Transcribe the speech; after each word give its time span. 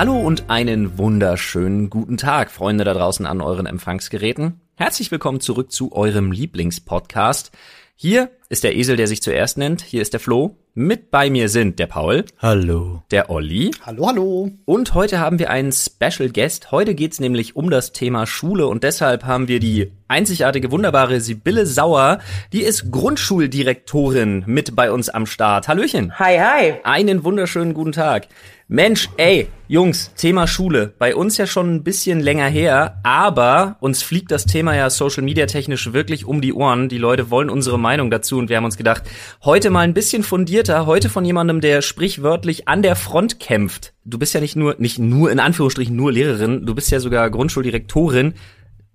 Hallo 0.00 0.18
und 0.18 0.48
einen 0.48 0.96
wunderschönen 0.96 1.90
guten 1.90 2.16
Tag, 2.16 2.50
Freunde 2.50 2.84
da 2.84 2.94
draußen 2.94 3.26
an 3.26 3.42
euren 3.42 3.66
Empfangsgeräten. 3.66 4.58
Herzlich 4.74 5.10
willkommen 5.10 5.40
zurück 5.40 5.70
zu 5.70 5.92
eurem 5.92 6.32
Lieblingspodcast. 6.32 7.52
Hier 7.96 8.30
ist 8.48 8.64
der 8.64 8.74
Esel, 8.76 8.96
der 8.96 9.06
sich 9.06 9.20
zuerst 9.20 9.58
nennt. 9.58 9.82
Hier 9.82 10.00
ist 10.00 10.14
der 10.14 10.20
Flo. 10.20 10.56
Mit 10.72 11.10
bei 11.10 11.28
mir 11.28 11.50
sind 11.50 11.78
der 11.78 11.86
Paul. 11.86 12.24
Hallo. 12.38 13.02
Der 13.10 13.28
Olli. 13.28 13.72
Hallo, 13.84 14.06
hallo. 14.06 14.50
Und 14.64 14.94
heute 14.94 15.18
haben 15.18 15.38
wir 15.38 15.50
einen 15.50 15.70
Special 15.70 16.30
Guest. 16.30 16.72
Heute 16.72 16.94
geht's 16.94 17.20
nämlich 17.20 17.54
um 17.54 17.68
das 17.68 17.92
Thema 17.92 18.26
Schule 18.26 18.68
und 18.68 18.84
deshalb 18.84 19.24
haben 19.24 19.48
wir 19.48 19.60
die 19.60 19.92
einzigartige, 20.10 20.70
wunderbare 20.72 21.20
Sibylle 21.20 21.64
Sauer. 21.66 22.18
Die 22.52 22.62
ist 22.62 22.90
Grundschuldirektorin 22.90 24.42
mit 24.46 24.74
bei 24.74 24.90
uns 24.90 25.08
am 25.08 25.24
Start. 25.24 25.68
Hallöchen. 25.68 26.18
Hi, 26.18 26.38
hi. 26.38 26.74
Einen 26.82 27.22
wunderschönen 27.24 27.74
guten 27.74 27.92
Tag. 27.92 28.26
Mensch, 28.72 29.08
ey, 29.16 29.48
Jungs, 29.66 30.14
Thema 30.14 30.46
Schule. 30.46 30.94
Bei 30.98 31.16
uns 31.16 31.36
ja 31.38 31.46
schon 31.48 31.74
ein 31.74 31.82
bisschen 31.82 32.20
länger 32.20 32.46
her, 32.46 33.00
aber 33.02 33.76
uns 33.80 34.02
fliegt 34.02 34.30
das 34.30 34.46
Thema 34.46 34.76
ja 34.76 34.90
Social 34.90 35.24
Media 35.24 35.46
technisch 35.46 35.92
wirklich 35.92 36.24
um 36.24 36.40
die 36.40 36.52
Ohren. 36.52 36.88
Die 36.88 36.98
Leute 36.98 37.30
wollen 37.30 37.50
unsere 37.50 37.80
Meinung 37.80 38.12
dazu 38.12 38.38
und 38.38 38.48
wir 38.48 38.56
haben 38.56 38.64
uns 38.64 38.76
gedacht, 38.76 39.02
heute 39.44 39.70
mal 39.70 39.80
ein 39.80 39.94
bisschen 39.94 40.22
fundierter, 40.22 40.86
heute 40.86 41.08
von 41.08 41.24
jemandem, 41.24 41.60
der 41.60 41.82
sprichwörtlich 41.82 42.68
an 42.68 42.82
der 42.82 42.94
Front 42.94 43.40
kämpft. 43.40 43.92
Du 44.04 44.18
bist 44.18 44.34
ja 44.34 44.40
nicht 44.40 44.54
nur, 44.54 44.76
nicht 44.78 45.00
nur 45.00 45.32
in 45.32 45.40
Anführungsstrichen 45.40 45.96
nur 45.96 46.12
Lehrerin, 46.12 46.64
du 46.64 46.74
bist 46.74 46.92
ja 46.92 47.00
sogar 47.00 47.28
Grundschuldirektorin. 47.28 48.34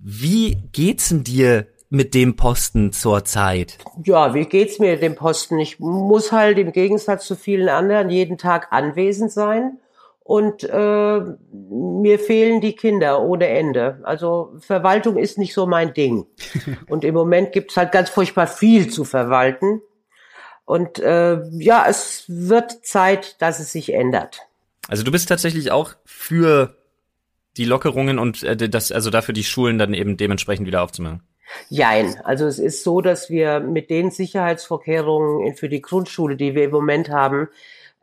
Wie 0.08 0.62
geht's 0.72 1.09
denn 1.09 1.23
dir 1.23 1.66
mit 1.90 2.14
dem 2.14 2.36
Posten 2.36 2.94
zur 2.94 3.26
Zeit? 3.26 3.80
Ja, 4.04 4.36
wie 4.36 4.45
geht's 4.45 4.78
mir 4.78 4.91
mit 4.91 5.02
dem 5.02 5.16
Posten? 5.16 5.58
Ich 5.58 5.80
muss 5.80 6.31
halt 6.31 6.59
im 6.59 6.72
Gegensatz 6.72 7.26
zu 7.26 7.36
vielen 7.36 7.70
anderen 7.70 8.12
jeden 8.12 8.38
Tag 8.38 8.68
anwesend 8.70 9.31
sein 9.31 9.80
und 10.20 10.64
äh, 10.64 11.22
mir 11.52 12.20
fehlen 12.20 12.61
die 12.61 12.76
Kinder 12.76 13.20
ohne 13.23 13.48
Ende. 13.48 14.00
Also 14.03 14.53
Verwaltung 14.59 15.17
ist 15.17 15.39
nicht 15.39 15.56
so 15.56 15.66
mein 15.66 15.95
Ding. 15.95 16.28
Und 16.88 17.03
im 17.03 17.16
Moment 17.16 17.52
gibt's 17.52 17.76
halt 17.76 17.92
ganz 17.92 18.11
furchtbar 18.11 18.45
viel 18.45 18.92
zu 18.92 19.06
verwalten. 19.06 19.81
Und 20.66 21.00
äh, 21.00 21.42
ja, 21.53 21.86
es 21.89 22.26
wird 22.28 22.86
Zeit, 22.86 23.42
dass 23.42 23.59
es 23.59 23.72
sich 23.72 23.92
ändert. 23.92 24.42
Also 24.88 25.02
du 25.02 25.11
bist 25.11 25.30
tatsächlich 25.30 25.72
auch 25.72 25.94
für 26.06 26.76
die 27.58 27.66
Lockerungen 27.66 28.20
und 28.20 28.44
äh, 28.44 28.70
das, 28.70 28.92
also 28.92 29.09
dafür 29.09 29.34
die 29.34 29.44
Schulen 29.44 29.78
dann 29.78 29.94
eben 29.94 30.17
dementsprechend 30.17 30.67
wieder 30.67 30.84
aufzumachen. 30.84 31.22
Jein. 31.70 32.16
Also 32.23 32.45
es 32.45 32.59
ist 32.59 32.84
so, 32.84 33.02
dass 33.02 33.30
wir 33.30 33.59
mit 33.59 33.89
den 33.89 34.11
Sicherheitsvorkehrungen 34.11 35.56
für 35.56 35.70
die 35.70 35.81
Grundschule, 35.81 36.36
die 36.36 36.56
wir 36.56 36.66
im 36.66 36.72
Moment 36.72 37.09
haben, 37.09 37.50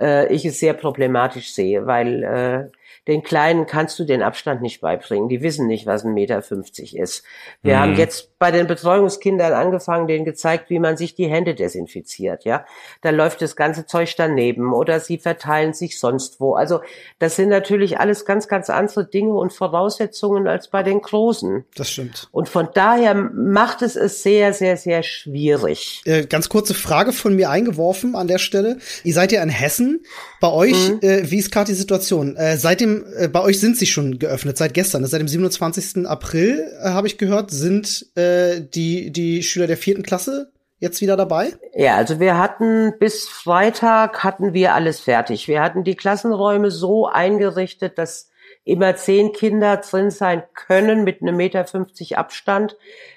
äh, 0.00 0.32
ich 0.32 0.44
es 0.44 0.60
sehr 0.60 0.74
problematisch 0.74 1.52
sehe, 1.52 1.86
weil 1.86 2.22
äh, 2.22 2.70
den 3.08 3.22
Kleinen 3.22 3.66
kannst 3.66 3.98
du 3.98 4.04
den 4.04 4.22
Abstand 4.22 4.62
nicht 4.62 4.80
beibringen. 4.80 5.28
Die 5.28 5.42
wissen 5.42 5.66
nicht, 5.66 5.86
was 5.86 6.04
ein 6.04 6.14
Meter 6.14 6.42
fünfzig 6.42 6.96
ist. 6.96 7.24
Wir 7.62 7.76
mhm. 7.76 7.80
haben 7.80 7.96
jetzt 7.96 8.38
bei 8.38 8.50
den 8.50 8.66
Betreuungskindern 8.66 9.52
angefangen, 9.52 10.06
denen 10.06 10.24
gezeigt, 10.24 10.68
wie 10.68 10.78
man 10.78 10.96
sich 10.96 11.14
die 11.14 11.28
Hände 11.28 11.54
desinfiziert, 11.54 12.44
ja. 12.44 12.66
Da 13.00 13.10
läuft 13.10 13.40
das 13.40 13.56
ganze 13.56 13.86
Zeug 13.86 14.14
daneben 14.16 14.72
oder 14.72 15.00
sie 15.00 15.18
verteilen 15.18 15.72
sich 15.72 15.98
sonst 15.98 16.40
wo. 16.40 16.54
Also 16.54 16.80
das 17.18 17.36
sind 17.36 17.48
natürlich 17.48 17.98
alles 17.98 18.24
ganz, 18.24 18.48
ganz 18.48 18.68
andere 18.68 19.06
Dinge 19.06 19.34
und 19.34 19.52
Voraussetzungen 19.52 20.46
als 20.48 20.68
bei 20.68 20.82
den 20.82 21.00
Großen. 21.00 21.64
Das 21.76 21.90
stimmt. 21.90 22.28
Und 22.32 22.48
von 22.48 22.68
daher 22.74 23.14
macht 23.14 23.82
es 23.82 23.96
es 23.96 24.22
sehr, 24.22 24.52
sehr, 24.52 24.76
sehr 24.76 25.02
schwierig. 25.02 26.02
Äh, 26.04 26.26
ganz 26.26 26.48
kurze 26.48 26.74
Frage 26.74 27.12
von 27.12 27.36
mir 27.36 27.50
eingeworfen 27.50 28.16
an 28.16 28.26
der 28.26 28.38
Stelle. 28.38 28.78
Ihr 29.04 29.14
seid 29.14 29.32
ja 29.32 29.42
in 29.42 29.48
Hessen. 29.48 30.04
Bei 30.40 30.50
euch, 30.50 30.90
mhm. 30.90 30.98
äh, 31.02 31.30
wie 31.30 31.38
ist 31.38 31.52
gerade 31.52 31.66
die 31.66 31.76
Situation? 31.76 32.36
Äh, 32.36 32.56
seit 32.56 32.80
dem 33.00 33.06
äh, 33.16 33.28
bei 33.28 33.40
euch 33.42 33.60
sind 33.60 33.76
sie 33.76 33.86
schon 33.86 34.18
geöffnet, 34.18 34.56
seit 34.56 34.74
gestern. 34.74 35.04
Seit 35.06 35.20
dem 35.20 35.28
27. 35.28 36.06
April, 36.06 36.70
äh, 36.80 36.90
habe 36.90 37.06
ich 37.06 37.18
gehört, 37.18 37.50
sind 37.50 38.06
äh, 38.16 38.60
die, 38.60 39.10
die 39.10 39.42
Schüler 39.42 39.66
der 39.66 39.76
vierten 39.76 40.02
Klasse 40.02 40.52
jetzt 40.78 41.00
wieder 41.00 41.16
dabei? 41.16 41.52
Ja, 41.74 41.96
also 41.96 42.18
wir 42.18 42.38
hatten 42.38 42.94
bis 42.98 43.28
Freitag 43.28 44.24
hatten 44.24 44.52
wir 44.52 44.74
alles 44.74 45.00
fertig. 45.00 45.46
Wir 45.48 45.62
hatten 45.62 45.84
die 45.84 45.94
Klassenräume 45.94 46.70
so 46.70 47.06
eingerichtet, 47.06 47.98
dass 47.98 48.30
immer 48.64 48.96
zehn 48.96 49.32
Kinder 49.32 49.76
drin 49.78 50.10
sein 50.10 50.42
können 50.54 51.04
mit 51.04 51.22
einem 51.22 51.36
Meter 51.36 51.64
fünfzig 51.64 52.18
Abstand. 52.18 52.76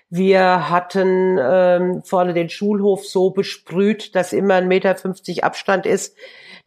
Wir 0.09 0.69
hatten 0.69 1.39
ähm, 1.41 2.03
vorne 2.03 2.33
den 2.33 2.49
Schulhof 2.49 3.05
so 3.05 3.31
besprüht, 3.31 4.15
dass 4.15 4.33
immer 4.33 4.55
ein 4.55 4.67
Meter 4.67 4.95
fünfzig 4.95 5.43
Abstand 5.43 5.85
ist. 5.85 6.15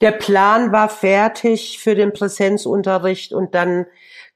Der 0.01 0.13
Plan 0.13 0.71
war 0.71 0.89
fertig 0.89 1.81
für 1.81 1.95
den 1.95 2.13
Präsenzunterricht 2.13 3.33
und 3.33 3.55
dann 3.55 3.87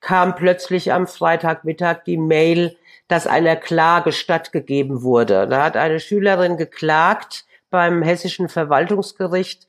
kam 0.01 0.35
plötzlich 0.35 0.93
am 0.93 1.07
Freitagmittag 1.07 2.03
die 2.05 2.17
Mail, 2.17 2.77
dass 3.07 3.27
einer 3.29 3.57
Klage 3.57 4.11
stattgegeben 4.11 5.03
wurde. 5.03 5.47
Da 5.47 5.65
hat 5.65 5.77
eine 5.77 6.01
Schülerin 6.01 6.57
geklagt 6.57 7.45
beim 7.71 8.03
hessischen 8.03 8.49
Verwaltungsgericht, 8.49 9.69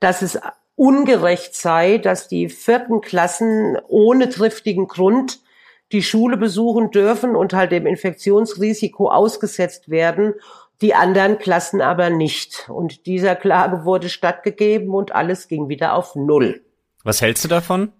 dass 0.00 0.22
es 0.22 0.40
ungerecht 0.74 1.54
sei, 1.54 1.98
dass 1.98 2.28
die 2.28 2.48
vierten 2.48 3.00
Klassen 3.00 3.78
ohne 3.88 4.28
triftigen 4.30 4.88
Grund 4.88 5.40
die 5.92 6.02
Schule 6.02 6.36
besuchen 6.36 6.90
dürfen 6.90 7.36
und 7.36 7.52
halt 7.52 7.72
dem 7.72 7.86
Infektionsrisiko 7.86 9.10
ausgesetzt 9.10 9.88
werden 9.88 10.34
die 10.80 10.94
anderen 10.94 11.38
Klassen 11.38 11.80
aber 11.80 12.10
nicht. 12.10 12.68
Und 12.68 13.06
dieser 13.06 13.36
Klage 13.36 13.84
wurde 13.84 14.08
stattgegeben 14.08 14.90
und 14.90 15.14
alles 15.14 15.48
ging 15.48 15.68
wieder 15.68 15.94
auf 15.94 16.14
Null. 16.14 16.62
Was 17.04 17.22
hältst 17.22 17.44
du 17.44 17.48
davon? 17.48 17.92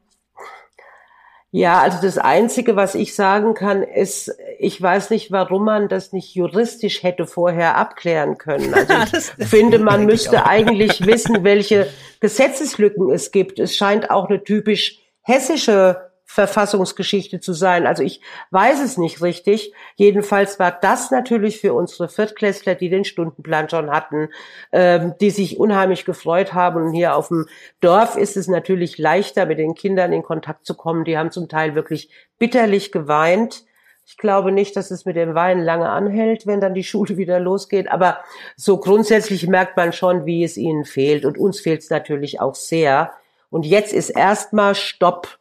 Ja, 1.53 1.81
also 1.81 1.99
das 2.03 2.19
Einzige, 2.19 2.77
was 2.77 2.95
ich 2.95 3.15
sagen 3.15 3.55
kann, 3.55 3.83
ist, 3.83 4.37
ich 4.59 4.83
weiß 4.83 5.11
nicht, 5.11 5.31
warum 5.31 5.65
man 5.65 5.89
das 5.89 6.13
nicht 6.13 6.35
juristisch 6.35 7.03
hätte 7.03 7.27
vorher 7.27 7.79
abklären 7.79 8.37
können. 8.37 8.75
Also 8.75 8.93
ich 9.39 9.47
finde, 9.47 9.79
man 9.79 10.05
müsste 10.05 10.45
eigentlich 10.45 11.07
wissen, 11.07 11.45
welche 11.45 11.89
Gesetzeslücken 12.21 13.11
es 13.11 13.31
gibt. 13.31 13.59
Es 13.59 13.75
scheint 13.75 14.11
auch 14.11 14.29
eine 14.29 14.45
typisch 14.45 14.99
hessische 15.23 16.06
Verfassungsgeschichte 16.29 17.39
zu 17.39 17.53
sein. 17.53 17.87
Also 17.87 18.03
ich 18.03 18.21
weiß 18.51 18.81
es 18.81 18.99
nicht 18.99 19.23
richtig. 19.23 19.73
Jedenfalls 19.95 20.59
war 20.59 20.73
das 20.73 21.13
natürlich 21.13 21.61
für 21.61 21.73
unsere 21.73 22.09
Viertklässler, 22.09 22.75
die 22.75 22.91
den 22.91 23.05
Stundenplan 23.05 23.71
schon 23.71 23.91
hatten, 23.91 24.29
ähm, 24.73 25.15
die 25.21 25.31
sich 25.31 25.59
unheimlich 25.59 26.05
gefreut 26.05 26.53
haben. 26.53 26.83
Und 26.83 26.93
hier 26.93 27.15
auf 27.15 27.29
dem 27.29 27.47
Dorf 27.81 28.17
ist 28.17 28.37
es 28.37 28.49
natürlich 28.49 28.99
leichter, 28.99 29.47
mit 29.47 29.59
den 29.59 29.75
Kindern 29.75 30.13
in 30.13 30.25
Kontakt 30.25 30.67
zu 30.67 30.75
kommen. 30.75 31.05
Die 31.05 31.17
haben 31.17 31.31
zum 31.31 31.49
Teil 31.49 31.77
wirklich 31.77 32.11
bitterlich 32.39 32.91
geweint. 32.91 33.65
Ich 34.05 34.17
glaube 34.17 34.51
nicht, 34.51 34.77
dass 34.77 34.91
es 34.91 35.05
mit 35.05 35.17
dem 35.17 35.35
Weinen 35.35 35.63
lange 35.63 35.89
anhält, 35.89 36.47
wenn 36.47 36.61
dann 36.61 36.75
die 36.75 36.85
Schule 36.85 37.17
wieder 37.17 37.39
losgeht. 37.39 37.89
Aber 37.89 38.19
so 38.57 38.79
grundsätzlich 38.79 39.47
merkt 39.47 39.77
man 39.77 39.93
schon, 39.93 40.27
wie 40.27 40.43
es 40.43 40.57
ihnen 40.57 40.85
fehlt. 40.85 41.25
Und 41.25 41.39
uns 41.39 41.61
fehlt 41.61 41.83
es 41.83 41.91
natürlich 41.91 42.41
auch 42.41 42.57
sehr. 42.57 43.13
Und 43.49 43.65
jetzt 43.65 43.93
ist 43.93 44.11
erstmal 44.11 44.75
Stopp 44.75 45.39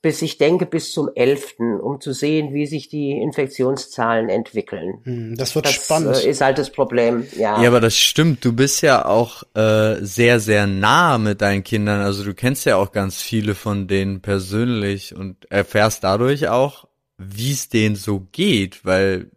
bis 0.00 0.22
ich 0.22 0.38
denke 0.38 0.64
bis 0.64 0.92
zum 0.92 1.10
11., 1.12 1.56
um 1.58 2.00
zu 2.00 2.12
sehen, 2.12 2.54
wie 2.54 2.66
sich 2.66 2.88
die 2.88 3.10
Infektionszahlen 3.10 4.28
entwickeln. 4.28 5.00
Hm, 5.02 5.36
das 5.36 5.54
wird 5.56 5.66
das, 5.66 5.74
spannend. 5.74 6.16
Äh, 6.16 6.30
ist 6.30 6.40
halt 6.40 6.58
das 6.58 6.70
Problem, 6.70 7.26
ja. 7.36 7.60
Ja, 7.60 7.68
aber 7.68 7.80
das 7.80 7.96
stimmt. 7.96 8.44
Du 8.44 8.52
bist 8.52 8.80
ja 8.82 9.04
auch 9.04 9.42
äh, 9.54 9.96
sehr, 10.00 10.38
sehr 10.38 10.68
nah 10.68 11.18
mit 11.18 11.40
deinen 11.40 11.64
Kindern. 11.64 12.00
Also 12.00 12.22
du 12.22 12.32
kennst 12.32 12.64
ja 12.64 12.76
auch 12.76 12.92
ganz 12.92 13.20
viele 13.20 13.56
von 13.56 13.88
denen 13.88 14.20
persönlich 14.20 15.16
und 15.16 15.50
erfährst 15.50 16.04
dadurch 16.04 16.48
auch, 16.48 16.86
wie 17.16 17.52
es 17.52 17.68
denen 17.68 17.96
so 17.96 18.20
geht, 18.30 18.84
weil 18.84 19.30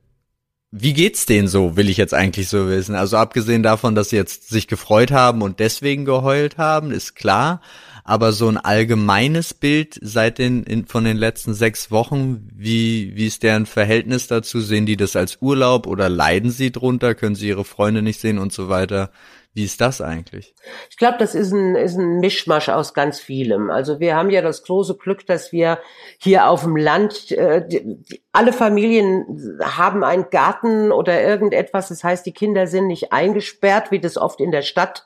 wie 0.74 0.94
geht's 0.94 1.26
denen 1.26 1.50
so, 1.50 1.76
will 1.76 1.90
ich 1.90 1.98
jetzt 1.98 2.14
eigentlich 2.14 2.48
so 2.48 2.70
wissen. 2.70 2.96
Also 2.96 3.18
abgesehen 3.18 3.62
davon, 3.64 3.94
dass 3.94 4.10
sie 4.10 4.16
jetzt 4.16 4.50
sich 4.50 4.68
gefreut 4.68 5.12
haben 5.12 5.42
und 5.42 5.60
deswegen 5.60 6.06
geheult 6.06 6.57
haben, 6.57 6.92
ist 6.92 7.16
klar 7.16 7.62
aber 8.03 8.31
so 8.31 8.48
ein 8.48 8.57
allgemeines 8.57 9.53
Bild 9.53 10.00
seit 10.01 10.38
den 10.38 10.63
in, 10.63 10.86
von 10.86 11.03
den 11.03 11.18
letzten 11.18 11.53
sechs 11.53 11.92
Wochen, 11.92 12.50
wie 12.53 13.15
wie 13.15 13.27
ist 13.27 13.44
deren 13.44 13.65
Verhältnis 13.65 14.27
dazu? 14.27 14.59
Sehen 14.59 14.86
die 14.86 14.98
das 14.98 15.15
als 15.15 15.38
Urlaub 15.42 15.88
oder 15.88 16.09
leiden 16.09 16.51
sie 16.51 16.71
drunter? 16.71 17.15
Können 17.15 17.36
sie 17.36 17.50
ihre 17.50 17.65
Freunde 17.65 18.01
nicht 18.01 18.19
sehen 18.19 18.39
und 18.39 18.53
so 18.53 18.69
weiter? 18.69 19.12
Wie 19.53 19.65
ist 19.65 19.81
das 19.81 20.00
eigentlich? 20.00 20.56
Ich 20.89 20.95
glaube, 20.95 21.18
das 21.19 21.36
ist 21.36 21.51
ein, 21.51 21.75
ist 21.75 21.98
ein 21.98 22.19
Mischmasch 22.19 22.69
aus 22.69 22.94
ganz 22.94 23.19
vielem. 23.19 23.69
Also 23.69 24.00
wir 24.00 24.15
haben 24.15 24.30
ja 24.30 24.42
das 24.42 24.63
große 24.63 24.95
Glück, 24.95 25.25
dass 25.25 25.51
wir 25.51 25.80
hier 26.19 26.47
auf 26.47 26.63
dem 26.63 26.77
Land, 26.77 27.31
äh, 27.31 27.68
die, 27.68 28.00
alle 28.31 28.54
Familien 28.54 29.59
haben 29.62 30.06
einen 30.06 30.30
Garten 30.30 30.94
oder 30.94 31.21
irgendetwas. 31.21 31.89
Das 31.89 32.01
heißt, 32.01 32.25
die 32.25 32.31
Kinder 32.31 32.65
sind 32.65 32.88
nicht 32.88 33.12
eingesperrt, 33.12 33.92
wie 33.92 34.00
das 34.00 34.18
oft 34.18 34.39
in 34.39 34.51
der 34.51 34.62
Stadt 34.62 35.06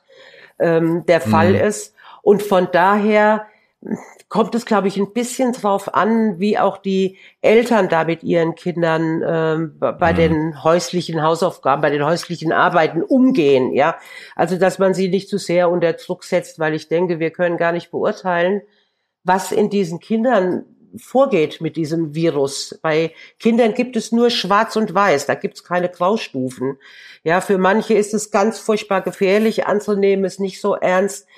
ähm, 0.60 1.04
der 1.06 1.20
Fall 1.20 1.54
mhm. 1.54 1.60
ist. 1.60 1.95
Und 2.26 2.42
von 2.42 2.66
daher 2.72 3.46
kommt 4.28 4.56
es, 4.56 4.66
glaube 4.66 4.88
ich, 4.88 4.96
ein 4.96 5.12
bisschen 5.12 5.52
drauf 5.52 5.94
an, 5.94 6.40
wie 6.40 6.58
auch 6.58 6.76
die 6.76 7.18
Eltern 7.40 7.88
da 7.88 8.02
mit 8.02 8.24
ihren 8.24 8.56
Kindern 8.56 9.22
ähm, 9.24 9.78
bei 9.78 10.12
mhm. 10.12 10.16
den 10.16 10.64
häuslichen 10.64 11.22
Hausaufgaben, 11.22 11.82
bei 11.82 11.90
den 11.90 12.04
häuslichen 12.04 12.50
Arbeiten 12.50 13.04
umgehen. 13.04 13.72
Ja, 13.74 13.96
also 14.34 14.58
dass 14.58 14.80
man 14.80 14.92
sie 14.92 15.08
nicht 15.08 15.28
zu 15.28 15.38
sehr 15.38 15.70
unter 15.70 15.92
Druck 15.92 16.24
setzt, 16.24 16.58
weil 16.58 16.74
ich 16.74 16.88
denke, 16.88 17.20
wir 17.20 17.30
können 17.30 17.58
gar 17.58 17.70
nicht 17.70 17.92
beurteilen, 17.92 18.62
was 19.22 19.52
in 19.52 19.70
diesen 19.70 20.00
Kindern 20.00 20.64
vorgeht 20.96 21.60
mit 21.60 21.76
diesem 21.76 22.16
Virus. 22.16 22.76
Bei 22.82 23.12
Kindern 23.38 23.72
gibt 23.72 23.94
es 23.94 24.10
nur 24.10 24.30
Schwarz 24.30 24.74
und 24.74 24.92
Weiß, 24.92 25.26
da 25.26 25.36
gibt 25.36 25.58
es 25.58 25.62
keine 25.62 25.88
Graustufen. 25.88 26.76
Ja, 27.22 27.40
für 27.40 27.56
manche 27.56 27.94
ist 27.94 28.14
es 28.14 28.32
ganz 28.32 28.58
furchtbar 28.58 29.02
gefährlich, 29.02 29.68
andere 29.68 29.96
nehmen 29.96 30.24
es 30.24 30.40
nicht 30.40 30.60
so 30.60 30.74
ernst. 30.74 31.28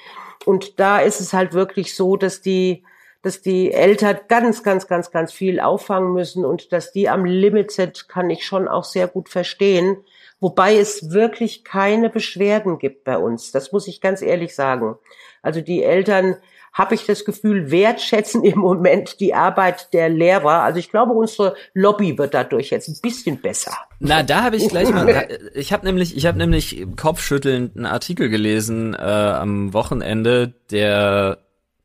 Und 0.44 0.79
da 0.81 1.00
ist 1.00 1.20
es 1.20 1.32
halt 1.32 1.52
wirklich 1.52 1.94
so, 1.94 2.17
dass 2.17 2.40
die, 2.40 2.85
dass 3.23 3.43
die 3.43 3.73
Eltern 3.73 4.19
ganz, 4.29 4.62
ganz, 4.62 4.87
ganz, 4.87 5.11
ganz 5.11 5.32
viel 5.32 5.61
auffangen 5.61 6.12
müssen 6.12 6.44
und 6.44 6.73
dass 6.73 6.93
die 6.93 7.08
am 7.08 7.25
Limit 7.25 7.70
sind, 7.70 8.08
kann 8.08 8.31
ich 8.31 8.46
schon 8.46 8.69
auch 8.69 8.85
sehr 8.85 9.08
gut 9.08 9.29
verstehen. 9.29 9.99
Wobei 10.40 10.76
es 10.76 11.11
wirklich 11.11 11.64
keine 11.64 12.11
Beschwerden 12.11 12.79
gibt 12.79 13.05
bei 13.05 13.19
uns. 13.19 13.50
Das 13.50 13.73
muss 13.73 13.88
ich 13.88 14.00
ganz 14.00 14.23
ehrlich 14.23 14.55
sagen. 14.55 14.96
Also 15.43 15.61
die 15.61 15.82
Eltern 15.82 16.37
habe 16.73 16.94
ich 16.94 17.06
das 17.06 17.25
Gefühl, 17.25 17.70
wertschätzen 17.70 18.44
im 18.44 18.59
Moment 18.59 19.20
die 19.20 19.35
Arbeit 19.35 19.93
der 19.93 20.09
Lehrer. 20.09 20.62
Also 20.62 20.79
ich 20.79 20.91
glaube, 20.91 21.12
unsere 21.12 21.55
Lobby 21.75 22.17
wird 22.19 22.35
dadurch 22.35 22.70
jetzt 22.70 22.88
ein 22.88 22.99
bisschen 23.03 23.41
besser. 23.41 23.73
Na, 23.99 24.23
da 24.23 24.43
habe 24.43 24.56
ich 24.56 24.69
gleich 24.69 24.91
mal. 24.91 25.09
Ich 25.55 25.73
habe 25.73 25.87
nämlich, 25.87 26.17
ich 26.17 26.26
habe 26.26 26.38
nämlich 26.38 26.87
kopfschüttelnd 26.97 27.76
einen 27.76 27.87
Artikel 27.87 28.29
gelesen 28.29 28.94
äh, 28.94 28.99
am 28.99 29.73
Wochenende, 29.73 30.55
der, 30.70 31.38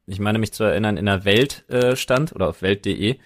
ich 0.05 0.19
meine 0.19 0.37
mich 0.37 0.53
zu 0.53 0.63
erinnern, 0.63 0.97
in 0.97 1.05
der 1.05 1.25
Welt 1.25 1.67
äh, 1.69 1.95
stand 1.95 2.33
oder 2.33 2.49
auf 2.49 2.61
Welt.de, 2.61 3.17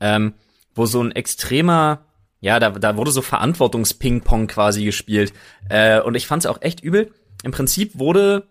ähm, 0.00 0.34
wo 0.74 0.86
so 0.86 1.02
ein 1.02 1.12
extremer 1.12 2.00
ja, 2.44 2.60
da, 2.60 2.68
da 2.68 2.98
wurde 2.98 3.10
so 3.10 3.22
Verantwortungsping-Pong 3.22 4.48
quasi 4.48 4.84
gespielt. 4.84 5.32
Äh, 5.70 6.02
und 6.02 6.14
ich 6.14 6.26
fand 6.26 6.44
es 6.44 6.46
auch 6.46 6.60
echt 6.60 6.80
übel. 6.80 7.10
Im 7.42 7.52
Prinzip 7.52 7.98
wurde 7.98 8.46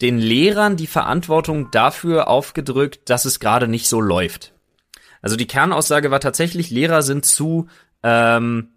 den 0.00 0.18
Lehrern 0.18 0.76
die 0.76 0.86
Verantwortung 0.86 1.70
dafür 1.70 2.28
aufgedrückt, 2.28 3.08
dass 3.10 3.24
es 3.24 3.40
gerade 3.40 3.68
nicht 3.68 3.88
so 3.88 4.00
läuft. 4.00 4.54
Also 5.22 5.36
die 5.36 5.46
Kernaussage 5.46 6.10
war 6.10 6.20
tatsächlich, 6.20 6.70
Lehrer 6.70 7.02
sind 7.02 7.24
zu 7.26 7.68
ähm, 8.02 8.68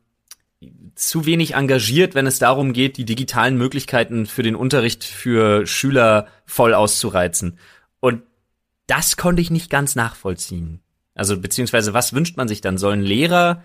zu 0.96 1.26
wenig 1.26 1.56
engagiert, 1.56 2.16
wenn 2.16 2.28
es 2.28 2.40
darum 2.40 2.74
geht, 2.74 2.98
die 2.98 3.06
digitalen 3.06 3.58
Möglichkeiten 3.58 4.26
für 4.26 4.44
den 4.44 4.56
Unterricht 4.56 5.04
für 5.04 5.66
Schüler 5.66 6.28
voll 6.46 6.74
auszureizen. 6.74 7.58
Und 8.00 8.24
das 8.88 9.18
konnte 9.18 9.42
ich 9.42 9.50
nicht 9.50 9.70
ganz 9.70 9.96
nachvollziehen. 9.96 10.82
Also 11.16 11.40
beziehungsweise 11.40 11.94
was 11.94 12.14
wünscht 12.14 12.38
man 12.38 12.48
sich 12.48 12.62
dann? 12.62 12.78
Sollen 12.78 13.02
Lehrer 13.02 13.64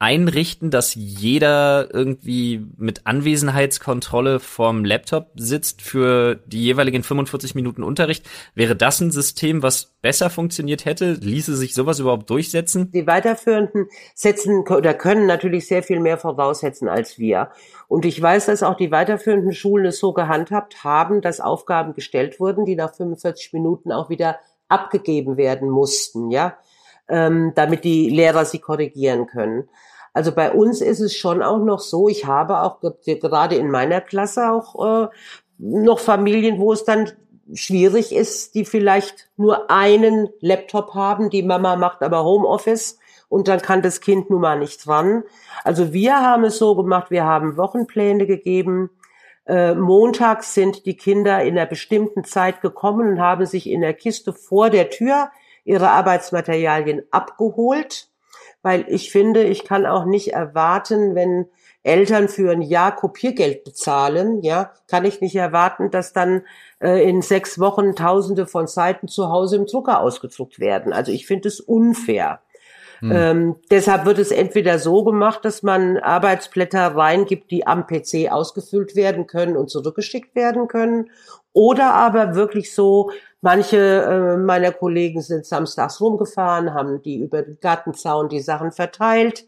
einrichten, 0.00 0.70
dass 0.70 0.94
jeder 0.94 1.92
irgendwie 1.92 2.64
mit 2.76 3.06
Anwesenheitskontrolle 3.06 4.38
vorm 4.38 4.84
Laptop 4.84 5.32
sitzt 5.34 5.82
für 5.82 6.36
die 6.46 6.62
jeweiligen 6.62 7.02
45 7.02 7.56
Minuten 7.56 7.82
Unterricht. 7.82 8.28
Wäre 8.54 8.76
das 8.76 9.00
ein 9.00 9.10
System, 9.10 9.62
was 9.62 9.96
besser 10.00 10.30
funktioniert 10.30 10.84
hätte? 10.84 11.14
Ließe 11.14 11.56
sich 11.56 11.74
sowas 11.74 11.98
überhaupt 11.98 12.30
durchsetzen? 12.30 12.92
Die 12.92 13.08
Weiterführenden 13.08 13.88
setzen 14.14 14.60
oder 14.68 14.94
können 14.94 15.26
natürlich 15.26 15.66
sehr 15.66 15.82
viel 15.82 15.98
mehr 15.98 16.18
voraussetzen 16.18 16.88
als 16.88 17.18
wir. 17.18 17.50
Und 17.88 18.04
ich 18.04 18.22
weiß, 18.22 18.46
dass 18.46 18.62
auch 18.62 18.76
die 18.76 18.92
weiterführenden 18.92 19.52
Schulen 19.52 19.86
es 19.86 19.98
so 19.98 20.12
gehandhabt 20.12 20.84
haben, 20.84 21.22
dass 21.22 21.40
Aufgaben 21.40 21.94
gestellt 21.94 22.38
wurden, 22.38 22.64
die 22.64 22.76
nach 22.76 22.94
45 22.94 23.52
Minuten 23.52 23.90
auch 23.90 24.10
wieder 24.10 24.38
abgegeben 24.68 25.36
werden 25.36 25.68
mussten, 25.68 26.30
ja, 26.30 26.56
ähm, 27.08 27.52
damit 27.56 27.82
die 27.84 28.10
Lehrer 28.10 28.44
sie 28.44 28.58
korrigieren 28.60 29.26
können. 29.26 29.68
Also 30.12 30.32
bei 30.32 30.52
uns 30.52 30.80
ist 30.80 31.00
es 31.00 31.14
schon 31.14 31.42
auch 31.42 31.64
noch 31.64 31.80
so, 31.80 32.08
ich 32.08 32.26
habe 32.26 32.62
auch 32.62 32.80
gerade 33.04 33.56
in 33.56 33.70
meiner 33.70 34.00
Klasse 34.00 34.50
auch 34.50 35.04
äh, 35.04 35.08
noch 35.58 35.98
Familien, 35.98 36.58
wo 36.58 36.72
es 36.72 36.84
dann 36.84 37.12
schwierig 37.54 38.14
ist, 38.14 38.54
die 38.54 38.64
vielleicht 38.64 39.30
nur 39.36 39.70
einen 39.70 40.28
Laptop 40.40 40.94
haben, 40.94 41.30
die 41.30 41.42
Mama 41.42 41.76
macht 41.76 42.02
aber 42.02 42.24
Homeoffice 42.24 42.98
und 43.28 43.48
dann 43.48 43.60
kann 43.60 43.82
das 43.82 44.00
Kind 44.00 44.30
nun 44.30 44.40
mal 44.40 44.58
nicht 44.58 44.86
dran. 44.86 45.24
Also 45.64 45.92
wir 45.92 46.20
haben 46.20 46.44
es 46.44 46.58
so 46.58 46.74
gemacht, 46.74 47.10
wir 47.10 47.24
haben 47.24 47.56
Wochenpläne 47.56 48.26
gegeben. 48.26 48.90
Äh, 49.46 49.74
montags 49.74 50.54
sind 50.54 50.86
die 50.86 50.96
Kinder 50.96 51.42
in 51.42 51.58
einer 51.58 51.66
bestimmten 51.66 52.24
Zeit 52.24 52.60
gekommen 52.60 53.08
und 53.08 53.20
haben 53.20 53.46
sich 53.46 53.68
in 53.68 53.80
der 53.80 53.94
Kiste 53.94 54.32
vor 54.32 54.70
der 54.70 54.90
Tür 54.90 55.30
ihre 55.64 55.90
Arbeitsmaterialien 55.90 57.02
abgeholt 57.10 58.07
weil 58.62 58.84
ich 58.88 59.10
finde, 59.12 59.44
ich 59.44 59.64
kann 59.64 59.86
auch 59.86 60.04
nicht 60.04 60.32
erwarten, 60.32 61.14
wenn 61.14 61.46
Eltern 61.82 62.28
für 62.28 62.50
ein 62.50 62.62
Jahr 62.62 62.94
Kopiergeld 62.94 63.64
bezahlen, 63.64 64.42
ja, 64.42 64.72
kann 64.88 65.04
ich 65.04 65.20
nicht 65.20 65.36
erwarten, 65.36 65.90
dass 65.90 66.12
dann 66.12 66.42
äh, 66.80 67.08
in 67.08 67.22
sechs 67.22 67.58
Wochen 67.58 67.94
Tausende 67.94 68.46
von 68.46 68.66
Seiten 68.66 69.08
zu 69.08 69.28
Hause 69.28 69.56
im 69.56 69.66
Drucker 69.66 70.00
ausgedruckt 70.00 70.58
werden. 70.58 70.92
Also 70.92 71.12
ich 71.12 71.26
finde 71.26 71.48
es 71.48 71.60
unfair. 71.60 72.40
Hm. 73.00 73.12
Ähm, 73.12 73.56
deshalb 73.70 74.04
wird 74.06 74.18
es 74.18 74.30
entweder 74.30 74.78
so 74.78 75.04
gemacht, 75.04 75.44
dass 75.44 75.62
man 75.62 75.98
Arbeitsblätter 75.98 76.96
reingibt, 76.96 77.50
die 77.50 77.66
am 77.66 77.86
PC 77.86 78.30
ausgefüllt 78.30 78.96
werden 78.96 79.26
können 79.26 79.56
und 79.56 79.70
zurückgeschickt 79.70 80.34
werden 80.34 80.68
können, 80.68 81.10
oder 81.52 81.94
aber 81.94 82.34
wirklich 82.34 82.72
so, 82.74 83.10
manche 83.40 83.76
äh, 83.76 84.36
meiner 84.36 84.72
Kollegen 84.72 85.22
sind 85.22 85.44
samstags 85.44 86.00
rumgefahren, 86.00 86.74
haben 86.74 87.02
die 87.02 87.18
über 87.18 87.42
den 87.42 87.58
Gartenzaun 87.60 88.28
die 88.28 88.40
Sachen 88.40 88.70
verteilt, 88.70 89.46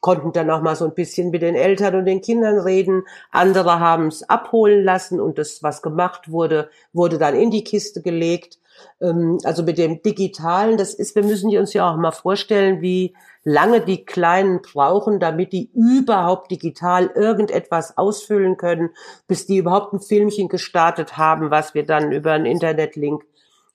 konnten 0.00 0.32
dann 0.32 0.50
auch 0.50 0.62
mal 0.62 0.76
so 0.76 0.84
ein 0.84 0.94
bisschen 0.94 1.30
mit 1.30 1.42
den 1.42 1.54
Eltern 1.54 1.94
und 1.94 2.06
den 2.06 2.20
Kindern 2.20 2.58
reden. 2.58 3.04
Andere 3.30 3.78
haben 3.78 4.08
es 4.08 4.28
abholen 4.28 4.84
lassen 4.84 5.20
und 5.20 5.38
das, 5.38 5.62
was 5.62 5.80
gemacht 5.80 6.30
wurde, 6.30 6.70
wurde 6.92 7.18
dann 7.18 7.34
in 7.34 7.50
die 7.50 7.64
Kiste 7.64 8.02
gelegt. 8.02 8.58
Ähm, 9.00 9.38
also 9.44 9.62
mit 9.62 9.78
dem 9.78 10.02
Digitalen, 10.02 10.76
das 10.76 10.94
ist, 10.94 11.14
wir 11.14 11.24
müssen 11.24 11.56
uns 11.56 11.72
ja 11.72 11.90
auch 11.90 11.96
mal 11.96 12.12
vorstellen, 12.12 12.80
wie 12.80 13.14
lange 13.44 13.80
die 13.80 14.04
Kleinen 14.04 14.62
brauchen, 14.62 15.20
damit 15.20 15.52
die 15.52 15.70
überhaupt 15.74 16.50
digital 16.50 17.10
irgendetwas 17.14 17.96
ausfüllen 17.98 18.56
können, 18.56 18.90
bis 19.26 19.46
die 19.46 19.58
überhaupt 19.58 19.92
ein 19.92 20.00
Filmchen 20.00 20.48
gestartet 20.48 21.16
haben, 21.16 21.50
was 21.50 21.74
wir 21.74 21.84
dann 21.84 22.12
über 22.12 22.32
einen 22.32 22.46
Internetlink 22.46 23.22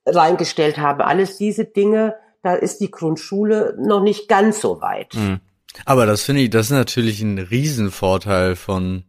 reingestellt 0.06 0.78
haben. 0.78 1.00
Alles 1.00 1.36
diese 1.36 1.64
Dinge, 1.64 2.16
da 2.42 2.54
ist 2.54 2.80
die 2.80 2.90
Grundschule 2.90 3.76
noch 3.78 4.02
nicht 4.02 4.28
ganz 4.28 4.60
so 4.60 4.80
weit. 4.80 5.14
Mhm. 5.14 5.40
Aber 5.84 6.06
das 6.06 6.22
finde 6.22 6.42
ich, 6.42 6.50
das 6.50 6.66
ist 6.66 6.72
natürlich 6.72 7.22
ein 7.22 7.38
Riesenvorteil 7.38 8.56
von 8.56 9.04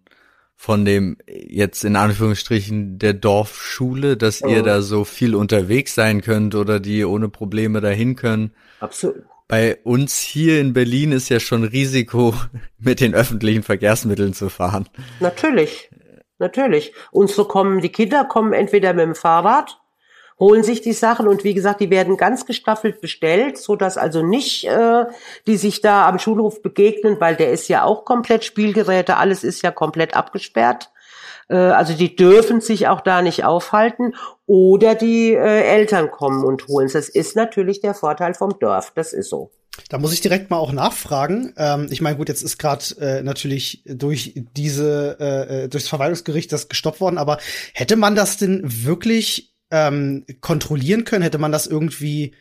von 0.61 0.85
dem 0.85 1.17
jetzt 1.27 1.83
in 1.83 1.95
Anführungsstrichen 1.95 2.99
der 2.99 3.13
Dorfschule, 3.15 4.15
dass 4.15 4.43
oh. 4.43 4.47
ihr 4.47 4.61
da 4.61 4.83
so 4.83 5.05
viel 5.05 5.33
unterwegs 5.33 5.95
sein 5.95 6.21
könnt 6.21 6.53
oder 6.53 6.79
die 6.79 7.03
ohne 7.03 7.29
Probleme 7.29 7.81
dahin 7.81 8.15
können. 8.15 8.51
Absolut 8.79 9.23
bei 9.47 9.79
uns 9.83 10.19
hier 10.19 10.61
in 10.61 10.71
Berlin 10.71 11.11
ist 11.11 11.27
ja 11.27 11.41
schon 11.41 11.65
Risiko, 11.65 12.33
mit 12.77 13.01
den 13.01 13.13
öffentlichen 13.13 13.63
Verkehrsmitteln 13.63 14.33
zu 14.33 14.47
fahren. 14.47 14.87
Natürlich, 15.19 15.89
natürlich. 16.37 16.93
Unsere 17.11 17.45
kommen, 17.45 17.81
die 17.81 17.91
Kinder 17.91 18.23
kommen 18.23 18.53
entweder 18.53 18.93
mit 18.93 19.03
dem 19.03 19.15
Fahrrad, 19.15 19.80
holen 20.41 20.63
sich 20.63 20.81
die 20.81 20.91
Sachen 20.91 21.27
und 21.27 21.43
wie 21.43 21.53
gesagt, 21.53 21.79
die 21.79 21.91
werden 21.91 22.17
ganz 22.17 22.45
gestaffelt 22.45 22.99
bestellt, 22.99 23.59
so 23.59 23.75
dass 23.75 23.97
also 23.97 24.23
nicht 24.23 24.65
äh, 24.65 25.05
die 25.45 25.55
sich 25.55 25.81
da 25.81 26.09
am 26.09 26.17
Schulhof 26.19 26.63
begegnen, 26.63 27.17
weil 27.19 27.35
der 27.35 27.51
ist 27.51 27.67
ja 27.67 27.83
auch 27.83 28.03
komplett 28.03 28.43
Spielgeräte, 28.43 29.17
alles 29.17 29.43
ist 29.43 29.61
ja 29.61 29.71
komplett 29.71 30.15
abgesperrt. 30.15 30.91
Äh, 31.47 31.55
also 31.55 31.93
die 31.93 32.15
dürfen 32.15 32.59
sich 32.59 32.87
auch 32.87 33.01
da 33.01 33.21
nicht 33.21 33.45
aufhalten 33.45 34.15
oder 34.47 34.95
die 34.95 35.33
äh, 35.33 35.61
Eltern 35.61 36.09
kommen 36.09 36.43
und 36.43 36.67
holen 36.67 36.87
es. 36.87 36.93
Das 36.93 37.07
ist 37.07 37.35
natürlich 37.35 37.79
der 37.79 37.93
Vorteil 37.93 38.33
vom 38.33 38.57
Dorf, 38.59 38.91
das 38.95 39.13
ist 39.13 39.29
so. 39.29 39.51
Da 39.89 39.99
muss 39.99 40.13
ich 40.13 40.21
direkt 40.21 40.49
mal 40.49 40.57
auch 40.57 40.71
nachfragen. 40.71 41.53
Ähm, 41.55 41.87
ich 41.91 42.01
meine, 42.01 42.17
gut, 42.17 42.29
jetzt 42.29 42.41
ist 42.41 42.57
gerade 42.57 42.83
äh, 42.99 43.21
natürlich 43.21 43.83
durch 43.85 44.33
diese 44.55 45.17
äh, 45.19 45.63
äh, 45.63 45.67
durchs 45.69 45.87
Verwaltungsgericht 45.87 46.51
das 46.51 46.67
gestoppt 46.67 46.99
worden, 46.99 47.17
aber 47.17 47.37
hätte 47.73 47.95
man 47.95 48.15
das 48.15 48.37
denn 48.37 48.61
wirklich 48.63 49.50
ähm, 49.71 50.25
kontrollieren 50.41 51.05
können? 51.05 51.23
Hätte 51.23 51.37
man 51.37 51.51
das 51.51 51.67
irgendwie 51.67 52.33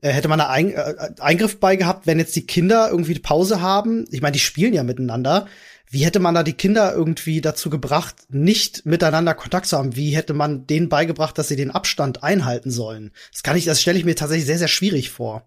äh, 0.00 0.10
hätte 0.10 0.28
man 0.28 0.38
da 0.38 0.48
ein, 0.48 0.72
äh, 0.72 0.94
Eingriff 1.20 1.58
bei 1.58 1.76
gehabt, 1.76 2.06
wenn 2.06 2.18
jetzt 2.18 2.36
die 2.36 2.46
Kinder 2.46 2.88
irgendwie 2.90 3.18
Pause 3.18 3.60
haben? 3.60 4.06
Ich 4.10 4.22
meine, 4.22 4.32
die 4.32 4.38
spielen 4.38 4.74
ja 4.74 4.82
miteinander. 4.82 5.46
Wie 5.88 6.04
hätte 6.04 6.18
man 6.18 6.34
da 6.34 6.42
die 6.42 6.52
Kinder 6.52 6.92
irgendwie 6.92 7.40
dazu 7.40 7.70
gebracht, 7.70 8.16
nicht 8.28 8.84
miteinander 8.86 9.34
Kontakt 9.34 9.66
zu 9.66 9.78
haben? 9.78 9.96
Wie 9.96 10.16
hätte 10.16 10.34
man 10.34 10.66
denen 10.66 10.88
beigebracht, 10.88 11.38
dass 11.38 11.48
sie 11.48 11.56
den 11.56 11.70
Abstand 11.70 12.22
einhalten 12.24 12.70
sollen? 12.70 13.12
Das 13.32 13.42
kann 13.42 13.56
ich, 13.56 13.64
das 13.64 13.80
stelle 13.80 13.98
ich 13.98 14.04
mir 14.04 14.16
tatsächlich 14.16 14.46
sehr, 14.46 14.58
sehr 14.58 14.68
schwierig 14.68 15.10
vor. 15.10 15.42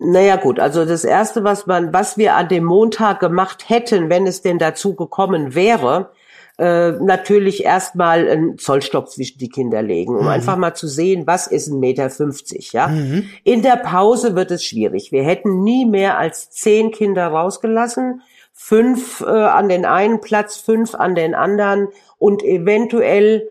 Naja 0.00 0.36
gut, 0.36 0.58
also 0.58 0.84
das 0.84 1.04
erste, 1.04 1.44
was 1.44 1.66
man, 1.66 1.92
was 1.92 2.18
wir 2.18 2.34
an 2.34 2.48
dem 2.48 2.64
Montag 2.64 3.20
gemacht 3.20 3.68
hätten, 3.68 4.10
wenn 4.10 4.26
es 4.26 4.42
denn 4.42 4.58
dazu 4.58 4.94
gekommen 4.94 5.54
wäre, 5.54 6.10
äh, 6.58 6.92
natürlich 6.92 7.64
erstmal 7.64 8.28
einen 8.28 8.58
Zollstock 8.58 9.10
zwischen 9.10 9.38
die 9.38 9.48
Kinder 9.48 9.82
legen, 9.82 10.14
um 10.14 10.22
mhm. 10.22 10.28
einfach 10.28 10.56
mal 10.56 10.74
zu 10.74 10.86
sehen, 10.86 11.26
was 11.26 11.46
ist 11.46 11.68
ein 11.68 11.80
Meter 11.80 12.10
fünfzig, 12.10 12.72
ja. 12.72 12.88
Mhm. 12.88 13.28
In 13.42 13.62
der 13.62 13.76
Pause 13.76 14.34
wird 14.36 14.50
es 14.50 14.64
schwierig. 14.64 15.12
Wir 15.12 15.24
hätten 15.24 15.62
nie 15.62 15.84
mehr 15.84 16.18
als 16.18 16.50
zehn 16.50 16.90
Kinder 16.90 17.26
rausgelassen 17.28 18.22
fünf 18.56 19.20
äh, 19.20 19.24
an 19.24 19.68
den 19.68 19.84
einen 19.84 20.20
Platz, 20.20 20.56
fünf 20.56 20.94
an 20.94 21.16
den 21.16 21.34
anderen 21.34 21.88
und 22.18 22.44
eventuell 22.44 23.50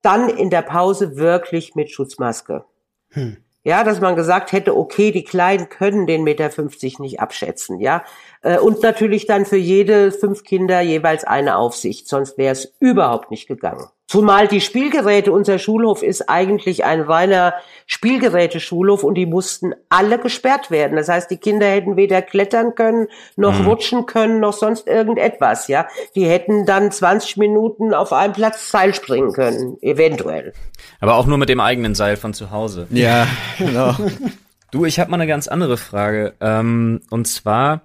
dann 0.00 0.28
in 0.28 0.48
der 0.48 0.62
Pause 0.62 1.16
wirklich 1.16 1.74
mit 1.74 1.90
Schutzmaske. 1.90 2.64
Hm. 3.10 3.38
Ja, 3.66 3.82
dass 3.82 4.00
man 4.00 4.14
gesagt 4.14 4.52
hätte, 4.52 4.76
okay, 4.76 5.10
die 5.10 5.24
Kleinen 5.24 5.70
können 5.70 6.06
den 6.06 6.22
Meter 6.22 6.50
50 6.50 6.98
nicht 6.98 7.20
abschätzen, 7.20 7.80
ja. 7.80 8.04
Äh, 8.42 8.58
und 8.58 8.82
natürlich 8.82 9.26
dann 9.26 9.46
für 9.46 9.56
jede 9.56 10.12
fünf 10.12 10.44
Kinder 10.44 10.82
jeweils 10.82 11.24
eine 11.24 11.56
Aufsicht, 11.56 12.06
sonst 12.06 12.36
wäre 12.36 12.52
es 12.52 12.74
überhaupt 12.78 13.30
nicht 13.30 13.48
gegangen. 13.48 13.86
Zumal 14.06 14.48
die 14.48 14.60
Spielgeräte, 14.60 15.32
unser 15.32 15.58
Schulhof 15.58 16.02
ist 16.02 16.28
eigentlich 16.28 16.84
ein 16.84 17.00
reiner 17.00 17.54
Spielgeräteschulhof 17.86 19.02
und 19.02 19.14
die 19.14 19.24
mussten 19.24 19.74
alle 19.88 20.18
gesperrt 20.18 20.70
werden. 20.70 20.96
Das 20.96 21.08
heißt, 21.08 21.30
die 21.30 21.38
Kinder 21.38 21.66
hätten 21.66 21.96
weder 21.96 22.20
klettern 22.20 22.74
können, 22.74 23.08
noch 23.36 23.58
mhm. 23.58 23.66
rutschen 23.66 24.06
können, 24.06 24.40
noch 24.40 24.52
sonst 24.52 24.86
irgendetwas, 24.86 25.68
ja. 25.68 25.88
Die 26.14 26.26
hätten 26.26 26.66
dann 26.66 26.92
20 26.92 27.38
Minuten 27.38 27.94
auf 27.94 28.12
einem 28.12 28.34
Platz 28.34 28.70
Seil 28.70 28.94
springen 28.94 29.32
können, 29.32 29.78
eventuell. 29.80 30.52
Aber 31.00 31.14
auch 31.14 31.26
nur 31.26 31.38
mit 31.38 31.48
dem 31.48 31.60
eigenen 31.60 31.94
Seil 31.94 32.16
von 32.16 32.34
zu 32.34 32.50
Hause. 32.50 32.86
Ja, 32.90 33.26
genau. 33.58 33.94
du, 34.70 34.84
ich 34.84 35.00
habe 35.00 35.10
mal 35.10 35.16
eine 35.16 35.26
ganz 35.26 35.48
andere 35.48 35.78
Frage. 35.78 36.34
Ähm, 36.40 37.00
und 37.10 37.26
zwar, 37.26 37.80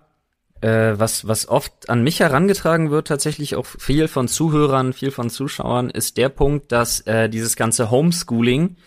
äh, 0.62 0.94
was, 0.98 1.28
was 1.28 1.48
oft 1.48 1.90
an 1.90 2.04
mich 2.04 2.20
herangetragen 2.20 2.92
wird, 2.92 3.08
tatsächlich 3.08 3.56
auch 3.56 3.66
viel 3.66 4.08
von 4.08 4.28
Zuhörern, 4.28 4.94
viel 4.94 5.12
von 5.12 5.30
Zuschauern, 5.30 5.90
ist 5.90 6.18
der 6.18 6.30
Punkt, 6.30 6.72
dass 6.72 7.02
äh, 7.02 7.30
dieses 7.30 7.56
ganze 7.56 7.92
Homeschooling 7.92 8.78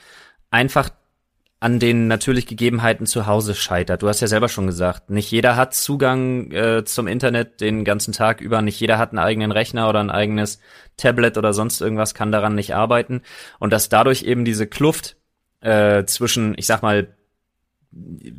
einfach 0.50 0.91
an 1.62 1.79
den 1.79 2.09
natürlich 2.09 2.47
Gegebenheiten 2.47 3.07
zu 3.07 3.26
Hause 3.26 3.55
scheitert. 3.55 4.02
Du 4.02 4.09
hast 4.09 4.21
ja 4.21 4.26
selber 4.26 4.49
schon 4.49 4.67
gesagt, 4.67 5.11
nicht 5.11 5.31
jeder 5.31 5.55
hat 5.55 5.75
Zugang 5.75 6.50
äh, 6.50 6.85
zum 6.85 7.07
Internet 7.07 7.61
den 7.61 7.85
ganzen 7.85 8.12
Tag 8.12 8.41
über, 8.41 8.62
nicht 8.62 8.81
jeder 8.81 8.99
hat 8.99 9.11
einen 9.11 9.21
eigenen 9.21 9.52
Rechner 9.52 9.88
oder 9.88 10.00
ein 10.00 10.11
eigenes 10.11 10.59
Tablet 10.97 11.38
oder 11.38 11.52
sonst 11.52 11.81
irgendwas, 11.81 12.14
kann 12.14 12.33
daran 12.33 12.57
nicht 12.57 12.75
arbeiten. 12.75 13.23
Und 13.61 13.73
dass 13.73 13.88
dadurch 13.88 14.25
eben 14.25 14.45
diese 14.45 14.67
Kluft 14.67 15.17
äh, 15.61 16.05
zwischen, 16.05 16.55
ich 16.59 16.67
sag 16.67 16.83
mal, 16.83 17.14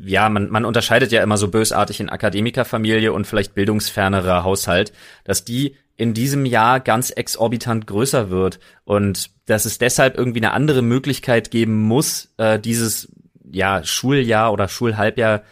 ja, 0.04 0.30
man, 0.30 0.50
man 0.50 0.66
unterscheidet 0.66 1.12
ja 1.12 1.22
immer 1.22 1.38
so 1.38 1.50
bösartig 1.50 2.00
in 2.00 2.10
Akademikerfamilie 2.10 3.14
und 3.14 3.28
vielleicht 3.28 3.54
bildungsfernerer 3.54 4.44
Haushalt, 4.44 4.94
dass 5.24 5.46
die 5.46 5.76
in 5.96 6.14
diesem 6.14 6.46
Jahr 6.46 6.80
ganz 6.80 7.12
exorbitant 7.12 7.86
größer 7.86 8.30
wird 8.30 8.60
und 8.84 9.30
dass 9.46 9.66
es 9.66 9.78
deshalb 9.78 10.18
irgendwie 10.18 10.40
eine 10.40 10.52
andere 10.52 10.82
Möglichkeit 10.82 11.52
geben 11.52 11.84
muss, 11.84 12.34
äh, 12.38 12.60
dieses 12.60 13.12
ja 13.52 13.84
Schuljahr 13.84 14.52
oder 14.52 14.68
Schulhalbjahr 14.68 15.44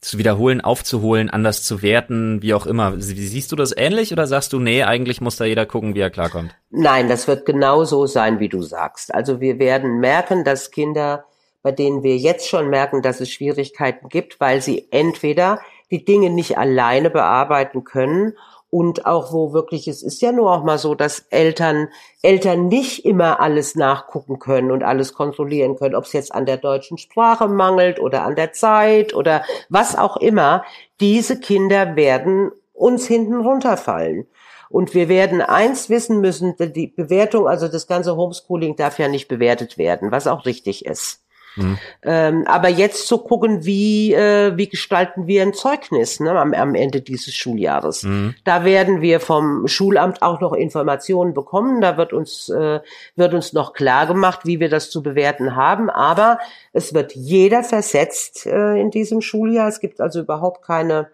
zu 0.00 0.16
wiederholen, 0.18 0.60
aufzuholen, 0.60 1.28
anders 1.28 1.64
zu 1.64 1.82
werten, 1.82 2.40
wie 2.40 2.54
auch 2.54 2.66
immer. 2.66 2.94
Siehst 2.98 3.50
du 3.50 3.56
das 3.56 3.76
ähnlich 3.76 4.12
oder 4.12 4.28
sagst 4.28 4.52
du, 4.52 4.60
nee, 4.60 4.84
eigentlich 4.84 5.20
muss 5.20 5.36
da 5.36 5.44
jeder 5.44 5.66
gucken, 5.66 5.96
wie 5.96 6.00
er 6.00 6.10
klarkommt? 6.10 6.54
Nein, 6.70 7.08
das 7.08 7.26
wird 7.26 7.44
genau 7.44 7.82
so 7.82 8.06
sein, 8.06 8.38
wie 8.38 8.48
du 8.48 8.62
sagst. 8.62 9.12
Also 9.12 9.40
wir 9.40 9.58
werden 9.58 9.98
merken, 9.98 10.44
dass 10.44 10.70
Kinder 10.70 11.24
bei 11.68 11.72
denen 11.72 12.02
wir 12.02 12.16
jetzt 12.16 12.48
schon 12.48 12.70
merken, 12.70 13.02
dass 13.02 13.20
es 13.20 13.28
Schwierigkeiten 13.28 14.08
gibt, 14.08 14.40
weil 14.40 14.62
sie 14.62 14.88
entweder 14.90 15.60
die 15.90 16.02
Dinge 16.02 16.30
nicht 16.30 16.56
alleine 16.56 17.10
bearbeiten 17.10 17.84
können 17.84 18.32
und 18.70 19.04
auch 19.04 19.34
wo 19.34 19.52
wirklich, 19.52 19.86
es 19.86 20.02
ist 20.02 20.22
ja 20.22 20.32
nur 20.32 20.50
auch 20.50 20.64
mal 20.64 20.78
so, 20.78 20.94
dass 20.94 21.26
Eltern, 21.28 21.88
Eltern 22.22 22.68
nicht 22.68 23.04
immer 23.04 23.40
alles 23.40 23.74
nachgucken 23.74 24.38
können 24.38 24.70
und 24.70 24.82
alles 24.82 25.12
kontrollieren 25.12 25.76
können, 25.76 25.94
ob 25.94 26.04
es 26.04 26.14
jetzt 26.14 26.34
an 26.34 26.46
der 26.46 26.56
deutschen 26.56 26.96
Sprache 26.96 27.48
mangelt 27.48 28.00
oder 28.00 28.22
an 28.22 28.34
der 28.34 28.54
Zeit 28.54 29.12
oder 29.12 29.44
was 29.68 29.94
auch 29.94 30.16
immer. 30.16 30.64
Diese 31.00 31.38
Kinder 31.38 31.96
werden 31.96 32.50
uns 32.72 33.06
hinten 33.06 33.42
runterfallen. 33.42 34.26
Und 34.70 34.94
wir 34.94 35.10
werden 35.10 35.42
eins 35.42 35.90
wissen 35.90 36.22
müssen, 36.22 36.54
die 36.58 36.86
Bewertung, 36.86 37.46
also 37.46 37.68
das 37.68 37.86
ganze 37.86 38.16
Homeschooling 38.16 38.74
darf 38.76 38.98
ja 38.98 39.08
nicht 39.08 39.28
bewertet 39.28 39.76
werden, 39.76 40.10
was 40.12 40.26
auch 40.26 40.46
richtig 40.46 40.86
ist. 40.86 41.22
Mhm. 41.56 41.78
Ähm, 42.02 42.44
aber 42.46 42.68
jetzt 42.68 43.08
zu 43.08 43.18
gucken, 43.18 43.64
wie, 43.64 44.14
äh, 44.14 44.56
wie 44.56 44.68
gestalten 44.68 45.26
wir 45.26 45.42
ein 45.42 45.54
Zeugnis 45.54 46.20
ne, 46.20 46.30
am, 46.32 46.54
am 46.54 46.74
Ende 46.74 47.00
dieses 47.00 47.34
Schuljahres. 47.34 48.04
Mhm. 48.04 48.34
Da 48.44 48.64
werden 48.64 49.00
wir 49.00 49.20
vom 49.20 49.66
Schulamt 49.66 50.22
auch 50.22 50.40
noch 50.40 50.52
Informationen 50.52 51.34
bekommen. 51.34 51.80
Da 51.80 51.96
wird 51.96 52.12
uns, 52.12 52.48
äh, 52.48 52.80
wird 53.16 53.34
uns 53.34 53.52
noch 53.52 53.72
klar 53.72 54.06
gemacht, 54.06 54.40
wie 54.44 54.60
wir 54.60 54.68
das 54.68 54.90
zu 54.90 55.02
bewerten 55.02 55.56
haben. 55.56 55.90
Aber 55.90 56.38
es 56.72 56.94
wird 56.94 57.14
jeder 57.14 57.64
versetzt 57.64 58.46
äh, 58.46 58.80
in 58.80 58.90
diesem 58.90 59.20
Schuljahr. 59.20 59.68
Es 59.68 59.80
gibt 59.80 60.00
also 60.00 60.20
überhaupt 60.20 60.64
keine 60.64 61.08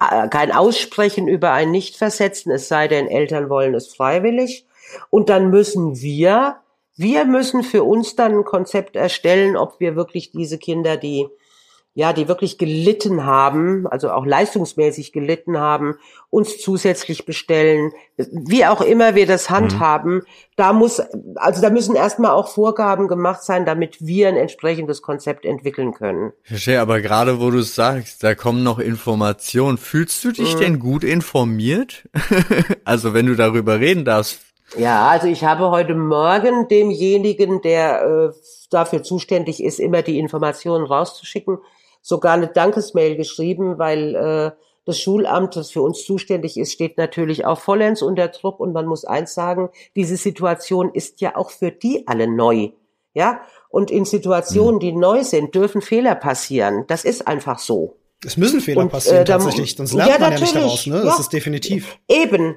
äh, 0.00 0.28
kein 0.28 0.52
Aussprechen 0.52 1.26
über 1.26 1.52
ein 1.52 1.70
Nichtversetzen, 1.70 2.52
es 2.52 2.68
sei 2.68 2.86
denn, 2.86 3.08
Eltern 3.08 3.48
wollen 3.48 3.74
es 3.74 3.94
freiwillig. 3.94 4.66
Und 5.10 5.28
dann 5.30 5.50
müssen 5.50 6.00
wir 6.00 6.56
wir 6.96 7.24
müssen 7.24 7.62
für 7.62 7.84
uns 7.84 8.16
dann 8.16 8.38
ein 8.38 8.44
Konzept 8.44 8.96
erstellen, 8.96 9.56
ob 9.56 9.80
wir 9.80 9.96
wirklich 9.96 10.30
diese 10.32 10.58
Kinder, 10.58 10.96
die 10.96 11.28
ja, 11.96 12.12
die 12.12 12.28
wirklich 12.28 12.58
gelitten 12.58 13.24
haben, 13.24 13.86
also 13.86 14.10
auch 14.10 14.26
leistungsmäßig 14.26 15.12
gelitten 15.12 15.58
haben, 15.58 15.94
uns 16.28 16.58
zusätzlich 16.58 17.24
bestellen, 17.24 17.90
wie 18.18 18.66
auch 18.66 18.82
immer 18.82 19.14
wir 19.14 19.26
das 19.26 19.48
handhaben, 19.48 20.16
mhm. 20.16 20.22
da 20.56 20.74
muss, 20.74 21.00
also 21.36 21.62
da 21.62 21.70
müssen 21.70 21.96
erstmal 21.96 22.32
auch 22.32 22.48
Vorgaben 22.48 23.08
gemacht 23.08 23.42
sein, 23.42 23.64
damit 23.64 23.96
wir 24.04 24.28
ein 24.28 24.36
entsprechendes 24.36 25.00
Konzept 25.00 25.46
entwickeln 25.46 25.94
können. 25.94 26.34
Verstehe, 26.42 26.82
aber 26.82 27.00
gerade 27.00 27.40
wo 27.40 27.50
du 27.50 27.62
sagst, 27.62 28.22
da 28.22 28.34
kommen 28.34 28.62
noch 28.62 28.78
Informationen, 28.78 29.78
fühlst 29.78 30.22
du 30.22 30.32
dich 30.32 30.56
mhm. 30.56 30.60
denn 30.60 30.78
gut 30.78 31.02
informiert? 31.02 32.06
also 32.84 33.14
wenn 33.14 33.24
du 33.24 33.36
darüber 33.36 33.80
reden 33.80 34.04
darfst, 34.04 34.40
ja, 34.76 35.08
also 35.08 35.28
ich 35.28 35.44
habe 35.44 35.70
heute 35.70 35.94
Morgen 35.94 36.68
demjenigen, 36.68 37.62
der 37.62 38.02
äh, 38.02 38.36
dafür 38.70 39.02
zuständig 39.02 39.62
ist, 39.62 39.78
immer 39.78 40.02
die 40.02 40.18
Informationen 40.18 40.86
rauszuschicken, 40.86 41.58
sogar 42.02 42.34
eine 42.34 42.48
Dankesmail 42.48 43.16
geschrieben, 43.16 43.78
weil 43.78 44.14
äh, 44.14 44.50
das 44.84 45.00
Schulamt, 45.00 45.56
das 45.56 45.70
für 45.70 45.82
uns 45.82 46.04
zuständig 46.04 46.56
ist, 46.56 46.72
steht 46.72 46.96
natürlich 46.96 47.44
auch 47.44 47.58
vollends 47.58 48.02
unter 48.02 48.28
Druck 48.28 48.60
und 48.60 48.72
man 48.72 48.86
muss 48.86 49.04
eins 49.04 49.34
sagen, 49.34 49.68
diese 49.94 50.16
Situation 50.16 50.90
ist 50.92 51.20
ja 51.20 51.36
auch 51.36 51.50
für 51.50 51.70
die 51.70 52.06
alle 52.06 52.28
neu. 52.28 52.70
Ja, 53.12 53.40
und 53.70 53.90
in 53.90 54.04
Situationen, 54.04 54.76
mhm. 54.76 54.80
die 54.80 54.92
neu 54.92 55.24
sind, 55.24 55.54
dürfen 55.54 55.80
Fehler 55.80 56.14
passieren. 56.14 56.84
Das 56.86 57.04
ist 57.04 57.26
einfach 57.26 57.58
so. 57.58 57.96
Es 58.24 58.36
müssen 58.36 58.60
Fehler 58.60 58.82
und, 58.82 58.90
passieren, 58.90 59.22
äh, 59.22 59.24
tatsächlich. 59.24 59.74
Sonst 59.74 59.94
lernt 59.94 60.12
ja, 60.12 60.18
man 60.18 60.32
ja 60.32 60.40
nicht 60.40 60.54
daraus, 60.54 60.86
ne? 60.86 60.96
Das 61.02 61.14
ja, 61.14 61.20
ist 61.20 61.32
definitiv. 61.32 61.98
Eben. 62.08 62.56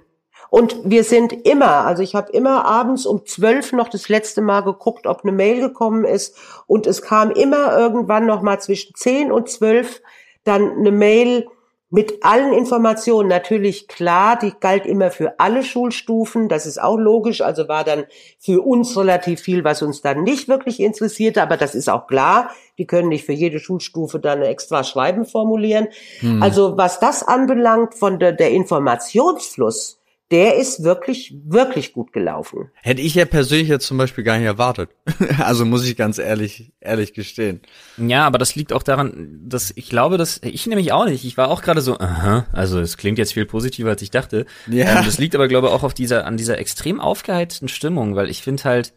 Und 0.49 0.77
wir 0.83 1.03
sind 1.03 1.33
immer, 1.47 1.85
also 1.85 2.01
ich 2.01 2.15
habe 2.15 2.31
immer 2.31 2.65
abends 2.65 3.05
um 3.05 3.25
zwölf 3.25 3.71
noch 3.71 3.87
das 3.87 4.09
letzte 4.09 4.41
Mal 4.41 4.61
geguckt, 4.61 5.05
ob 5.05 5.23
eine 5.23 5.31
Mail 5.31 5.61
gekommen 5.61 6.05
ist. 6.05 6.35
Und 6.65 6.87
es 6.87 7.01
kam 7.01 7.31
immer 7.31 7.77
irgendwann 7.77 8.25
noch 8.25 8.41
mal 8.41 8.59
zwischen 8.59 8.95
zehn 8.95 9.31
und 9.31 9.49
zwölf 9.49 10.01
dann 10.43 10.77
eine 10.77 10.91
Mail 10.91 11.45
mit 11.91 12.23
allen 12.23 12.53
Informationen. 12.53 13.29
Natürlich 13.29 13.87
klar, 13.87 14.37
die 14.37 14.53
galt 14.59 14.85
immer 14.85 15.09
für 15.09 15.39
alle 15.39 15.63
Schulstufen. 15.63 16.47
Das 16.47 16.65
ist 16.65 16.81
auch 16.81 16.97
logisch. 16.97 17.41
Also 17.41 17.67
war 17.67 17.83
dann 17.83 18.05
für 18.37 18.61
uns 18.61 18.95
relativ 18.95 19.41
viel, 19.41 19.63
was 19.63 19.81
uns 19.81 20.01
dann 20.01 20.23
nicht 20.23 20.47
wirklich 20.47 20.79
interessierte. 20.79 21.41
Aber 21.41 21.57
das 21.57 21.73
ist 21.73 21.89
auch 21.89 22.07
klar. 22.07 22.51
Die 22.77 22.85
können 22.85 23.09
nicht 23.09 23.25
für 23.25 23.33
jede 23.33 23.59
Schulstufe 23.59 24.19
dann 24.19 24.41
extra 24.41 24.83
Schreiben 24.83 25.25
formulieren. 25.25 25.87
Hm. 26.19 26.43
Also 26.43 26.77
was 26.77 26.99
das 26.99 27.23
anbelangt 27.23 27.95
von 27.95 28.19
der, 28.19 28.33
der 28.33 28.51
Informationsfluss, 28.51 29.98
der 30.31 30.57
ist 30.57 30.83
wirklich, 30.83 31.33
wirklich 31.45 31.91
gut 31.93 32.13
gelaufen. 32.13 32.69
Hätte 32.75 33.01
ich 33.01 33.15
ja 33.15 33.25
persönlich 33.25 33.67
jetzt 33.67 33.87
zum 33.87 33.97
Beispiel 33.97 34.23
gar 34.23 34.37
nicht 34.37 34.45
erwartet. 34.45 34.91
also 35.39 35.65
muss 35.65 35.87
ich 35.87 35.95
ganz 35.95 36.19
ehrlich, 36.19 36.71
ehrlich 36.79 37.13
gestehen. 37.13 37.61
Ja, 37.97 38.27
aber 38.27 38.37
das 38.37 38.55
liegt 38.55 38.71
auch 38.71 38.83
daran, 38.83 39.39
dass 39.43 39.71
ich 39.75 39.89
glaube, 39.89 40.17
dass 40.17 40.39
ich 40.43 40.67
nämlich 40.67 40.91
auch 40.91 41.05
nicht. 41.05 41.25
Ich 41.25 41.37
war 41.37 41.49
auch 41.49 41.63
gerade 41.63 41.81
so, 41.81 41.97
aha, 41.97 42.45
also 42.51 42.79
es 42.79 42.97
klingt 42.97 43.17
jetzt 43.17 43.33
viel 43.33 43.45
positiver, 43.45 43.89
als 43.89 44.03
ich 44.03 44.11
dachte. 44.11 44.45
Ja. 44.67 44.99
Ähm, 44.99 45.05
das 45.05 45.17
liegt 45.17 45.33
aber, 45.33 45.47
glaube 45.47 45.67
ich, 45.67 45.73
auch 45.73 45.83
auf 45.83 45.95
dieser, 45.95 46.25
an 46.25 46.37
dieser 46.37 46.59
extrem 46.59 46.99
aufgeheizten 46.99 47.67
Stimmung, 47.67 48.15
weil 48.15 48.29
ich 48.29 48.43
finde 48.43 48.63
halt, 48.65 48.93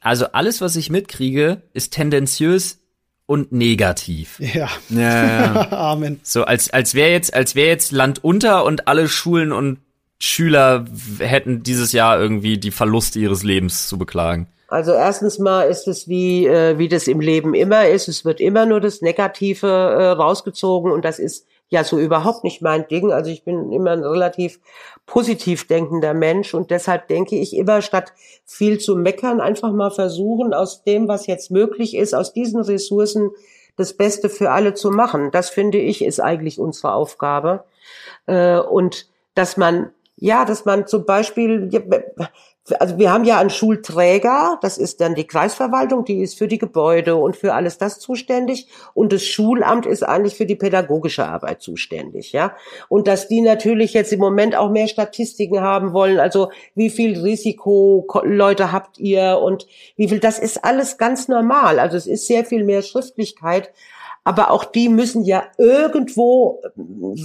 also 0.00 0.26
alles, 0.32 0.60
was 0.60 0.74
ich 0.74 0.90
mitkriege, 0.90 1.62
ist 1.74 1.92
tendenziös 1.92 2.80
und 3.26 3.52
negativ. 3.52 4.40
Ja. 4.40 4.68
ja, 4.88 5.54
ja. 5.54 5.72
Amen. 5.92 6.18
So 6.24 6.44
als 6.44 6.70
als 6.70 6.94
wäre 6.94 7.10
jetzt 7.10 7.32
als 7.34 7.54
wäre 7.54 7.68
jetzt 7.68 7.92
Land 7.92 8.24
unter 8.24 8.64
und 8.64 8.88
alle 8.88 9.08
Schulen 9.08 9.52
und 9.52 9.78
Schüler 10.24 10.84
hätten 11.18 11.64
dieses 11.64 11.92
Jahr 11.92 12.20
irgendwie 12.20 12.56
die 12.56 12.70
Verluste 12.70 13.18
ihres 13.18 13.42
Lebens 13.42 13.88
zu 13.88 13.98
beklagen? 13.98 14.46
Also 14.68 14.92
erstens 14.92 15.38
mal 15.38 15.62
ist 15.64 15.88
es 15.88 16.08
wie 16.08 16.46
äh, 16.46 16.78
wie 16.78 16.88
das 16.88 17.08
im 17.08 17.20
Leben 17.20 17.54
immer 17.54 17.88
ist. 17.88 18.08
Es 18.08 18.24
wird 18.24 18.40
immer 18.40 18.64
nur 18.64 18.80
das 18.80 19.02
Negative 19.02 19.66
äh, 19.66 20.06
rausgezogen 20.10 20.92
und 20.92 21.04
das 21.04 21.18
ist 21.18 21.46
ja 21.68 21.82
so 21.82 21.98
überhaupt 21.98 22.44
nicht 22.44 22.62
mein 22.62 22.86
Ding. 22.86 23.12
Also 23.12 23.30
ich 23.30 23.44
bin 23.44 23.72
immer 23.72 23.90
ein 23.90 24.04
relativ 24.04 24.60
positiv 25.06 25.66
denkender 25.66 26.14
Mensch 26.14 26.54
und 26.54 26.70
deshalb 26.70 27.08
denke 27.08 27.36
ich 27.36 27.56
immer 27.56 27.82
statt 27.82 28.12
viel 28.44 28.78
zu 28.78 28.94
meckern 28.94 29.40
einfach 29.40 29.72
mal 29.72 29.90
versuchen 29.90 30.54
aus 30.54 30.84
dem, 30.84 31.08
was 31.08 31.26
jetzt 31.26 31.50
möglich 31.50 31.96
ist, 31.96 32.14
aus 32.14 32.32
diesen 32.32 32.62
Ressourcen 32.62 33.30
das 33.76 33.94
Beste 33.94 34.28
für 34.28 34.52
alle 34.52 34.74
zu 34.74 34.90
machen. 34.90 35.30
Das 35.32 35.50
finde 35.50 35.78
ich 35.78 36.04
ist 36.04 36.20
eigentlich 36.20 36.60
unsere 36.60 36.92
Aufgabe 36.92 37.64
äh, 38.26 38.58
und 38.58 39.08
dass 39.34 39.56
man 39.56 39.90
ja, 40.22 40.44
dass 40.44 40.64
man 40.64 40.86
zum 40.86 41.04
Beispiel, 41.04 41.68
also 42.78 42.96
wir 42.96 43.12
haben 43.12 43.24
ja 43.24 43.40
einen 43.40 43.50
Schulträger, 43.50 44.56
das 44.62 44.78
ist 44.78 45.00
dann 45.00 45.16
die 45.16 45.26
Kreisverwaltung, 45.26 46.04
die 46.04 46.20
ist 46.22 46.38
für 46.38 46.46
die 46.46 46.58
Gebäude 46.58 47.16
und 47.16 47.34
für 47.34 47.54
alles 47.54 47.76
das 47.76 47.98
zuständig 47.98 48.68
und 48.94 49.12
das 49.12 49.24
Schulamt 49.24 49.84
ist 49.84 50.04
eigentlich 50.04 50.36
für 50.36 50.46
die 50.46 50.54
pädagogische 50.54 51.26
Arbeit 51.26 51.60
zuständig, 51.60 52.30
ja. 52.30 52.54
Und 52.88 53.08
dass 53.08 53.26
die 53.26 53.40
natürlich 53.40 53.94
jetzt 53.94 54.12
im 54.12 54.20
Moment 54.20 54.54
auch 54.54 54.70
mehr 54.70 54.86
Statistiken 54.86 55.60
haben 55.60 55.92
wollen, 55.92 56.20
also 56.20 56.52
wie 56.76 56.90
viel 56.90 57.18
Risikoleute 57.18 58.70
habt 58.70 59.00
ihr 59.00 59.40
und 59.42 59.66
wie 59.96 60.08
viel, 60.08 60.20
das 60.20 60.38
ist 60.38 60.64
alles 60.64 60.98
ganz 60.98 61.26
normal. 61.26 61.80
Also 61.80 61.96
es 61.96 62.06
ist 62.06 62.28
sehr 62.28 62.44
viel 62.44 62.62
mehr 62.62 62.82
Schriftlichkeit, 62.82 63.72
aber 64.22 64.52
auch 64.52 64.64
die 64.64 64.88
müssen 64.88 65.24
ja 65.24 65.42
irgendwo 65.58 66.62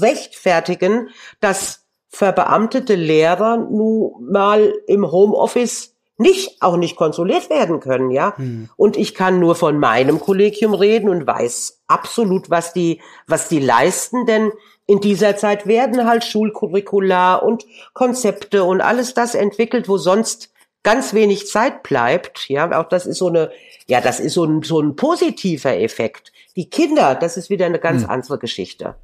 rechtfertigen, 0.02 1.10
dass 1.40 1.87
verbeamtete 2.10 2.96
Lehrer 2.96 3.58
nun 3.58 4.32
mal 4.32 4.74
im 4.88 5.12
Homeoffice 5.12 5.94
nicht, 6.18 6.62
auch 6.62 6.78
nicht 6.78 6.96
kontrolliert 6.96 7.50
werden 7.50 7.80
können, 7.80 8.10
ja. 8.10 8.36
Hm. 8.38 8.70
Und 8.76 8.98
ich 8.98 9.14
kann 9.14 9.40
nur 9.40 9.56
von 9.56 9.78
meinem 9.80 10.20
Kollegium 10.20 10.74
reden 10.74 11.10
und 11.10 11.28
weiß 11.28 11.84
absolut, 11.88 12.50
was 12.50 12.74
die, 12.74 13.02
was 13.28 13.50
die 13.50 13.60
leisten, 13.60 14.26
denn 14.26 14.52
in 14.88 15.00
dieser 15.00 15.36
Zeit 15.36 15.68
werden 15.68 16.08
halt 16.08 16.24
Schulcurricula 16.24 17.36
und 17.36 17.66
Konzepte 17.94 18.64
und 18.64 18.82
alles 18.82 19.14
das 19.14 19.36
entwickelt, 19.36 19.88
wo 19.88 19.98
sonst 19.98 20.52
ganz 20.82 21.14
wenig 21.14 21.48
Zeit 21.48 21.84
bleibt, 21.84 22.50
ja. 22.50 22.80
Auch 22.80 22.88
das 22.90 23.06
ist 23.06 23.18
so 23.20 23.28
eine, 23.28 23.52
ja, 23.88 24.02
das 24.02 24.20
ist 24.20 24.34
so 24.34 24.44
ein, 24.44 24.64
so 24.64 24.80
ein 24.80 24.96
positiver 24.96 25.78
Effekt. 25.78 26.32
Die 26.56 26.70
Kinder, 26.70 27.14
das 27.14 27.38
ist 27.38 27.52
wieder 27.52 27.68
eine 27.68 27.80
ganz 27.80 28.04
hm. 28.04 28.10
andere 28.10 28.40
Geschichte. 28.40 28.96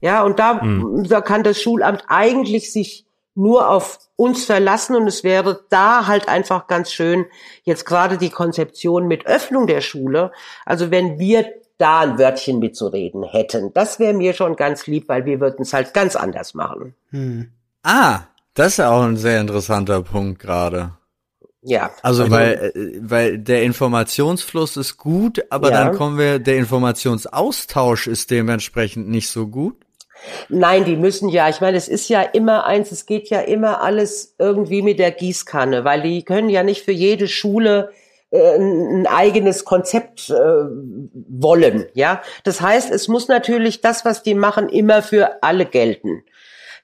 Ja, 0.00 0.22
und 0.22 0.38
da, 0.38 0.54
mhm. 0.54 1.06
da 1.08 1.20
kann 1.20 1.42
das 1.42 1.60
Schulamt 1.60 2.04
eigentlich 2.08 2.72
sich 2.72 3.06
nur 3.34 3.68
auf 3.70 3.98
uns 4.16 4.44
verlassen 4.44 4.96
und 4.96 5.06
es 5.06 5.24
wäre 5.24 5.64
da 5.70 6.06
halt 6.06 6.28
einfach 6.28 6.66
ganz 6.66 6.92
schön, 6.92 7.26
jetzt 7.62 7.86
gerade 7.86 8.18
die 8.18 8.30
Konzeption 8.30 9.08
mit 9.08 9.26
Öffnung 9.26 9.66
der 9.66 9.80
Schule, 9.80 10.32
also 10.66 10.90
wenn 10.90 11.18
wir 11.18 11.46
da 11.78 12.00
ein 12.00 12.18
Wörtchen 12.18 12.58
mitzureden 12.58 13.22
hätten, 13.22 13.72
das 13.72 13.98
wäre 13.98 14.12
mir 14.12 14.34
schon 14.34 14.56
ganz 14.56 14.86
lieb, 14.86 15.08
weil 15.08 15.24
wir 15.24 15.40
würden 15.40 15.62
es 15.62 15.72
halt 15.72 15.94
ganz 15.94 16.16
anders 16.16 16.52
machen. 16.52 16.94
Hm. 17.10 17.50
Ah, 17.82 18.20
das 18.52 18.74
ist 18.74 18.80
auch 18.80 19.02
ein 19.02 19.16
sehr 19.16 19.40
interessanter 19.40 20.02
Punkt 20.02 20.38
gerade. 20.38 20.92
Ja. 21.62 21.90
Also, 22.02 22.24
also 22.24 22.30
weil, 22.30 22.72
äh, 22.74 22.98
weil 23.00 23.38
der 23.38 23.62
Informationsfluss 23.62 24.76
ist 24.76 24.96
gut, 24.96 25.42
aber 25.50 25.70
ja. 25.70 25.84
dann 25.84 25.96
kommen 25.96 26.18
wir, 26.18 26.38
der 26.38 26.56
Informationsaustausch 26.56 28.06
ist 28.06 28.30
dementsprechend 28.30 29.08
nicht 29.08 29.30
so 29.30 29.46
gut. 29.46 29.76
Nein, 30.48 30.84
die 30.84 30.96
müssen 30.96 31.28
ja, 31.28 31.48
ich 31.48 31.60
meine, 31.60 31.76
es 31.76 31.88
ist 31.88 32.08
ja 32.08 32.22
immer 32.22 32.64
eins, 32.64 32.92
es 32.92 33.06
geht 33.06 33.28
ja 33.30 33.40
immer 33.40 33.82
alles 33.82 34.34
irgendwie 34.38 34.82
mit 34.82 34.98
der 34.98 35.10
Gießkanne, 35.10 35.84
weil 35.84 36.02
die 36.02 36.24
können 36.24 36.48
ja 36.48 36.62
nicht 36.62 36.84
für 36.84 36.92
jede 36.92 37.28
Schule 37.28 37.90
äh, 38.30 38.56
ein 38.56 39.06
eigenes 39.06 39.64
Konzept 39.64 40.30
äh, 40.30 40.34
wollen, 40.34 41.86
ja. 41.94 42.22
Das 42.44 42.60
heißt, 42.60 42.90
es 42.90 43.08
muss 43.08 43.28
natürlich 43.28 43.80
das, 43.80 44.04
was 44.04 44.22
die 44.22 44.34
machen, 44.34 44.68
immer 44.68 45.02
für 45.02 45.42
alle 45.42 45.66
gelten. 45.66 46.22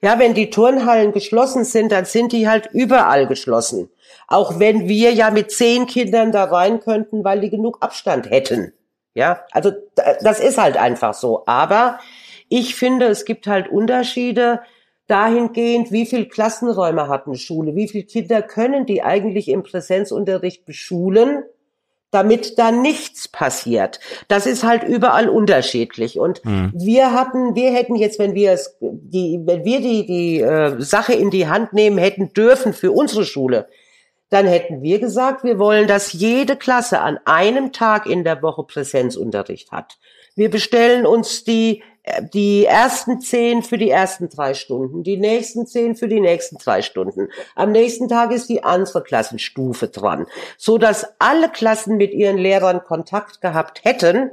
Ja, 0.03 0.19
wenn 0.19 0.35
die 0.35 0.51
Turnhallen 0.51 1.13
geschlossen 1.13 1.65
sind, 1.65 1.91
dann 1.91 2.05
sind 2.05 2.33
die 2.33 2.49
halt 2.49 2.69
überall 2.73 3.27
geschlossen. 3.27 3.91
Auch 4.29 4.59
wenn 4.59 4.89
wir 4.89 5.13
ja 5.13 5.31
mit 5.31 5.51
zehn 5.51 5.87
Kindern 5.87 6.33
da 6.33 6.45
rein 6.45 6.81
könnten, 6.81 7.25
weil 7.25 7.41
die 7.41 7.51
genug 7.51 7.79
Abstand 7.81 8.31
hätten. 8.31 8.73
Ja, 9.15 9.41
also 9.53 9.73
das 9.95 10.41
ist 10.41 10.59
halt 10.59 10.77
einfach 10.77 11.15
so. 11.15 11.45
Aber 11.47 11.99
ich 12.49 12.75
finde, 12.75 13.07
es 13.07 13.25
gibt 13.25 13.47
halt 13.47 13.69
Unterschiede 13.69 14.61
dahingehend, 15.07 15.93
wie 15.93 16.07
viel 16.07 16.27
Klassenräume 16.27 17.09
hat 17.09 17.27
eine 17.27 17.37
Schule, 17.37 17.77
wie 17.77 17.89
viele 17.89 18.05
Kinder 18.05 18.43
können 18.43 18.87
die 18.87 19.03
eigentlich 19.03 19.49
im 19.49 19.63
Präsenzunterricht 19.63 20.65
beschulen, 20.65 21.45
damit 22.11 22.59
da 22.59 22.71
nichts 22.71 23.29
passiert. 23.29 24.01
Das 24.29 24.47
ist 24.47 24.65
halt 24.65 24.85
überall 24.85 25.29
unterschiedlich. 25.29 26.19
Und 26.19 26.45
mhm. 26.45 26.73
wir 26.75 27.13
hatten, 27.13 27.55
wir 27.55 27.73
hätten 27.73 27.95
jetzt, 27.95 28.19
wenn 28.19 28.35
wir 28.35 28.53
es, 28.53 28.77
die, 28.81 29.41
wenn 29.45 29.65
wir 29.65 29.81
die, 29.81 30.07
die 30.07 30.41
äh, 30.41 30.81
Sache 30.81 31.13
in 31.13 31.31
die 31.31 31.47
Hand 31.47 31.73
nehmen 31.73 31.99
hätten 31.99 32.33
dürfen 32.33 32.73
für 32.73 32.93
unsere 32.93 33.25
Schule, 33.25 33.69
dann 34.31 34.47
hätten 34.47 34.83
wir 34.83 34.99
gesagt, 34.99 35.45
wir 35.45 35.59
wollen, 35.59 35.87
dass 35.87 36.13
jede 36.13 36.57
Klasse 36.57 37.01
an 37.01 37.19
einem 37.27 37.73
Tag 37.73 38.07
in 38.07 38.25
der 38.25 38.43
Woche 38.43 38.65
Präsenzunterricht 38.65 39.71
hat. 39.71 39.99
Wir 40.35 40.51
bestellen 40.51 41.07
uns 41.07 41.45
die 41.45 41.83
die 42.33 42.65
ersten 42.65 43.21
zehn 43.21 43.63
für 43.63 43.79
die 43.79 43.91
ersten 43.91 44.29
drei 44.29 44.55
Stunden, 44.55 45.03
die 45.03 45.17
nächsten 45.17 45.67
zehn 45.67 45.97
für 45.97 46.09
die 46.09 46.21
nächsten 46.21 46.57
drei 46.57 46.83
Stunden. 46.83 47.29
Am 47.55 47.73
nächsten 47.73 48.09
Tag 48.09 48.31
ist 48.33 48.49
die 48.49 48.63
andere 48.63 49.03
Klassenstufe 49.03 49.89
dran, 49.89 50.27
so 50.57 50.79
dass 50.79 51.07
alle 51.19 51.49
Klassen 51.51 51.97
mit 51.97 52.13
ihren 52.13 52.39
Lehrern 52.39 52.83
Kontakt 52.85 53.41
gehabt 53.41 53.85
hätten 53.85 54.31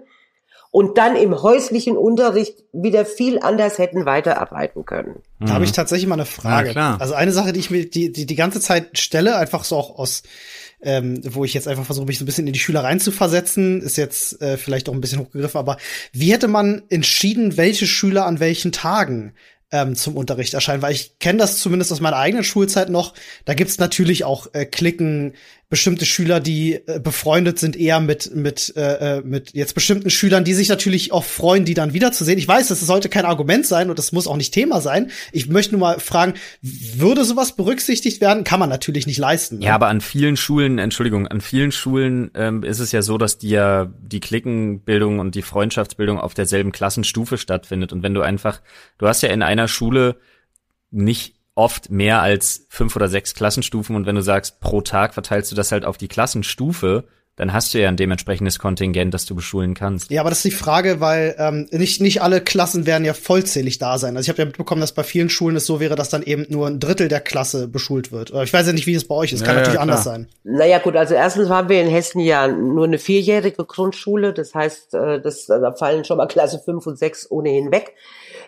und 0.74 0.98
dann 0.98 1.16
im 1.16 1.40
häuslichen 1.40 1.98
Unterricht 1.98 2.64
wieder 2.74 3.06
viel 3.06 3.38
anders 3.38 3.78
hätten 3.78 4.08
weiterarbeiten 4.08 4.86
können. 4.86 5.22
Da 5.40 5.54
habe 5.54 5.66
ich 5.66 5.72
tatsächlich 5.72 6.08
mal 6.08 6.16
eine 6.16 6.26
Frage. 6.26 6.72
Ja, 6.72 6.98
also 7.00 7.14
eine 7.14 7.32
Sache, 7.32 7.54
die 7.54 7.60
ich 7.60 7.70
mir 7.70 7.88
die, 7.88 8.12
die, 8.12 8.26
die 8.26 8.36
ganze 8.36 8.60
Zeit 8.60 8.98
stelle, 8.98 9.38
einfach 9.38 9.66
so 9.66 9.78
auch 9.78 10.00
aus 10.00 10.24
ähm, 10.82 11.22
wo 11.24 11.46
ich 11.46 11.54
jetzt 11.54 11.68
einfach 11.68 11.86
versuche, 11.86 12.08
mich 12.08 12.18
so 12.18 12.24
ein 12.24 12.26
bisschen 12.26 12.48
in 12.48 12.54
die 12.54 12.60
Schüler 12.60 12.84
reinzuversetzen, 12.84 13.82
ist 13.82 13.98
jetzt 13.98 14.42
äh, 14.42 14.58
vielleicht 14.58 14.90
auch 14.90 14.94
ein 14.94 15.00
bisschen 15.00 15.20
hochgegriffen, 15.20 15.60
aber 15.60 15.78
wie 16.12 16.34
hätte 16.34 16.48
man 16.48 16.82
entschieden, 16.90 17.56
welche 17.56 17.86
Schüler 17.86 18.26
an 18.26 18.40
welchen 18.40 18.72
Tagen 18.72 19.36
ähm, 19.72 19.96
zum 19.96 20.18
Unterricht 20.18 20.56
erscheinen? 20.56 20.82
Weil 20.82 20.94
ich 20.94 21.20
kenne 21.20 21.38
das 21.38 21.60
zumindest 21.60 21.92
aus 21.92 22.02
meiner 22.02 22.18
eigenen 22.18 22.44
Schulzeit 22.44 22.90
noch. 22.90 23.14
Da 23.46 23.54
gibt's 23.54 23.78
natürlich 23.78 24.26
auch 24.26 24.48
äh, 24.54 24.66
Klicken, 24.66 25.36
bestimmte 25.74 26.06
Schüler, 26.06 26.40
die 26.40 26.76
äh, 26.86 27.00
befreundet 27.00 27.58
sind 27.58 27.76
eher 27.76 28.00
mit 28.00 28.36
mit 28.36 28.78
äh, 28.78 29.18
äh, 29.18 29.22
mit 29.24 29.56
jetzt 29.56 29.74
bestimmten 29.74 30.12
Schülern, 30.12 30.44
die 30.44 30.54
sich 30.54 30.70
natürlich 30.70 31.12
auch 31.12 31.24
freuen, 31.24 31.66
die 31.66 31.74
dann 31.74 31.94
wiederzusehen. 31.94 32.38
Ich 32.38 32.48
weiß, 32.48 32.68
das 32.68 32.80
sollte 32.82 33.10
kein 33.10 33.26
Argument 33.26 33.66
sein 33.66 33.90
und 33.90 33.98
das 33.98 34.12
muss 34.12 34.28
auch 34.28 34.38
nicht 34.38 34.54
Thema 34.54 34.82
sein. 34.82 35.10
Ich 35.32 35.50
möchte 35.50 35.72
nur 35.72 35.80
mal 35.80 36.00
fragen, 36.00 36.36
würde 36.62 37.26
sowas 37.26 37.56
berücksichtigt 37.56 38.22
werden? 38.22 38.44
Kann 38.44 38.60
man 38.60 38.70
natürlich 38.70 39.08
nicht 39.08 39.18
leisten. 39.18 39.58
Ne? 39.58 39.66
Ja, 39.66 39.74
aber 39.74 39.88
an 39.88 40.00
vielen 40.00 40.38
Schulen, 40.38 40.78
Entschuldigung, 40.78 41.28
an 41.28 41.42
vielen 41.42 41.72
Schulen 41.72 42.30
ähm, 42.36 42.62
ist 42.62 42.78
es 42.78 42.92
ja 42.92 43.02
so, 43.02 43.18
dass 43.18 43.40
die 43.40 43.50
ja 43.50 43.92
die 44.00 44.20
Klickenbildung 44.20 45.18
und 45.18 45.34
die 45.34 45.42
Freundschaftsbildung 45.42 46.20
auf 46.20 46.36
derselben 46.36 46.72
Klassenstufe 46.72 47.40
stattfindet. 47.40 47.92
Und 47.92 48.04
wenn 48.04 48.14
du 48.14 48.22
einfach, 48.22 48.62
du 49.00 49.08
hast 49.08 49.24
ja 49.24 49.30
in 49.30 49.42
einer 49.42 49.68
Schule 49.68 50.18
nicht 50.92 51.34
oft 51.56 51.89
mehr 51.89 52.22
als 52.22 52.66
fünf 52.70 52.96
oder 52.96 53.08
sechs 53.08 53.34
Klassenstufen 53.34 53.96
und 53.96 54.06
wenn 54.06 54.16
du 54.16 54.22
sagst, 54.22 54.60
pro 54.60 54.82
Tag 54.82 55.13
verteilst 55.13 55.52
du 55.52 55.56
das 55.56 55.72
halt 55.72 55.86
auf 55.86 55.98
die 55.98 56.08
Klassenstufe, 56.08 57.06
dann 57.36 57.52
hast 57.52 57.74
du 57.74 57.82
ja 57.82 57.88
ein 57.88 57.98
dementsprechendes 57.98 58.60
Kontingent, 58.60 59.12
das 59.13 59.26
du 59.26 59.34
beschulen 59.34 59.74
kannst. 59.74 60.12
Ja, 60.12 60.22
aber 60.22 60.30
das 60.30 60.39
ist 60.39 60.46
die 60.46 60.52
Frage, 60.52 61.00
weil 61.00 61.36
ähm, 61.39 61.68
nicht, 61.72 62.00
nicht 62.00 62.22
alle 62.22 62.42
Klassen 62.42 62.86
werden 62.86 63.06
ja 63.06 63.16
vollzählig 63.16 63.80
da 63.80 63.98
sein. 63.98 64.16
Also 64.16 64.26
ich 64.26 64.30
habe 64.30 64.44
ja 64.44 64.46
mitbekommen, 64.46 64.82
dass 64.82 64.92
bei 64.92 65.04
vielen 65.04 65.30
Schulen 65.30 65.56
es 65.56 65.66
so 65.66 65.80
wäre, 65.80 65.96
dass 65.96 66.10
dann 66.10 66.22
eben 66.22 66.46
nur 66.50 66.68
ein 66.68 66.80
Drittel 66.80 67.08
der 67.08 67.22
Klasse 67.22 67.68
beschult 67.68 68.12
wird. 68.12 68.32
Ich 68.44 68.54
weiß 68.54 68.68
ja 68.68 68.74
nicht, 68.74 68.86
wie 68.86 68.94
es 68.94 69.08
bei 69.08 69.16
euch 69.16 69.34
ist. 69.34 69.44
Kann 69.44 69.56
natürlich 69.56 69.76
ja, 69.76 69.82
anders 69.82 70.04
sein. 70.04 70.28
Naja 70.44 70.78
gut, 70.78 70.96
also 70.96 71.16
erstens 71.16 71.50
haben 71.50 71.70
wir 71.70 71.82
in 71.82 71.89
Hessen 71.89 72.20
ja 72.20 72.48
nur 72.48 72.86
eine 72.86 73.00
vierjährige 73.00 73.66
Grundschule. 73.66 74.34
Das 74.34 74.54
heißt, 74.54 74.94
äh, 74.94 75.20
das, 75.20 75.48
da 75.48 75.72
fallen 75.72 76.06
schon 76.06 76.18
mal 76.18 76.28
Klasse 76.28 76.62
fünf 76.63 76.86
und 76.86 77.00
sechs 77.00 77.30
ohnehin 77.32 77.72
weg. 77.72 77.96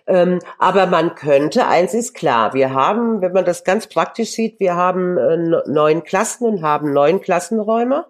Ähm, 0.08 0.40
aber 0.60 0.86
man 0.86 1.16
könnte, 1.16 1.66
eins 1.68 1.94
ist 1.94 2.14
klar, 2.14 2.54
wir 2.54 2.74
haben, 2.74 3.22
wenn 3.22 3.34
man 3.34 3.46
das 3.46 3.64
ganz 3.64 3.88
praktisch 3.88 4.32
sieht, 4.32 4.60
wir 4.60 4.76
haben 4.76 5.18
äh, 5.18 5.38
neun 5.68 6.04
Klassen 6.04 6.46
und 6.46 6.62
haben 6.62 6.94
neun 6.94 7.22
Klassenräume. 7.22 8.06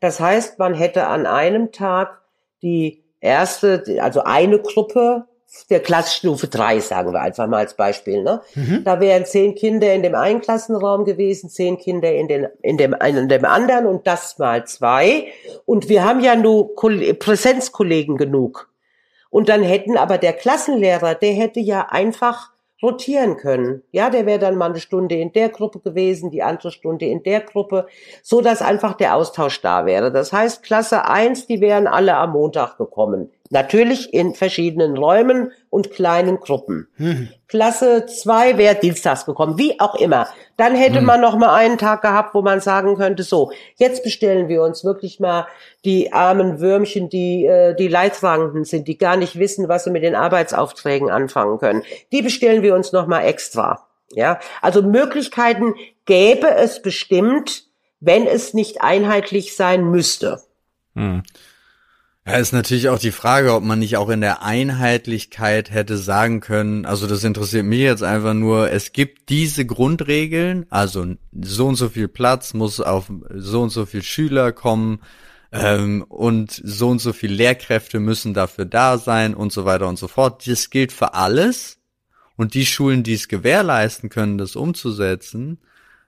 Das 0.00 0.20
heißt, 0.20 0.58
man 0.58 0.74
hätte 0.74 1.06
an 1.06 1.26
einem 1.26 1.72
Tag 1.72 2.20
die 2.62 3.04
erste, 3.20 3.82
also 4.00 4.22
eine 4.22 4.60
Gruppe 4.60 5.26
der 5.70 5.80
Klassstufe 5.80 6.48
drei, 6.48 6.80
sagen 6.80 7.12
wir 7.12 7.20
einfach 7.20 7.46
mal 7.46 7.58
als 7.58 7.74
Beispiel. 7.74 8.22
Ne? 8.22 8.40
Mhm. 8.54 8.82
Da 8.84 9.00
wären 9.00 9.24
zehn 9.24 9.54
Kinder 9.54 9.92
in 9.94 10.02
dem 10.02 10.14
einen 10.14 10.40
Klassenraum 10.40 11.04
gewesen, 11.04 11.48
zehn 11.48 11.78
Kinder 11.78 12.12
in, 12.12 12.28
den, 12.28 12.48
in, 12.62 12.76
dem, 12.76 12.94
in 12.94 13.28
dem 13.28 13.44
anderen 13.44 13.86
und 13.86 14.06
das 14.06 14.38
mal 14.38 14.66
zwei. 14.66 15.28
Und 15.64 15.88
wir 15.88 16.04
haben 16.04 16.20
ja 16.20 16.34
nur 16.34 16.74
Präsenzkollegen 16.74 18.16
genug. 18.16 18.68
Und 19.34 19.48
dann 19.48 19.64
hätten 19.64 19.96
aber 19.96 20.16
der 20.16 20.32
Klassenlehrer, 20.32 21.16
der 21.16 21.32
hätte 21.32 21.58
ja 21.58 21.88
einfach 21.90 22.52
rotieren 22.80 23.36
können. 23.36 23.82
Ja, 23.90 24.08
der 24.08 24.26
wäre 24.26 24.38
dann 24.38 24.54
mal 24.54 24.70
eine 24.70 24.78
Stunde 24.78 25.16
in 25.16 25.32
der 25.32 25.48
Gruppe 25.48 25.80
gewesen, 25.80 26.30
die 26.30 26.44
andere 26.44 26.70
Stunde 26.70 27.06
in 27.06 27.24
der 27.24 27.40
Gruppe, 27.40 27.88
so 28.22 28.40
dass 28.40 28.62
einfach 28.62 28.94
der 28.94 29.16
Austausch 29.16 29.60
da 29.60 29.86
wäre. 29.86 30.12
Das 30.12 30.32
heißt, 30.32 30.62
Klasse 30.62 31.08
1, 31.08 31.48
die 31.48 31.60
wären 31.60 31.88
alle 31.88 32.14
am 32.14 32.30
Montag 32.30 32.78
gekommen. 32.78 33.32
Natürlich 33.50 34.14
in 34.14 34.34
verschiedenen 34.34 34.96
Räumen 34.96 35.52
und 35.68 35.90
kleinen 35.90 36.40
Gruppen. 36.40 36.88
Mhm. 36.96 37.28
Klasse 37.46 38.06
2 38.06 38.56
wäre 38.56 38.74
dienstags 38.74 39.26
gekommen, 39.26 39.58
wie 39.58 39.78
auch 39.80 39.96
immer. 39.96 40.28
Dann 40.56 40.74
hätte 40.74 41.00
mhm. 41.00 41.06
man 41.06 41.20
noch 41.20 41.36
mal 41.36 41.54
einen 41.54 41.76
Tag 41.76 42.00
gehabt, 42.00 42.34
wo 42.34 42.40
man 42.40 42.60
sagen 42.60 42.96
könnte, 42.96 43.22
so, 43.22 43.52
jetzt 43.76 44.02
bestellen 44.02 44.48
wir 44.48 44.62
uns 44.62 44.82
wirklich 44.82 45.20
mal 45.20 45.46
die 45.84 46.12
armen 46.12 46.58
Würmchen, 46.58 47.10
die 47.10 47.44
äh, 47.44 47.74
die 47.74 47.88
Leidtragenden 47.88 48.64
sind, 48.64 48.88
die 48.88 48.96
gar 48.96 49.16
nicht 49.16 49.38
wissen, 49.38 49.68
was 49.68 49.84
sie 49.84 49.90
mit 49.90 50.02
den 50.02 50.14
Arbeitsaufträgen 50.14 51.10
anfangen 51.10 51.58
können. 51.58 51.82
Die 52.12 52.22
bestellen 52.22 52.62
wir 52.62 52.74
uns 52.74 52.92
noch 52.92 53.06
mal 53.06 53.22
extra. 53.22 53.86
Ja, 54.12 54.40
also 54.62 54.80
Möglichkeiten 54.80 55.74
gäbe 56.06 56.48
es 56.48 56.80
bestimmt, 56.80 57.64
wenn 58.00 58.26
es 58.26 58.54
nicht 58.54 58.80
einheitlich 58.80 59.54
sein 59.54 59.90
müsste. 59.90 60.40
Hm. 60.94 61.22
Ja, 62.26 62.36
ist 62.36 62.52
natürlich 62.52 62.88
auch 62.88 62.98
die 62.98 63.10
Frage, 63.10 63.52
ob 63.52 63.62
man 63.64 63.80
nicht 63.80 63.98
auch 63.98 64.08
in 64.08 64.22
der 64.22 64.42
Einheitlichkeit 64.42 65.70
hätte 65.70 65.98
sagen 65.98 66.40
können, 66.40 66.86
also 66.86 67.06
das 67.06 67.22
interessiert 67.22 67.66
mich 67.66 67.80
jetzt 67.80 68.02
einfach 68.02 68.32
nur, 68.32 68.70
es 68.70 68.92
gibt 68.92 69.28
diese 69.28 69.66
Grundregeln, 69.66 70.64
also 70.70 71.16
so 71.38 71.66
und 71.66 71.74
so 71.76 71.90
viel 71.90 72.08
Platz 72.08 72.54
muss 72.54 72.80
auf 72.80 73.12
so 73.34 73.60
und 73.60 73.68
so 73.68 73.84
viel 73.84 74.02
Schüler 74.02 74.52
kommen 74.52 75.00
ähm, 75.52 76.02
und 76.08 76.62
so 76.64 76.88
und 76.88 77.00
so 77.00 77.12
viel 77.12 77.30
Lehrkräfte 77.30 78.00
müssen 78.00 78.32
dafür 78.32 78.64
da 78.64 78.96
sein 78.96 79.34
und 79.34 79.52
so 79.52 79.66
weiter 79.66 79.86
und 79.86 79.98
so 79.98 80.08
fort. 80.08 80.46
Das 80.46 80.70
gilt 80.70 80.92
für 80.92 81.12
alles 81.12 81.76
und 82.36 82.54
die 82.54 82.64
Schulen, 82.64 83.02
die 83.02 83.14
es 83.14 83.28
gewährleisten 83.28 84.08
können, 84.08 84.38
das 84.38 84.56
umzusetzen, 84.56 85.58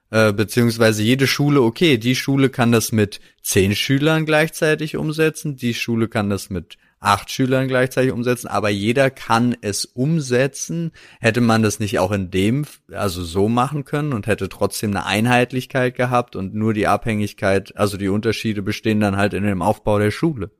äh, 0.09 0.33
beziehungsweise 0.33 1.03
jede 1.03 1.27
Schule, 1.27 1.61
okay, 1.61 1.97
die 1.97 2.15
Schule 2.15 2.49
kann 2.49 2.71
das 2.71 2.91
mit 2.91 3.19
zehn 3.41 3.75
Schülern 3.75 4.25
gleichzeitig 4.25 4.97
umsetzen, 4.97 5.55
die 5.55 5.73
Schule 5.73 6.07
kann 6.07 6.29
das 6.29 6.49
mit 6.49 6.77
acht 6.99 7.29
Schülern 7.31 7.67
gleichzeitig 7.67 8.11
umsetzen, 8.11 8.47
aber 8.47 8.69
jeder 8.69 9.09
kann 9.09 9.55
es 9.61 9.85
umsetzen. 9.85 10.91
Hätte 11.19 11.41
man 11.41 11.61
das 11.61 11.79
nicht 11.79 11.99
auch 11.99 12.11
in 12.11 12.31
dem, 12.31 12.65
also 12.91 13.23
so 13.23 13.49
machen 13.49 13.85
können 13.85 14.13
und 14.13 14.27
hätte 14.27 14.49
trotzdem 14.49 14.91
eine 14.91 15.05
Einheitlichkeit 15.05 15.95
gehabt 15.95 16.35
und 16.35 16.55
nur 16.55 16.73
die 16.73 16.87
Abhängigkeit, 16.87 17.75
also 17.75 17.97
die 17.97 18.09
Unterschiede 18.09 18.61
bestehen 18.61 18.99
dann 18.99 19.17
halt 19.17 19.33
in 19.33 19.43
dem 19.43 19.61
Aufbau 19.61 19.99
der 19.99 20.11
Schule. 20.11 20.51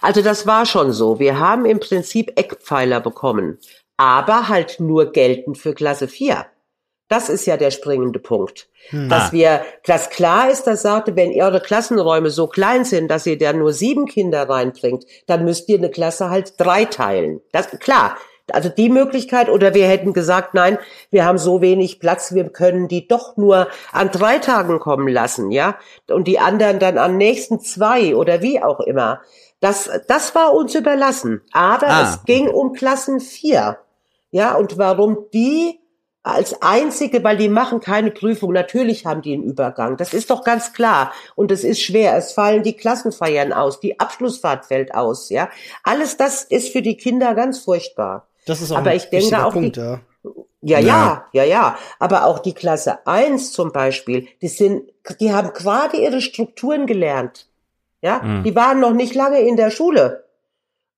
Also 0.00 0.22
das 0.22 0.46
war 0.46 0.66
schon 0.66 0.92
so. 0.92 1.18
Wir 1.18 1.38
haben 1.38 1.66
im 1.66 1.80
Prinzip 1.80 2.32
Eckpfeiler 2.36 3.00
bekommen, 3.00 3.58
aber 3.96 4.48
halt 4.48 4.80
nur 4.80 5.12
geltend 5.12 5.58
für 5.58 5.74
Klasse 5.74 6.08
4. 6.08 6.46
Das 7.08 7.28
ist 7.28 7.46
ja 7.46 7.56
der 7.56 7.70
springende 7.70 8.18
Punkt. 8.18 8.68
Hm. 8.90 9.08
Dass 9.08 9.32
wir, 9.32 9.62
dass 9.84 10.10
klar 10.10 10.50
ist, 10.50 10.66
dass 10.66 10.82
sagte, 10.82 11.14
wenn 11.14 11.30
eure 11.40 11.60
Klassenräume 11.60 12.30
so 12.30 12.46
klein 12.48 12.84
sind, 12.84 13.08
dass 13.08 13.26
ihr 13.26 13.38
da 13.38 13.52
nur 13.52 13.72
sieben 13.72 14.06
Kinder 14.06 14.48
reinbringt, 14.48 15.04
dann 15.26 15.44
müsst 15.44 15.68
ihr 15.68 15.78
eine 15.78 15.90
Klasse 15.90 16.30
halt 16.30 16.54
drei 16.58 16.84
teilen. 16.84 17.40
Das, 17.52 17.70
klar. 17.78 18.16
Also 18.52 18.68
die 18.68 18.88
Möglichkeit, 18.88 19.48
oder 19.48 19.74
wir 19.74 19.88
hätten 19.88 20.12
gesagt, 20.12 20.54
nein, 20.54 20.78
wir 21.10 21.24
haben 21.24 21.36
so 21.36 21.60
wenig 21.60 21.98
Platz, 21.98 22.32
wir 22.32 22.48
können 22.48 22.86
die 22.86 23.08
doch 23.08 23.36
nur 23.36 23.66
an 23.90 24.12
drei 24.12 24.38
Tagen 24.38 24.78
kommen 24.78 25.08
lassen, 25.08 25.50
ja, 25.50 25.76
und 26.08 26.28
die 26.28 26.38
anderen 26.38 26.78
dann 26.78 26.96
am 26.96 27.16
nächsten 27.16 27.58
zwei 27.58 28.14
oder 28.14 28.42
wie 28.42 28.62
auch 28.62 28.78
immer. 28.78 29.20
Das, 29.58 29.90
das 30.06 30.36
war 30.36 30.54
uns 30.54 30.76
überlassen. 30.76 31.42
Aber 31.52 31.88
ah. 31.88 32.02
es 32.02 32.24
ging 32.24 32.48
um 32.48 32.72
Klassen 32.72 33.18
vier. 33.18 33.78
Ja, 34.30 34.54
und 34.54 34.78
warum 34.78 35.26
die 35.32 35.80
als 36.26 36.60
einzige, 36.60 37.22
weil 37.22 37.36
die 37.36 37.48
machen 37.48 37.80
keine 37.80 38.10
Prüfung. 38.10 38.52
Natürlich 38.52 39.06
haben 39.06 39.22
die 39.22 39.34
einen 39.34 39.44
Übergang. 39.44 39.96
Das 39.96 40.12
ist 40.12 40.30
doch 40.30 40.42
ganz 40.42 40.72
klar. 40.72 41.12
Und 41.36 41.52
es 41.52 41.62
ist 41.62 41.80
schwer. 41.80 42.16
Es 42.16 42.32
fallen 42.32 42.64
die 42.64 42.76
Klassenfeiern 42.76 43.52
aus, 43.52 43.78
die 43.78 44.00
Abschlussfahrt 44.00 44.66
fällt 44.66 44.92
aus, 44.92 45.30
ja. 45.30 45.48
Alles 45.84 46.16
das 46.16 46.42
ist 46.42 46.72
für 46.72 46.82
die 46.82 46.96
Kinder 46.96 47.34
ganz 47.34 47.60
furchtbar. 47.60 48.26
Das 48.44 48.60
ist 48.60 48.72
auch 48.72 48.78
Aber 48.78 48.90
ein 48.90 48.96
ich 48.96 49.08
denke 49.08 49.44
auch 49.44 49.52
Punkt, 49.52 49.76
die, 49.76 49.80
ja. 49.80 50.00
Ja, 50.62 50.80
ja, 50.80 51.24
ja, 51.32 51.44
ja. 51.44 51.78
Aber 52.00 52.24
auch 52.26 52.40
die 52.40 52.54
Klasse 52.54 53.06
1 53.06 53.52
zum 53.52 53.70
Beispiel, 53.70 54.26
die 54.42 54.48
sind, 54.48 54.90
die 55.20 55.32
haben 55.32 55.52
gerade 55.52 55.96
ihre 55.96 56.20
Strukturen 56.20 56.86
gelernt. 56.86 57.46
Ja, 58.02 58.20
mhm. 58.22 58.42
die 58.42 58.56
waren 58.56 58.80
noch 58.80 58.92
nicht 58.92 59.14
lange 59.14 59.40
in 59.40 59.56
der 59.56 59.70
Schule. 59.70 60.24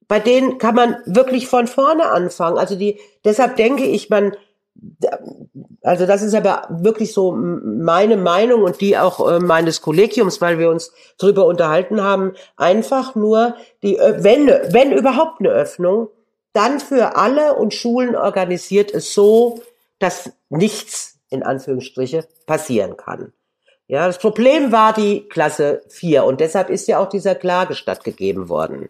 Bei 0.08 0.20
denen 0.20 0.56
kann 0.56 0.74
man 0.74 0.96
wirklich 1.04 1.48
von 1.48 1.66
vorne 1.66 2.10
anfangen. 2.10 2.56
Also 2.56 2.76
die, 2.76 2.98
deshalb 3.26 3.56
denke 3.56 3.84
ich, 3.84 4.08
man, 4.08 4.34
also 5.82 6.06
das 6.06 6.22
ist 6.22 6.34
aber 6.34 6.66
wirklich 6.70 7.12
so 7.12 7.32
meine 7.32 8.16
Meinung 8.16 8.62
und 8.62 8.80
die 8.80 8.96
auch 8.96 9.28
äh, 9.28 9.40
meines 9.40 9.80
Kollegiums, 9.80 10.40
weil 10.40 10.58
wir 10.58 10.70
uns 10.70 10.92
darüber 11.18 11.46
unterhalten 11.46 12.02
haben, 12.02 12.34
einfach 12.56 13.14
nur 13.14 13.56
die, 13.82 13.96
wenn, 13.96 14.46
wenn 14.46 14.92
überhaupt 14.92 15.40
eine 15.40 15.50
Öffnung, 15.50 16.08
dann 16.52 16.80
für 16.80 17.16
alle 17.16 17.54
und 17.54 17.74
Schulen 17.74 18.16
organisiert 18.16 18.92
es 18.92 19.14
so, 19.14 19.62
dass 19.98 20.32
nichts 20.48 21.18
in 21.30 21.42
Anführungsstriche 21.42 22.26
passieren 22.46 22.96
kann. 22.96 23.32
Ja, 23.86 24.06
das 24.06 24.18
Problem 24.18 24.70
war 24.70 24.92
die 24.92 25.28
Klasse 25.28 25.82
4 25.88 26.24
und 26.24 26.40
deshalb 26.40 26.68
ist 26.68 26.88
ja 26.88 26.98
auch 26.98 27.08
dieser 27.08 27.34
Klage 27.34 27.74
stattgegeben 27.74 28.48
worden. 28.48 28.88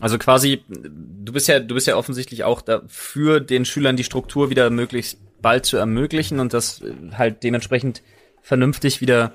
Also 0.00 0.16
quasi, 0.16 0.62
du 0.68 1.32
bist 1.32 1.48
ja, 1.48 1.58
du 1.60 1.74
bist 1.74 1.86
ja 1.86 1.96
offensichtlich 1.96 2.44
auch 2.44 2.62
dafür, 2.62 3.40
den 3.40 3.64
Schülern 3.64 3.96
die 3.96 4.04
Struktur 4.04 4.48
wieder 4.48 4.70
möglichst 4.70 5.18
bald 5.40 5.66
zu 5.66 5.76
ermöglichen 5.76 6.40
und 6.40 6.52
das 6.54 6.82
äh, 6.82 6.94
halt 7.12 7.42
dementsprechend 7.42 8.02
vernünftig 8.42 9.00
wieder, 9.00 9.32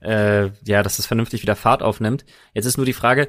äh, 0.00 0.50
ja, 0.64 0.82
dass 0.82 0.96
das 0.96 1.06
vernünftig 1.06 1.42
wieder 1.42 1.56
Fahrt 1.56 1.82
aufnimmt. 1.82 2.24
Jetzt 2.52 2.66
ist 2.66 2.76
nur 2.76 2.86
die 2.86 2.92
Frage, 2.92 3.28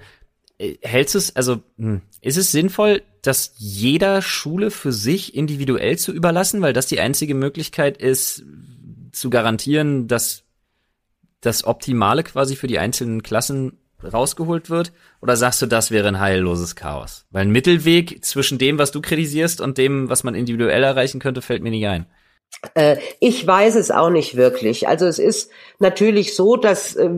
äh, 0.57 0.75
hältst 0.81 1.15
es, 1.15 1.35
also 1.35 1.61
hm, 1.77 2.01
ist 2.21 2.37
es 2.37 2.51
sinnvoll, 2.51 3.03
das 3.21 3.53
jeder 3.57 4.21
Schule 4.21 4.71
für 4.71 4.91
sich 4.91 5.35
individuell 5.35 5.97
zu 5.97 6.11
überlassen, 6.13 6.61
weil 6.61 6.73
das 6.73 6.87
die 6.87 6.99
einzige 6.99 7.35
Möglichkeit 7.35 7.97
ist, 7.97 8.43
zu 9.11 9.29
garantieren, 9.29 10.07
dass 10.07 10.43
das 11.41 11.63
Optimale 11.63 12.23
quasi 12.23 12.55
für 12.55 12.67
die 12.67 12.79
einzelnen 12.79 13.23
Klassen 13.23 13.77
rausgeholt 14.03 14.69
wird? 14.69 14.93
Oder 15.21 15.35
sagst 15.35 15.61
du, 15.61 15.65
das 15.65 15.91
wäre 15.91 16.07
ein 16.07 16.19
heilloses 16.19 16.75
Chaos? 16.75 17.25
Weil 17.31 17.43
ein 17.43 17.51
Mittelweg 17.51 18.23
zwischen 18.23 18.57
dem, 18.57 18.77
was 18.77 18.91
du 18.91 19.01
kritisierst 19.01 19.61
und 19.61 19.77
dem, 19.77 20.09
was 20.09 20.23
man 20.23 20.35
individuell 20.35 20.83
erreichen 20.83 21.19
könnte, 21.19 21.41
fällt 21.41 21.63
mir 21.63 21.71
nicht 21.71 21.87
ein. 21.87 22.05
Äh, 22.73 22.97
ich 23.19 23.45
weiß 23.45 23.75
es 23.75 23.91
auch 23.91 24.09
nicht 24.09 24.35
wirklich. 24.35 24.87
Also 24.87 25.05
es 25.05 25.19
ist 25.19 25.51
natürlich 25.79 26.35
so, 26.35 26.55
dass 26.55 26.95
äh, 26.95 27.09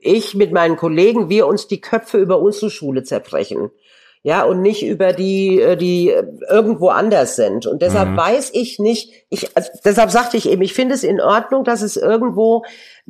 ich 0.00 0.34
mit 0.34 0.52
meinen 0.52 0.76
Kollegen, 0.76 1.28
wir 1.28 1.46
uns 1.46 1.66
die 1.68 1.80
Köpfe 1.80 2.18
über 2.18 2.40
unsere 2.40 2.70
Schule 2.70 3.02
zerbrechen 3.02 3.70
ja, 4.24 4.44
und 4.44 4.62
nicht 4.62 4.84
über 4.86 5.12
die, 5.12 5.60
äh, 5.60 5.76
die 5.76 6.14
irgendwo 6.48 6.88
anders 6.88 7.34
sind. 7.34 7.66
Und 7.66 7.82
deshalb 7.82 8.10
mhm. 8.10 8.16
weiß 8.16 8.50
ich 8.54 8.78
nicht, 8.78 9.12
ich, 9.30 9.56
also 9.56 9.70
deshalb 9.84 10.12
sagte 10.12 10.36
ich 10.36 10.48
eben, 10.48 10.62
ich 10.62 10.74
finde 10.74 10.94
es 10.94 11.02
in 11.02 11.20
Ordnung, 11.20 11.64
dass 11.64 11.82
es 11.82 11.96
irgendwo 11.96 12.64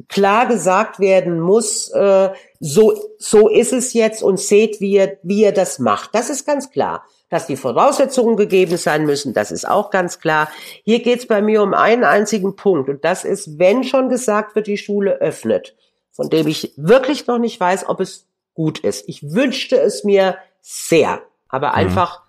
klar 0.08 0.46
gesagt 0.46 1.00
werden 1.00 1.38
muss, 1.38 1.90
äh, 1.90 2.30
so, 2.60 2.94
so 3.18 3.48
ist 3.48 3.74
es 3.74 3.92
jetzt 3.92 4.22
und 4.22 4.40
seht, 4.40 4.80
wie 4.80 4.92
ihr, 4.92 5.18
wie 5.22 5.42
ihr 5.42 5.52
das 5.52 5.78
macht. 5.78 6.14
Das 6.14 6.30
ist 6.30 6.46
ganz 6.46 6.70
klar. 6.70 7.04
Dass 7.28 7.46
die 7.46 7.56
Voraussetzungen 7.56 8.36
gegeben 8.36 8.76
sein 8.76 9.06
müssen, 9.06 9.32
das 9.32 9.52
ist 9.52 9.66
auch 9.66 9.90
ganz 9.90 10.18
klar. 10.18 10.48
Hier 10.84 11.02
geht's 11.02 11.26
bei 11.26 11.40
mir 11.40 11.62
um 11.62 11.72
einen 11.72 12.04
einzigen 12.04 12.56
Punkt 12.56 12.90
und 12.90 13.04
das 13.04 13.24
ist, 13.24 13.58
wenn 13.58 13.84
schon 13.84 14.10
gesagt 14.10 14.54
wird, 14.54 14.66
die 14.66 14.76
Schule 14.76 15.12
öffnet, 15.20 15.74
von 16.10 16.28
dem 16.28 16.46
ich 16.46 16.74
wirklich 16.76 17.26
noch 17.26 17.38
nicht 17.38 17.58
weiß, 17.58 17.88
ob 17.88 18.00
es 18.00 18.26
gut 18.52 18.80
ist. 18.80 19.08
Ich 19.08 19.32
wünschte 19.32 19.80
es 19.80 20.04
mir 20.04 20.36
sehr. 20.62 21.20
Aber 21.48 21.68
mhm. 21.68 21.74
einfach, 21.74 22.22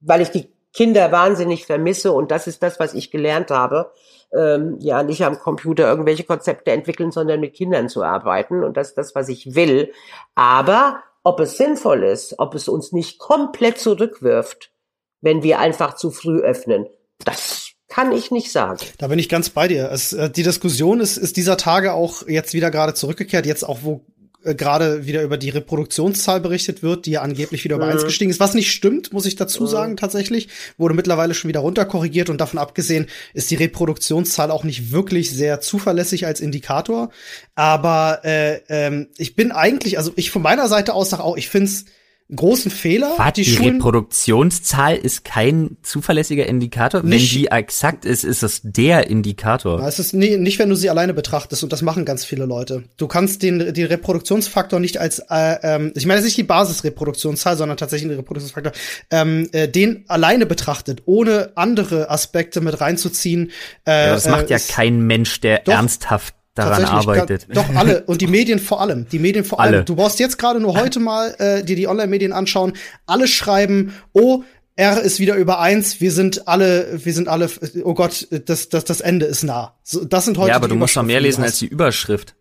weil 0.00 0.20
ich 0.20 0.30
die 0.30 0.52
Kinder 0.72 1.10
wahnsinnig 1.10 1.66
vermisse 1.66 2.12
und 2.12 2.30
das 2.30 2.46
ist 2.46 2.62
das, 2.62 2.78
was 2.78 2.94
ich 2.94 3.10
gelernt 3.10 3.50
habe. 3.50 3.92
Ähm, 4.32 4.76
ja, 4.78 5.02
nicht 5.02 5.24
am 5.24 5.40
Computer 5.40 5.88
irgendwelche 5.88 6.22
Konzepte 6.22 6.70
entwickeln, 6.70 7.10
sondern 7.10 7.40
mit 7.40 7.54
Kindern 7.54 7.88
zu 7.88 8.04
arbeiten 8.04 8.62
und 8.62 8.76
das 8.76 8.90
ist 8.90 8.98
das, 8.98 9.14
was 9.16 9.28
ich 9.28 9.56
will. 9.56 9.92
Aber 10.36 11.02
ob 11.24 11.40
es 11.40 11.56
sinnvoll 11.56 12.04
ist, 12.04 12.38
ob 12.38 12.54
es 12.54 12.68
uns 12.68 12.92
nicht 12.92 13.18
komplett 13.18 13.78
zurückwirft, 13.78 14.70
wenn 15.20 15.42
wir 15.42 15.58
einfach 15.58 15.96
zu 15.96 16.12
früh 16.12 16.38
öffnen, 16.38 16.86
das 17.24 17.72
kann 17.88 18.12
ich 18.12 18.30
nicht 18.30 18.52
sagen. 18.52 18.78
Da 18.98 19.08
bin 19.08 19.18
ich 19.18 19.28
ganz 19.28 19.50
bei 19.50 19.66
dir. 19.66 19.90
Es, 19.90 20.12
äh, 20.12 20.30
die 20.30 20.44
Diskussion 20.44 21.00
ist, 21.00 21.16
ist 21.16 21.36
dieser 21.36 21.56
Tage 21.56 21.92
auch 21.92 22.26
jetzt 22.28 22.54
wieder 22.54 22.70
gerade 22.70 22.94
zurückgekehrt, 22.94 23.46
jetzt 23.46 23.64
auch, 23.64 23.80
wo 23.82 24.06
äh, 24.42 24.54
gerade 24.54 25.06
wieder 25.06 25.22
über 25.22 25.36
die 25.36 25.50
Reproduktionszahl 25.50 26.40
berichtet 26.40 26.82
wird, 26.82 27.06
die 27.06 27.12
ja 27.12 27.22
angeblich 27.22 27.64
wieder 27.64 27.76
über 27.76 27.86
eins 27.86 28.04
gestiegen 28.04 28.30
ist. 28.30 28.40
Was 28.40 28.54
nicht 28.54 28.72
stimmt, 28.72 29.12
muss 29.12 29.26
ich 29.26 29.36
dazu 29.36 29.66
sagen, 29.66 29.96
tatsächlich. 29.96 30.48
Wurde 30.78 30.94
mittlerweile 30.94 31.34
schon 31.34 31.48
wieder 31.48 31.60
runterkorrigiert 31.60 32.30
und 32.30 32.40
davon 32.40 32.58
abgesehen 32.58 33.06
ist 33.34 33.50
die 33.50 33.56
Reproduktionszahl 33.56 34.50
auch 34.50 34.64
nicht 34.64 34.92
wirklich 34.92 35.30
sehr 35.30 35.60
zuverlässig 35.60 36.26
als 36.26 36.40
Indikator. 36.40 37.10
Aber 37.54 38.20
äh, 38.24 38.60
ähm, 38.68 39.08
ich 39.18 39.36
bin 39.36 39.52
eigentlich, 39.52 39.98
also 39.98 40.12
ich 40.16 40.30
von 40.30 40.42
meiner 40.42 40.68
Seite 40.68 40.94
aus 40.94 41.10
sage 41.10 41.22
auch, 41.22 41.36
ich 41.36 41.48
find's 41.48 41.84
großen 42.34 42.70
Fehler. 42.70 43.12
Warte, 43.16 43.42
die, 43.42 43.50
die 43.50 43.68
Reproduktionszahl 43.68 44.96
ist 44.96 45.24
kein 45.24 45.76
zuverlässiger 45.82 46.46
Indikator. 46.46 47.02
Nicht, 47.02 47.34
wenn 47.34 47.40
die 47.40 47.46
exakt 47.48 48.04
ist, 48.04 48.24
ist 48.24 48.42
es 48.42 48.60
der 48.62 49.08
Indikator. 49.08 49.80
Es 49.86 49.98
ist 49.98 50.12
nie, 50.12 50.36
nicht, 50.36 50.58
wenn 50.58 50.68
du 50.68 50.76
sie 50.76 50.90
alleine 50.90 51.14
betrachtest 51.14 51.62
und 51.62 51.72
das 51.72 51.82
machen 51.82 52.04
ganz 52.04 52.24
viele 52.24 52.46
Leute. 52.46 52.84
Du 52.96 53.06
kannst 53.06 53.42
den, 53.42 53.72
den 53.72 53.86
Reproduktionsfaktor 53.86 54.80
nicht 54.80 54.98
als, 54.98 55.20
äh, 55.30 55.56
ähm, 55.62 55.92
ich 55.94 56.06
meine, 56.06 56.18
das 56.18 56.26
ist 56.26 56.30
nicht 56.30 56.38
die 56.38 56.42
Basisreproduktionszahl, 56.44 57.56
sondern 57.56 57.76
tatsächlich 57.76 58.08
den 58.08 58.18
Reproduktionsfaktor, 58.18 58.72
ähm, 59.10 59.48
äh, 59.52 59.68
den 59.68 60.04
alleine 60.08 60.46
betrachtet, 60.46 61.02
ohne 61.06 61.52
andere 61.56 62.10
Aspekte 62.10 62.60
mit 62.60 62.80
reinzuziehen. 62.80 63.50
Äh, 63.86 64.06
ja, 64.06 64.14
das 64.14 64.28
macht 64.28 64.50
ja 64.50 64.56
äh, 64.56 64.60
kein 64.68 65.06
Mensch, 65.06 65.40
der 65.40 65.60
doch, 65.60 65.72
ernsthaft 65.72 66.34
daran 66.54 66.84
arbeitet. 66.84 67.46
Doch 67.52 67.68
alle 67.74 68.02
und 68.06 68.20
die 68.20 68.26
Medien 68.26 68.58
vor 68.58 68.80
allem, 68.80 69.08
die 69.08 69.18
Medien 69.18 69.44
vor 69.44 69.60
allem. 69.60 69.84
Du 69.84 69.96
brauchst 69.96 70.18
jetzt 70.18 70.38
gerade 70.38 70.60
nur 70.60 70.74
heute 70.78 71.00
mal 71.00 71.34
äh, 71.38 71.62
dir 71.62 71.76
die 71.76 71.88
Online-Medien 71.88 72.32
anschauen. 72.32 72.72
Alle 73.06 73.28
schreiben, 73.28 73.94
oh, 74.12 74.42
R 74.76 75.00
ist 75.02 75.20
wieder 75.20 75.34
über 75.34 75.60
eins, 75.60 76.00
wir 76.00 76.10
sind 76.10 76.48
alle, 76.48 77.04
wir 77.04 77.12
sind 77.12 77.28
alle, 77.28 77.50
oh 77.84 77.94
Gott, 77.94 78.28
das, 78.46 78.68
das, 78.70 78.84
das 78.84 79.00
Ende 79.00 79.26
ist 79.26 79.42
nah. 79.42 79.76
So, 79.82 80.04
das 80.04 80.24
sind 80.24 80.38
heute 80.38 80.50
Ja, 80.50 80.56
aber 80.56 80.68
du 80.68 80.74
musst 80.74 80.96
noch 80.96 81.02
mehr 81.02 81.20
lesen 81.20 81.44
als 81.44 81.58
die 81.58 81.66
Überschrift. 81.66 82.34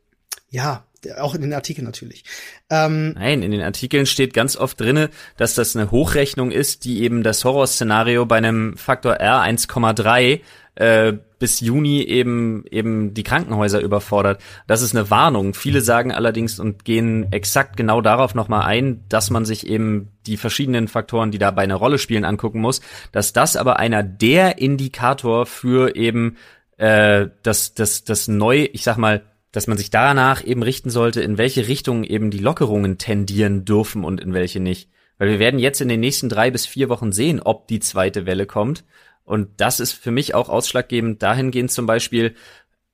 Ja, 0.49 0.85
auch 1.17 1.35
in 1.35 1.41
den 1.41 1.53
Artikeln 1.53 1.85
natürlich. 1.85 2.23
Ähm, 2.69 3.13
Nein, 3.13 3.41
in 3.41 3.51
den 3.51 3.61
Artikeln 3.61 4.05
steht 4.05 4.33
ganz 4.33 4.55
oft 4.55 4.79
drinne, 4.79 5.09
dass 5.37 5.55
das 5.55 5.75
eine 5.75 5.91
Hochrechnung 5.91 6.51
ist, 6.51 6.85
die 6.85 7.03
eben 7.03 7.23
das 7.23 7.43
Horrorszenario 7.43 8.25
bei 8.25 8.37
einem 8.37 8.77
Faktor 8.77 9.15
R 9.15 9.41
1,3 9.41 10.41
äh, 10.75 11.13
bis 11.39 11.61
Juni 11.61 12.01
eben 12.01 12.65
eben 12.69 13.13
die 13.13 13.23
Krankenhäuser 13.23 13.79
überfordert. 13.79 14.41
Das 14.67 14.81
ist 14.81 14.95
eine 14.95 15.09
Warnung. 15.09 15.53
Viele 15.53 15.81
sagen 15.81 16.11
allerdings 16.11 16.59
und 16.59 16.85
gehen 16.85 17.31
exakt 17.31 17.77
genau 17.77 18.01
darauf 18.01 18.35
nochmal 18.35 18.65
ein, 18.65 19.05
dass 19.09 19.29
man 19.29 19.45
sich 19.45 19.65
eben 19.65 20.09
die 20.27 20.37
verschiedenen 20.37 20.87
Faktoren, 20.87 21.31
die 21.31 21.39
dabei 21.39 21.63
eine 21.63 21.75
Rolle 21.75 21.97
spielen, 21.97 22.25
angucken 22.25 22.61
muss, 22.61 22.81
dass 23.11 23.33
das 23.33 23.55
aber 23.55 23.79
einer 23.79 24.03
der 24.03 24.59
Indikator 24.59 25.45
für 25.45 25.95
eben 25.95 26.37
äh, 26.77 27.27
das, 27.41 27.73
das, 27.73 28.03
das 28.03 28.27
neu, 28.27 28.67
ich 28.71 28.83
sag 28.83 28.97
mal, 28.97 29.23
dass 29.51 29.67
man 29.67 29.77
sich 29.77 29.89
danach 29.89 30.43
eben 30.45 30.61
richten 30.61 30.89
sollte, 30.89 31.21
in 31.21 31.37
welche 31.37 31.67
Richtung 31.67 32.03
eben 32.03 32.29
die 32.29 32.37
Lockerungen 32.37 32.97
tendieren 32.97 33.65
dürfen 33.65 34.03
und 34.03 34.21
in 34.21 34.33
welche 34.33 34.59
nicht. 34.59 34.89
Weil 35.17 35.29
wir 35.29 35.39
werden 35.39 35.59
jetzt 35.59 35.81
in 35.81 35.89
den 35.89 35.99
nächsten 35.99 36.29
drei 36.29 36.51
bis 36.51 36.65
vier 36.65 36.87
Wochen 36.89 37.11
sehen, 37.11 37.41
ob 37.41 37.67
die 37.67 37.79
zweite 37.79 38.25
Welle 38.25 38.45
kommt. 38.45 38.85
Und 39.29 39.61
das 39.61 39.79
ist 39.79 39.91
für 39.91 40.09
mich 40.09 40.33
auch 40.33 40.49
ausschlaggebend 40.49 41.21
dahingehend 41.21 41.69
zum 41.69 41.85
Beispiel, 41.85 42.33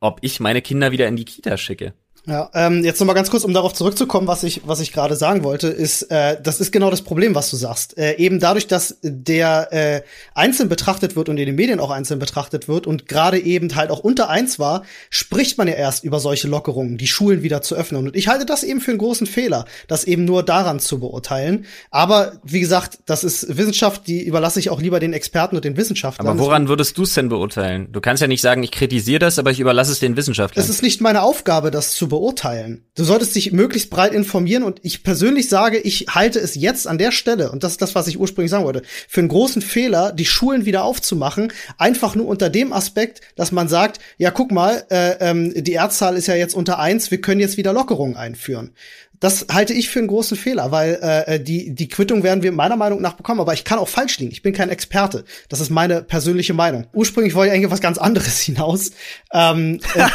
ob 0.02 0.20
ich 0.22 0.42
meine 0.42 0.62
Kinder 0.62 0.92
wieder 0.92 1.08
in 1.08 1.16
die 1.16 1.24
Kita 1.24 1.56
schicke. 1.56 1.94
Ja, 2.28 2.50
ähm, 2.56 2.84
jetzt 2.84 3.00
noch 3.00 3.06
mal 3.06 3.14
ganz 3.14 3.30
kurz, 3.30 3.44
um 3.44 3.54
darauf 3.54 3.74
zurückzukommen, 3.74 4.28
was 4.28 4.44
ich, 4.44 4.62
was 4.66 4.80
ich 4.80 4.92
gerade 4.92 5.16
sagen 5.16 5.44
wollte, 5.44 5.68
ist, 5.68 6.04
äh, 6.04 6.38
das 6.42 6.60
ist 6.60 6.72
genau 6.72 6.90
das 6.90 7.04
Problem, 7.04 7.36
was 7.36 7.52
du 7.52 7.56
sagst. 7.56 7.98
Äh, 7.98 8.16
eben 8.18 8.40
dadurch, 8.40 8.66
dass 8.66 8.98
der 9.04 9.72
äh, 9.72 10.02
einzeln 10.34 10.68
betrachtet 10.68 11.16
wird 11.16 11.30
und 11.30 11.38
in 11.38 11.46
den 11.46 11.56
Medien 11.56 11.80
auch 11.80 11.92
einzeln 11.92 12.20
betrachtet 12.20 12.68
wird 12.68 12.88
und 12.88 13.08
gerade 13.08 13.40
eben 13.40 13.76
halt 13.76 13.92
auch 13.92 14.00
unter 14.00 14.30
eins 14.30 14.58
war, 14.58 14.84
spricht 15.12 15.60
man 15.60 15.68
ja 15.68 15.76
erst 15.76 16.04
über 16.04 16.20
solche 16.20 16.48
Lockerungen, 16.48 16.98
die 16.98 17.08
Schulen 17.08 17.44
wieder 17.44 17.62
zu 17.62 17.76
öffnen. 17.76 18.08
Und 18.08 18.16
ich 18.16 18.28
halte 18.28 18.46
das 18.46 18.64
eben 18.64 18.82
für 18.82 18.92
einen 18.92 18.98
großen 18.98 19.28
Fehler, 19.28 19.66
das 19.88 20.04
eben 20.04 20.26
nur 20.26 20.42
daran 20.42 20.80
zu 20.80 21.00
beurteilen. 21.00 21.66
Aber 21.92 22.34
wie 22.44 22.60
gesagt, 22.60 23.00
das 23.06 23.24
ist 23.24 23.56
Wissenschaft, 23.56 24.08
die 24.08 24.24
überlasse 24.24 24.60
ich 24.60 24.72
auch 24.72 24.82
lieber 24.82 25.00
den 25.00 25.14
Experten 25.14 25.56
und 25.56 25.64
den 25.64 25.78
Wissenschaftlern. 25.78 26.28
Aber 26.28 26.40
woran 26.40 26.68
würdest 26.68 26.98
du 26.98 27.04
es 27.04 27.14
denn 27.14 27.30
beurteilen? 27.30 27.90
Du 27.92 28.02
kannst 28.02 28.22
ja 28.22 28.28
nicht 28.28 28.42
sagen, 28.42 28.64
ich 28.64 28.72
kritisiere 28.72 29.20
das, 29.20 29.38
aber 29.38 29.52
ich 29.52 29.60
überlasse 29.60 29.92
es 29.92 30.00
den 30.00 30.18
Wissenschaftlern. 30.18 30.64
Es 30.64 30.70
ist 30.70 30.82
nicht 30.82 31.02
meine 31.02 31.22
Aufgabe, 31.22 31.70
das 31.70 31.92
zu 31.92 32.08
beurteilen. 32.08 32.15
Du 32.96 33.04
solltest 33.04 33.36
dich 33.36 33.52
möglichst 33.52 33.90
breit 33.90 34.14
informieren 34.14 34.64
und 34.64 34.80
ich 34.84 35.04
persönlich 35.04 35.50
sage, 35.50 35.78
ich 35.78 36.08
halte 36.10 36.40
es 36.40 36.56
jetzt 36.56 36.88
an 36.88 36.98
der 36.98 37.12
Stelle, 37.12 37.52
und 37.52 37.64
das 37.64 37.74
ist 37.74 37.82
das, 37.82 37.96
was 37.96 38.08
ich 38.08 38.20
ursprünglich 38.20 38.52
sagen 38.52 38.66
wollte, 38.66 38.84
für 39.08 39.22
einen 39.22 39.30
großen 39.30 39.62
Fehler, 39.62 40.12
die 40.12 40.26
Schulen 40.26 40.66
wieder 40.66 40.84
aufzumachen, 40.84 41.52
einfach 41.78 42.16
nur 42.16 42.28
unter 42.28 42.50
dem 42.50 42.74
Aspekt, 42.74 43.22
dass 43.36 43.52
man 43.52 43.68
sagt, 43.68 44.00
ja, 44.18 44.32
guck 44.32 44.52
mal, 44.52 44.86
äh, 44.90 45.18
ähm, 45.20 45.54
die 45.56 45.74
Erdzahl 45.74 46.16
ist 46.16 46.28
ja 46.28 46.36
jetzt 46.36 46.56
unter 46.56 46.80
eins, 46.80 47.12
wir 47.12 47.22
können 47.22 47.42
jetzt 47.42 47.58
wieder 47.58 47.74
Lockerungen 47.74 48.16
einführen. 48.16 48.72
Das 49.20 49.48
halte 49.52 49.74
ich 49.74 49.90
für 49.90 50.00
einen 50.00 50.08
großen 50.08 50.38
Fehler, 50.38 50.72
weil 50.72 50.96
äh, 51.02 51.40
die, 51.40 51.74
die 51.74 51.88
Quittung 51.88 52.24
werden 52.24 52.44
wir 52.44 52.52
meiner 52.52 52.76
Meinung 52.76 53.02
nach 53.02 53.14
bekommen, 53.14 53.40
aber 53.40 53.54
ich 53.54 53.64
kann 53.64 53.80
auch 53.80 53.88
falsch 53.88 54.20
liegen. 54.20 54.32
Ich 54.32 54.42
bin 54.42 54.54
kein 54.54 54.70
Experte. 54.70 55.26
Das 55.50 55.60
ist 55.60 55.70
meine 55.70 56.04
persönliche 56.04 56.54
Meinung. 56.54 56.88
Ursprünglich 56.94 57.36
wollte 57.36 57.52
ich 57.52 57.58
eigentlich 57.58 57.72
was 57.72 57.82
ganz 57.82 57.98
anderes 57.98 58.40
hinaus. 58.42 58.92
Ähm, 59.34 59.80
äh, 59.94 60.08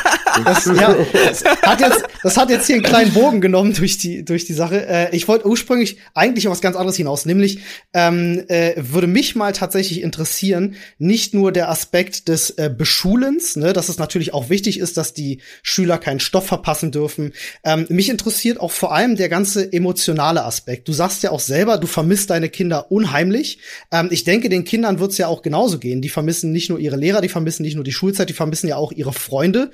das, 0.45 0.67
ja, 0.67 0.95
das, 1.13 1.45
hat 1.63 1.81
jetzt, 1.81 2.05
das 2.23 2.37
hat 2.37 2.51
jetzt 2.51 2.67
hier 2.67 2.77
einen 2.77 2.85
kleinen 2.85 3.13
Bogen 3.13 3.41
genommen 3.41 3.75
durch 3.75 3.99
die, 3.99 4.25
durch 4.25 4.45
die 4.45 4.53
Sache. 4.53 4.87
Äh, 4.87 5.17
ich 5.17 5.29
wollte 5.29 5.47
ursprünglich 5.47 5.99
eigentlich 6.15 6.47
auf 6.49 6.53
was 6.53 6.61
ganz 6.61 6.77
anderes 6.77 6.97
hinaus, 6.97 7.27
nämlich 7.27 7.61
ähm, 7.95 8.45
äh, 8.49 8.75
würde 8.77 9.07
mich 9.07 9.37
mal 9.37 9.53
tatsächlich 9.53 10.03
interessieren, 10.03 10.75
nicht 10.99 11.35
nur 11.35 11.53
der 11.53 11.71
Aspekt 11.71 12.29
des 12.29 12.51
äh, 12.51 12.71
Beschulens, 12.77 13.57
ne, 13.57 13.73
dass 13.73 13.89
es 13.89 13.99
natürlich 13.99 14.35
auch 14.35 14.49
wichtig 14.49 14.79
ist, 14.79 14.97
dass 14.97 15.15
die 15.15 15.41
Schüler 15.63 15.99
keinen 15.99 16.21
Stoff 16.21 16.47
verpassen 16.47 16.93
dürfen. 16.93 17.33
Ähm, 17.65 17.87
mich 17.89 18.09
interessiert 18.09 18.61
auch 18.61 18.71
vor 18.71 18.90
allem 18.91 19.17
der 19.17 19.29
ganze 19.29 19.73
emotionale 19.73 20.45
Aspekt. 20.45 20.89
Du 20.89 20.93
sagst 20.93 21.23
ja 21.23 21.31
auch 21.31 21.41
selber, 21.41 21.79
du 21.79 21.87
vermisst 21.87 22.31
deine 22.31 22.49
Kinder 22.49 22.91
unheimlich. 22.91 23.59
Ähm, 23.93 24.09
ich 24.11 24.25
denke, 24.25 24.49
den 24.49 24.65
Kindern 24.65 24.99
wird's 24.99 25.19
ja 25.19 25.29
auch 25.29 25.43
genauso 25.43 25.79
gehen. 25.79 26.03
Die 26.03 26.09
vermissen 26.09 26.53
nicht 26.53 26.71
nur 26.71 26.79
ihre 26.79 26.97
Lehrer, 26.97 27.21
die 27.21 27.29
vermissen 27.29 27.63
nicht 27.63 27.75
nur 27.75 27.85
die 27.85 27.93
Schulzeit, 27.93 28.29
die 28.29 28.35
vermissen 28.35 28.69
ja 28.69 28.77
auch 28.77 28.93
ihre 28.93 29.13
Freunde. 29.13 29.71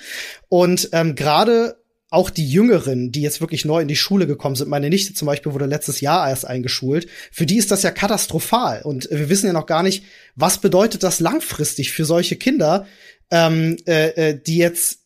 Und 0.48 0.90
ähm, 0.92 1.14
gerade 1.14 1.76
auch 2.08 2.30
die 2.30 2.48
Jüngeren, 2.48 3.10
die 3.10 3.22
jetzt 3.22 3.40
wirklich 3.40 3.64
neu 3.64 3.82
in 3.82 3.88
die 3.88 3.96
Schule 3.96 4.26
gekommen 4.26 4.54
sind, 4.54 4.68
meine 4.68 4.88
Nichte 4.88 5.12
zum 5.12 5.26
Beispiel 5.26 5.52
wurde 5.52 5.66
letztes 5.66 6.00
Jahr 6.00 6.28
erst 6.28 6.46
eingeschult, 6.46 7.08
für 7.32 7.46
die 7.46 7.56
ist 7.56 7.70
das 7.70 7.82
ja 7.82 7.90
katastrophal. 7.90 8.82
Und 8.82 9.08
wir 9.10 9.28
wissen 9.28 9.46
ja 9.46 9.52
noch 9.52 9.66
gar 9.66 9.82
nicht, 9.82 10.04
was 10.36 10.58
bedeutet 10.58 11.02
das 11.02 11.20
langfristig 11.20 11.92
für 11.92 12.04
solche 12.04 12.36
Kinder, 12.36 12.86
ähm, 13.30 13.76
äh, 13.86 14.30
äh 14.30 14.40
die 14.40 14.56
jetzt 14.56 15.00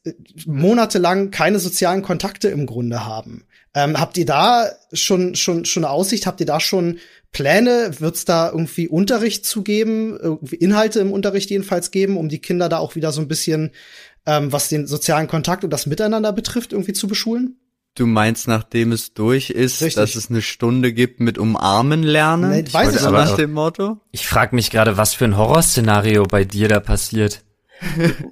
monatelang 0.44 1.30
keine 1.30 1.58
sozialen 1.58 2.02
Kontakte 2.02 2.48
im 2.48 2.66
Grunde 2.66 3.06
haben. 3.06 3.46
Ähm, 3.74 4.00
habt 4.00 4.18
ihr 4.18 4.26
da 4.26 4.70
schon, 4.92 5.34
schon, 5.34 5.64
schon 5.64 5.84
eine 5.84 5.92
Aussicht? 5.92 6.26
Habt 6.26 6.40
ihr 6.40 6.46
da 6.46 6.58
schon 6.58 6.98
Pläne? 7.30 8.00
Wird 8.00 8.16
es 8.16 8.24
da 8.24 8.50
irgendwie 8.50 8.88
Unterricht 8.88 9.46
zu 9.46 9.62
geben? 9.62 10.18
Irgendwie 10.20 10.56
Inhalte 10.56 11.00
im 11.00 11.12
Unterricht 11.12 11.50
jedenfalls 11.50 11.90
geben, 11.90 12.16
um 12.16 12.28
die 12.28 12.40
Kinder 12.40 12.68
da 12.68 12.78
auch 12.78 12.96
wieder 12.96 13.12
so 13.12 13.20
ein 13.20 13.28
bisschen 13.28 13.70
ähm, 14.26 14.52
was 14.52 14.68
den 14.68 14.86
sozialen 14.86 15.28
Kontakt 15.28 15.64
und 15.64 15.70
das 15.70 15.86
Miteinander 15.86 16.32
betrifft, 16.32 16.72
irgendwie 16.72 16.92
zu 16.92 17.08
beschulen? 17.08 17.56
Du 17.96 18.06
meinst, 18.06 18.46
nachdem 18.46 18.92
es 18.92 19.14
durch 19.14 19.50
ist, 19.50 19.82
Richtig. 19.82 19.96
dass 19.96 20.14
es 20.14 20.30
eine 20.30 20.42
Stunde 20.42 20.92
gibt 20.92 21.18
mit 21.18 21.38
Umarmen 21.38 22.02
lernen? 22.04 22.50
Nee, 22.50 22.64
ich 22.66 22.72
weiß 22.72 22.94
ich 22.94 23.02
aber 23.02 23.24
nach 23.24 23.36
dem 23.36 23.52
Motto? 23.52 23.98
Ich 24.12 24.28
frage 24.28 24.54
mich 24.54 24.70
gerade, 24.70 24.96
was 24.96 25.14
für 25.14 25.24
ein 25.24 25.36
Horrorszenario 25.36 26.22
bei 26.22 26.44
dir 26.44 26.68
da 26.68 26.78
passiert. 26.78 27.42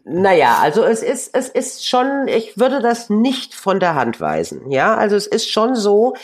Naja, 0.04 0.58
also 0.60 0.84
es 0.84 1.02
ist, 1.02 1.34
es 1.34 1.48
ist 1.48 1.86
schon, 1.86 2.28
ich 2.28 2.58
würde 2.58 2.80
das 2.80 3.08
nicht 3.08 3.54
von 3.54 3.80
der 3.80 3.94
Hand 3.94 4.20
weisen. 4.20 4.70
Ja, 4.70 4.96
also 4.96 5.16
es 5.16 5.26
ist 5.26 5.50
schon 5.50 5.74
so, 5.74 6.14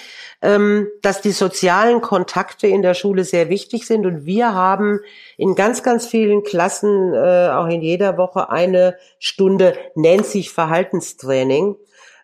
ähm, 0.43 0.89
dass 1.03 1.23
die 1.23 1.33
sozialen 1.33 2.01
Kontakte 2.01 2.67
in 2.67 2.83
der 2.83 2.95
Schule 2.95 3.25
sehr 3.25 3.49
wichtig 3.49 3.87
sind 3.87 4.05
und 4.05 4.27
wir 4.27 4.55
haben 4.55 5.01
in 5.37 5.55
ganz, 5.55 5.83
ganz 5.83 6.07
vielen 6.07 6.43
Klassen, 6.43 7.15
äh, 7.15 7.49
auch 7.49 7.67
in 7.67 7.81
jeder 7.81 8.19
Woche 8.19 8.51
eine 8.51 8.97
Stunde, 9.19 9.75
nennt 9.95 10.27
sich 10.27 10.51
Verhaltenstraining. 10.51 11.77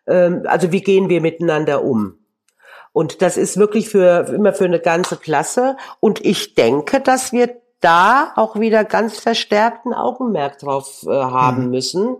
Ähm, 0.06 0.42
also 0.46 0.70
wie 0.72 0.82
gehen 0.82 1.08
wir 1.08 1.20
miteinander 1.20 1.82
um? 1.82 2.18
Und 2.92 3.22
das 3.22 3.36
ist 3.36 3.56
wirklich 3.56 3.88
für, 3.88 4.26
immer 4.34 4.52
für 4.52 4.64
eine 4.64 4.80
ganze 4.80 5.16
Klasse. 5.16 5.76
Und 6.00 6.24
ich 6.24 6.54
denke, 6.54 7.00
dass 7.00 7.32
wir 7.32 7.59
da 7.80 8.32
auch 8.36 8.58
wieder 8.58 8.84
ganz 8.84 9.18
verstärkten 9.18 9.94
Augenmerk 9.94 10.58
drauf 10.58 11.04
äh, 11.06 11.10
haben 11.10 11.64
mhm. 11.64 11.70
müssen. 11.70 12.16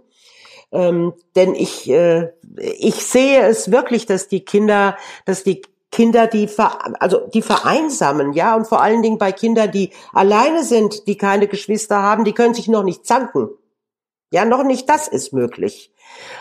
Ähm, 0.73 1.14
denn 1.35 1.55
ich, 1.55 1.90
äh, 1.90 2.31
ich 2.57 2.94
sehe 3.05 3.42
es 3.42 3.70
wirklich, 3.70 4.07
dass 4.07 4.29
die 4.29 4.44
Kinder, 4.44 4.96
dass 5.25 5.42
die 5.42 5.62
Kinder, 5.90 6.29
die 6.29 6.46
ver, 6.46 7.03
also 7.03 7.27
die 7.35 7.42
vereinsamen, 7.42 8.33
ja, 8.33 8.55
und 8.55 8.68
vor 8.68 8.81
allen 8.81 9.03
Dingen 9.03 9.18
bei 9.18 9.33
Kindern, 9.33 9.73
die 9.73 9.90
alleine 10.12 10.62
sind, 10.62 11.09
die 11.09 11.16
keine 11.16 11.49
Geschwister 11.49 12.01
haben, 12.01 12.25
die 12.25 12.33
können 12.33 12.55
sich 12.55 12.68
noch 12.68 12.85
nicht 12.85 13.05
zanken. 13.05 13.51
Ja, 14.33 14.44
noch 14.44 14.62
nicht 14.62 14.88
das 14.88 15.09
ist 15.09 15.33
möglich. 15.33 15.92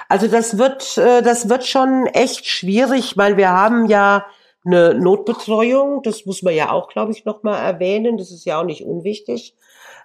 Also 0.08 0.28
das 0.28 0.60
wird, 0.60 0.98
äh, 0.98 1.24
das 1.24 1.50
wird 1.50 1.66
schon 1.66 2.06
echt 2.06 2.48
schwierig, 2.48 3.18
weil 3.18 3.38
wir 3.38 3.50
haben 3.50 3.88
ja 3.88 4.26
eine 4.66 4.94
Notbetreuung, 4.94 6.04
das 6.04 6.26
muss 6.26 6.42
man 6.42 6.54
ja 6.54 6.72
auch, 6.72 6.90
glaube 6.90 7.12
ich, 7.12 7.26
noch 7.26 7.44
mal 7.44 7.58
erwähnen. 7.58 8.18
Das 8.18 8.32
ist 8.32 8.46
ja 8.46 8.60
auch 8.60 8.66
nicht 8.66 8.84
unwichtig. 8.84 9.56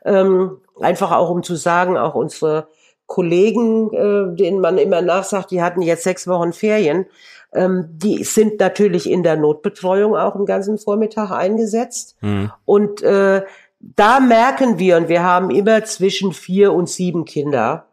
Ähm, 0.05 0.59
einfach 0.81 1.13
auch 1.13 1.31
um 1.31 1.43
zu 1.43 1.57
sagen, 1.57 1.97
auch 1.97 2.15
unsere 2.15 2.69
Kollegen, 3.07 3.93
äh, 3.93 4.37
denen 4.37 4.61
man 4.61 4.79
immer 4.79 5.03
nachsagt, 5.03 5.51
die 5.51 5.63
hatten 5.63 5.83
jetzt 5.83 6.05
sechs 6.05 6.27
Wochen 6.27 6.53
Ferien, 6.53 7.07
ähm, 7.53 7.87
die 7.91 8.25
sind 8.25 8.61
natürlich 8.61 9.11
in 9.11 9.23
der 9.23 9.37
Notbetreuung 9.37 10.17
auch 10.17 10.37
den 10.37 10.47
ganzen 10.47 10.79
Vormittag 10.79 11.31
eingesetzt. 11.31 12.17
Mhm. 12.21 12.53
Und 12.65 13.03
äh, 13.03 13.43
da 13.81 14.21
merken 14.21 14.79
wir, 14.79 14.97
und 14.97 15.09
wir 15.09 15.23
haben 15.23 15.51
immer 15.51 15.85
zwischen 15.85 16.33
vier 16.33 16.73
und 16.73 16.89
sieben 16.89 17.25
Kinder, 17.25 17.87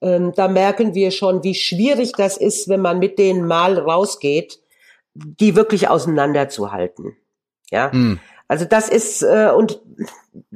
ähm, 0.00 0.32
da 0.34 0.48
merken 0.48 0.94
wir 0.94 1.10
schon, 1.10 1.42
wie 1.42 1.54
schwierig 1.54 2.12
das 2.12 2.36
ist, 2.36 2.68
wenn 2.68 2.80
man 2.80 2.98
mit 2.98 3.18
denen 3.18 3.46
mal 3.46 3.78
rausgeht, 3.78 4.60
die 5.24 5.56
wirklich 5.56 5.88
auseinanderzuhalten. 5.88 7.16
Ja. 7.70 7.90
Mhm. 7.92 8.20
Also 8.48 8.64
das 8.64 8.88
ist, 8.88 9.22
äh, 9.22 9.50
und 9.54 9.80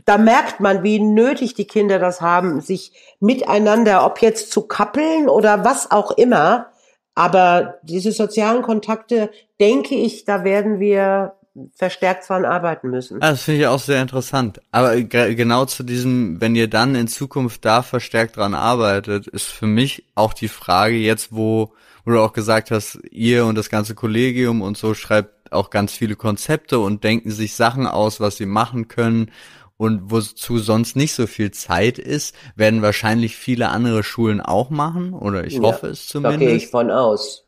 da 0.06 0.16
merkt 0.16 0.60
man, 0.60 0.82
wie 0.82 0.98
nötig 0.98 1.54
die 1.54 1.66
Kinder 1.66 1.98
das 1.98 2.22
haben, 2.22 2.60
sich 2.60 2.92
miteinander, 3.20 4.06
ob 4.06 4.22
jetzt 4.22 4.50
zu 4.50 4.62
kappeln 4.62 5.28
oder 5.28 5.64
was 5.64 5.90
auch 5.90 6.12
immer, 6.12 6.72
aber 7.14 7.78
diese 7.82 8.12
sozialen 8.12 8.62
Kontakte, 8.62 9.30
denke 9.60 9.94
ich, 9.94 10.24
da 10.24 10.44
werden 10.44 10.80
wir 10.80 11.34
verstärkt 11.74 12.28
dran 12.28 12.46
arbeiten 12.46 12.88
müssen. 12.88 13.20
Ah, 13.20 13.32
das 13.32 13.42
finde 13.42 13.60
ich 13.60 13.66
auch 13.66 13.78
sehr 13.78 14.00
interessant. 14.00 14.62
Aber 14.70 14.96
genau 14.96 15.66
zu 15.66 15.82
diesem, 15.82 16.40
wenn 16.40 16.56
ihr 16.56 16.68
dann 16.68 16.94
in 16.94 17.08
Zukunft 17.08 17.66
da 17.66 17.82
verstärkt 17.82 18.38
dran 18.38 18.54
arbeitet, 18.54 19.26
ist 19.26 19.48
für 19.48 19.66
mich 19.66 20.06
auch 20.14 20.32
die 20.32 20.48
Frage 20.48 20.96
jetzt, 20.96 21.32
wo, 21.32 21.74
wo 22.04 22.12
du 22.12 22.20
auch 22.20 22.32
gesagt 22.32 22.70
hast, 22.70 22.98
ihr 23.10 23.44
und 23.46 23.56
das 23.56 23.70
ganze 23.70 23.94
Kollegium 23.94 24.62
und 24.62 24.76
so 24.76 24.94
schreibt 24.94 25.52
auch 25.52 25.70
ganz 25.70 25.92
viele 25.92 26.16
Konzepte 26.16 26.78
und 26.78 27.04
denken 27.04 27.30
sich 27.30 27.54
Sachen 27.54 27.86
aus, 27.86 28.20
was 28.20 28.36
sie 28.36 28.46
machen 28.46 28.88
können 28.88 29.30
und 29.76 30.10
wozu 30.10 30.58
sonst 30.58 30.96
nicht 30.96 31.12
so 31.12 31.26
viel 31.26 31.50
Zeit 31.50 31.98
ist, 31.98 32.34
werden 32.56 32.82
wahrscheinlich 32.82 33.36
viele 33.36 33.68
andere 33.68 34.02
Schulen 34.02 34.40
auch 34.40 34.70
machen 34.70 35.12
oder 35.12 35.44
ich 35.44 35.54
ja, 35.54 35.62
hoffe 35.62 35.88
es 35.88 36.06
zumindest. 36.06 36.42
Da 36.42 36.46
gehe 36.46 36.56
ich 36.56 36.68
von 36.68 36.90
aus. 36.90 37.46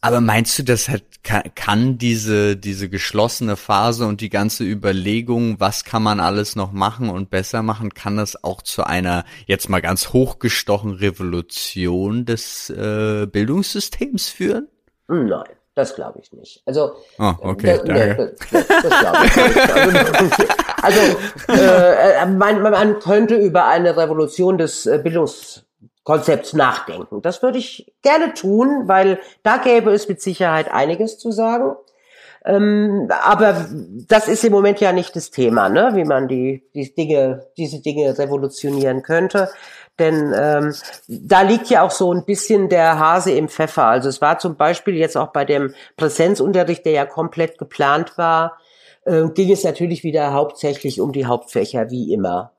Aber 0.00 0.20
meinst 0.20 0.56
du, 0.58 0.62
das 0.62 0.88
hat, 0.88 1.02
kann, 1.24 1.42
kann 1.56 1.98
diese, 1.98 2.56
diese 2.56 2.88
geschlossene 2.88 3.56
Phase 3.56 4.06
und 4.06 4.20
die 4.20 4.30
ganze 4.30 4.62
Überlegung, 4.62 5.58
was 5.58 5.84
kann 5.84 6.04
man 6.04 6.20
alles 6.20 6.54
noch 6.54 6.70
machen 6.70 7.10
und 7.10 7.30
besser 7.30 7.62
machen, 7.62 7.92
kann 7.94 8.16
das 8.16 8.44
auch 8.44 8.62
zu 8.62 8.84
einer, 8.84 9.24
jetzt 9.46 9.68
mal 9.68 9.82
ganz 9.82 10.12
hochgestochen, 10.12 10.92
Revolution 10.92 12.26
des 12.26 12.70
äh, 12.70 13.26
Bildungssystems 13.26 14.28
führen? 14.28 14.68
Nein. 15.08 15.44
Das 15.74 15.94
glaube 15.94 16.18
ich 16.20 16.32
nicht. 16.32 16.60
Also, 16.66 16.90
oh, 17.20 17.34
okay, 17.38 17.80
da, 17.86 17.92
nee, 17.92 18.32
das, 18.50 18.66
das 18.66 19.00
glaube 19.00 19.26
ich 19.26 19.36
nicht. 19.36 20.82
Also, 20.82 21.00
also 21.46 21.62
äh, 21.62 22.26
man, 22.26 22.62
man 22.62 22.98
könnte 22.98 23.36
über 23.36 23.66
eine 23.66 23.96
Revolution 23.96 24.58
des 24.58 24.86
äh, 24.86 24.98
Bildungskonzepts 26.08 26.54
nachdenken. 26.54 27.22
Das 27.22 27.42
würde 27.42 27.58
ich 27.58 27.92
gerne 28.02 28.34
tun, 28.34 28.84
weil 28.86 29.20
da 29.42 29.58
gäbe 29.58 29.92
es 29.92 30.08
mit 30.08 30.22
Sicherheit 30.22 30.70
einiges 30.70 31.18
zu 31.18 31.30
sagen. 31.30 31.76
Ähm, 32.44 33.10
aber 33.22 33.66
das 34.08 34.26
ist 34.26 34.44
im 34.44 34.52
Moment 34.52 34.80
ja 34.80 34.92
nicht 34.92 35.14
das 35.14 35.30
Thema, 35.30 35.68
ne? 35.68 35.90
wie 35.94 36.04
man 36.04 36.28
die, 36.28 36.64
die 36.74 36.94
Dinge, 36.94 37.46
diese 37.56 37.80
Dinge 37.80 38.16
revolutionieren 38.18 39.02
könnte. 39.02 39.50
Denn 39.98 40.32
ähm, 40.34 40.74
da 41.08 41.42
liegt 41.42 41.68
ja 41.68 41.82
auch 41.82 41.90
so 41.90 42.12
ein 42.12 42.24
bisschen 42.24 42.68
der 42.68 42.98
Hase 42.98 43.32
im 43.32 43.48
Pfeffer. 43.48 43.84
Also 43.84 44.08
es 44.08 44.20
war 44.20 44.38
zum 44.38 44.56
Beispiel 44.56 44.94
jetzt 44.94 45.16
auch 45.16 45.28
bei 45.28 45.44
dem 45.44 45.74
Präsenzunterricht, 45.96 46.86
der 46.86 46.92
ja 46.92 47.04
komplett 47.04 47.58
geplant 47.58 48.16
war, 48.16 48.58
äh, 49.04 49.28
ging 49.34 49.50
es 49.50 49.64
natürlich 49.64 50.04
wieder 50.04 50.32
hauptsächlich 50.32 51.00
um 51.00 51.12
die 51.12 51.26
Hauptfächer, 51.26 51.90
wie 51.90 52.12
immer. 52.12 52.52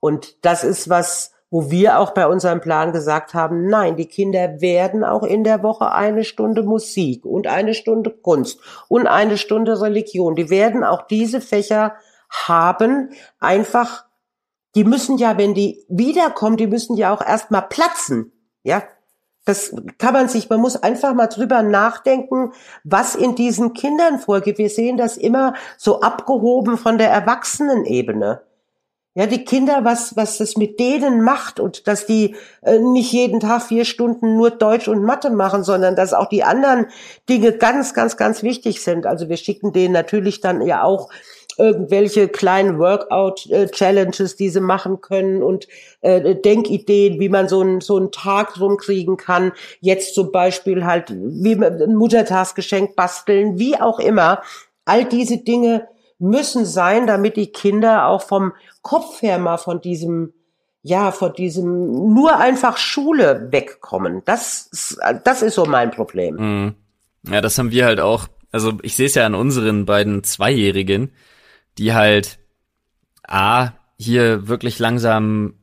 Und 0.00 0.44
das 0.44 0.64
ist 0.64 0.88
was, 0.88 1.35
wo 1.56 1.70
wir 1.70 2.00
auch 2.00 2.10
bei 2.10 2.26
unserem 2.26 2.60
Plan 2.60 2.92
gesagt 2.92 3.32
haben, 3.32 3.66
nein, 3.66 3.96
die 3.96 4.04
Kinder 4.04 4.60
werden 4.60 5.02
auch 5.02 5.22
in 5.22 5.42
der 5.42 5.62
Woche 5.62 5.90
eine 5.90 6.22
Stunde 6.22 6.62
Musik 6.62 7.24
und 7.24 7.46
eine 7.46 7.72
Stunde 7.72 8.10
Kunst 8.10 8.60
und 8.88 9.06
eine 9.06 9.38
Stunde 9.38 9.80
Religion. 9.80 10.36
Die 10.36 10.50
werden 10.50 10.84
auch 10.84 11.06
diese 11.06 11.40
Fächer 11.40 11.94
haben, 12.28 13.08
einfach 13.40 14.04
die 14.74 14.84
müssen 14.84 15.16
ja, 15.16 15.38
wenn 15.38 15.54
die 15.54 15.82
wiederkommen, 15.88 16.58
die 16.58 16.66
müssen 16.66 16.94
ja 16.94 17.14
auch 17.14 17.26
erstmal 17.26 17.62
platzen. 17.62 18.32
Ja, 18.62 18.82
das 19.46 19.74
kann 19.96 20.12
man 20.12 20.28
sich, 20.28 20.50
man 20.50 20.60
muss 20.60 20.76
einfach 20.76 21.14
mal 21.14 21.28
drüber 21.28 21.62
nachdenken, 21.62 22.52
was 22.84 23.14
in 23.14 23.34
diesen 23.34 23.72
Kindern 23.72 24.18
vorgeht. 24.18 24.58
Wir 24.58 24.68
sehen 24.68 24.98
das 24.98 25.16
immer 25.16 25.54
so 25.78 26.02
abgehoben 26.02 26.76
von 26.76 26.98
der 26.98 27.08
Erwachsenenebene. 27.08 28.42
Ja, 29.16 29.24
die 29.24 29.46
Kinder, 29.46 29.80
was, 29.82 30.14
was 30.14 30.36
das 30.36 30.58
mit 30.58 30.78
denen 30.78 31.22
macht 31.22 31.58
und 31.58 31.86
dass 31.86 32.04
die 32.04 32.36
äh, 32.60 32.78
nicht 32.78 33.12
jeden 33.12 33.40
Tag 33.40 33.62
vier 33.62 33.86
Stunden 33.86 34.36
nur 34.36 34.50
Deutsch 34.50 34.88
und 34.88 35.02
Mathe 35.02 35.30
machen, 35.30 35.64
sondern 35.64 35.96
dass 35.96 36.12
auch 36.12 36.28
die 36.28 36.44
anderen 36.44 36.88
Dinge 37.26 37.52
ganz, 37.52 37.94
ganz, 37.94 38.18
ganz 38.18 38.42
wichtig 38.42 38.82
sind. 38.82 39.06
Also 39.06 39.30
wir 39.30 39.38
schicken 39.38 39.72
denen 39.72 39.94
natürlich 39.94 40.42
dann 40.42 40.60
ja 40.60 40.82
auch 40.82 41.08
irgendwelche 41.56 42.28
kleinen 42.28 42.78
Workout-Challenges, 42.78 44.36
die 44.36 44.50
sie 44.50 44.60
machen 44.60 45.00
können 45.00 45.42
und 45.42 45.66
äh, 46.02 46.34
Denkideen, 46.34 47.18
wie 47.18 47.30
man 47.30 47.48
so 47.48 47.62
einen 47.62 47.80
so 47.80 47.96
einen 47.96 48.12
Tag 48.12 48.60
rumkriegen 48.60 49.16
kann. 49.16 49.52
Jetzt 49.80 50.14
zum 50.14 50.30
Beispiel 50.30 50.84
halt, 50.84 51.10
wie 51.10 51.54
ein 51.54 51.96
Muttertagsgeschenk 51.96 52.96
basteln, 52.96 53.58
wie 53.58 53.80
auch 53.80 53.98
immer. 53.98 54.42
All 54.84 55.06
diese 55.06 55.38
Dinge 55.38 55.88
müssen 56.18 56.64
sein, 56.64 57.06
damit 57.06 57.36
die 57.36 57.52
Kinder 57.52 58.06
auch 58.06 58.22
vom 58.22 58.52
Kopf 58.86 59.22
her 59.22 59.38
mal 59.38 59.58
von 59.58 59.80
diesem 59.80 60.32
ja, 60.82 61.10
von 61.10 61.32
diesem 61.32 62.14
nur 62.14 62.38
einfach 62.38 62.76
Schule 62.76 63.48
wegkommen. 63.50 64.22
Das, 64.24 64.96
das 65.24 65.42
ist 65.42 65.56
so 65.56 65.66
mein 65.66 65.90
Problem. 65.90 66.36
Mhm. 66.36 66.74
Ja, 67.28 67.40
das 67.40 67.58
haben 67.58 67.72
wir 67.72 67.86
halt 67.86 67.98
auch. 67.98 68.28
Also 68.52 68.74
ich 68.82 68.94
sehe 68.94 69.06
es 69.06 69.16
ja 69.16 69.26
an 69.26 69.34
unseren 69.34 69.84
beiden 69.84 70.22
Zweijährigen 70.22 71.10
die 71.78 71.94
halt 71.94 72.38
A, 73.22 73.72
hier 73.98 74.48
wirklich 74.48 74.78
langsam 74.78 75.54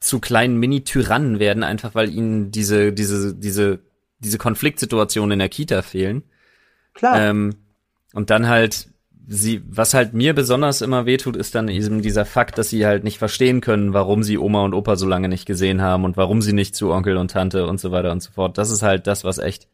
zu 0.00 0.20
kleinen 0.20 0.58
Mini-Tyrannen 0.58 1.38
werden, 1.38 1.62
einfach 1.62 1.94
weil 1.94 2.10
ihnen 2.10 2.50
diese, 2.50 2.92
diese, 2.92 3.34
diese, 3.34 3.80
diese 4.18 4.38
Konfliktsituationen 4.38 5.32
in 5.32 5.38
der 5.38 5.48
Kita 5.48 5.82
fehlen. 5.82 6.24
Klar. 6.94 7.20
Ähm, 7.20 7.56
und 8.12 8.30
dann 8.30 8.48
halt, 8.48 8.88
sie, 9.26 9.62
was 9.68 9.94
halt 9.94 10.14
mir 10.14 10.34
besonders 10.34 10.80
immer 10.80 11.06
wehtut, 11.06 11.36
ist 11.36 11.54
dann 11.54 11.68
eben 11.68 12.02
dieser 12.02 12.24
Fakt, 12.24 12.58
dass 12.58 12.70
sie 12.70 12.86
halt 12.86 13.04
nicht 13.04 13.18
verstehen 13.18 13.60
können, 13.60 13.92
warum 13.92 14.22
sie 14.22 14.38
Oma 14.38 14.64
und 14.64 14.74
Opa 14.74 14.96
so 14.96 15.06
lange 15.06 15.28
nicht 15.28 15.46
gesehen 15.46 15.82
haben 15.82 16.04
und 16.04 16.16
warum 16.16 16.42
sie 16.42 16.52
nicht 16.52 16.74
zu 16.74 16.90
Onkel 16.90 17.16
und 17.16 17.30
Tante 17.30 17.66
und 17.66 17.80
so 17.80 17.92
weiter 17.92 18.12
und 18.12 18.22
so 18.22 18.32
fort. 18.32 18.58
Das 18.58 18.70
ist 18.70 18.82
halt 18.82 19.06
das, 19.06 19.24
was 19.24 19.38
echt, 19.38 19.68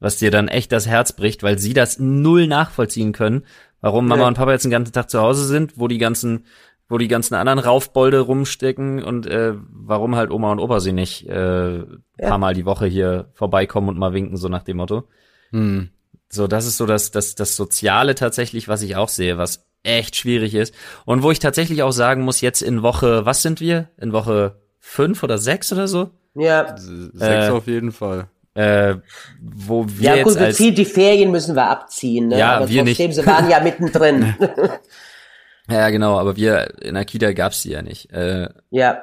was 0.00 0.18
dir 0.18 0.30
dann 0.30 0.48
echt 0.48 0.72
das 0.72 0.86
Herz 0.86 1.12
bricht, 1.12 1.42
weil 1.42 1.58
sie 1.58 1.74
das 1.74 1.98
null 1.98 2.46
nachvollziehen 2.46 3.12
können 3.12 3.44
warum 3.84 4.08
Mama 4.08 4.22
ja. 4.22 4.28
und 4.28 4.34
Papa 4.34 4.52
jetzt 4.52 4.64
den 4.64 4.70
ganzen 4.70 4.94
Tag 4.94 5.10
zu 5.10 5.20
Hause 5.20 5.44
sind, 5.44 5.78
wo 5.78 5.88
die 5.88 5.98
ganzen, 5.98 6.46
wo 6.88 6.96
die 6.96 7.06
ganzen 7.06 7.34
anderen 7.34 7.58
Raufbolde 7.58 8.20
rumstecken 8.20 9.02
und 9.02 9.26
äh, 9.26 9.52
warum 9.70 10.16
halt 10.16 10.30
Oma 10.30 10.52
und 10.52 10.58
Opa 10.58 10.80
sie 10.80 10.92
nicht 10.92 11.28
äh, 11.28 11.76
ja. 11.76 11.84
paar 12.18 12.38
Mal 12.38 12.54
die 12.54 12.64
Woche 12.64 12.86
hier 12.86 13.28
vorbeikommen 13.34 13.90
und 13.90 13.98
mal 13.98 14.14
winken, 14.14 14.38
so 14.38 14.48
nach 14.48 14.62
dem 14.62 14.78
Motto. 14.78 15.04
Hm. 15.50 15.90
So, 16.28 16.46
das 16.46 16.66
ist 16.66 16.76
so 16.76 16.86
das, 16.86 17.10
das, 17.10 17.34
das 17.34 17.56
Soziale 17.56 18.14
tatsächlich, 18.14 18.68
was 18.68 18.82
ich 18.82 18.96
auch 18.96 19.08
sehe, 19.08 19.38
was 19.38 19.66
echt 19.82 20.16
schwierig 20.16 20.54
ist. 20.54 20.74
Und 21.04 21.22
wo 21.22 21.30
ich 21.30 21.38
tatsächlich 21.38 21.82
auch 21.82 21.92
sagen 21.92 22.22
muss, 22.22 22.40
jetzt 22.40 22.62
in 22.62 22.82
Woche, 22.82 23.26
was 23.26 23.42
sind 23.42 23.60
wir? 23.60 23.88
In 23.98 24.12
Woche 24.12 24.60
fünf 24.80 25.22
oder 25.22 25.38
sechs 25.38 25.72
oder 25.72 25.88
so? 25.88 26.10
Ja. 26.34 26.76
Sechs 26.76 27.20
äh, 27.20 27.50
auf 27.50 27.66
jeden 27.66 27.92
Fall 27.92 28.28
äh, 28.54 28.96
wo 29.40 29.84
wir 29.88 30.16
ja 30.16 30.22
gut, 30.22 30.34
jetzt 30.34 30.42
als, 30.42 30.56
die 30.58 30.84
Ferien 30.84 31.30
müssen 31.30 31.56
wir 31.56 31.68
abziehen, 31.68 32.28
ne? 32.28 32.38
Ja, 32.38 32.56
aber 32.56 32.68
wir 32.68 32.84
trotzdem, 32.84 33.08
nicht. 33.08 33.16
sie 33.16 33.26
waren 33.26 33.50
ja 33.50 33.60
mittendrin. 33.60 34.34
ja, 35.68 35.90
genau, 35.90 36.18
aber 36.18 36.36
wir 36.36 36.82
in 36.82 36.94
der 36.94 37.04
Kita 37.04 37.32
gab's 37.32 37.62
die 37.62 37.70
ja 37.70 37.82
nicht. 37.82 38.12
Äh, 38.12 38.48
ja. 38.70 39.02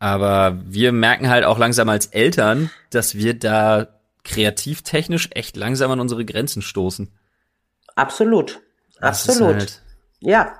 Aber 0.00 0.58
wir 0.64 0.92
merken 0.92 1.28
halt 1.28 1.44
auch 1.44 1.58
langsam 1.58 1.88
als 1.88 2.06
Eltern, 2.06 2.70
dass 2.90 3.14
wir 3.14 3.34
da 3.34 3.88
kreativtechnisch 4.28 5.30
echt 5.32 5.56
langsam 5.56 5.90
an 5.90 6.00
unsere 6.00 6.24
Grenzen 6.24 6.62
stoßen. 6.62 7.12
Absolut. 7.96 8.60
Das 9.00 9.28
Absolut. 9.28 9.56
Halt 9.56 9.82
ja, 10.20 10.54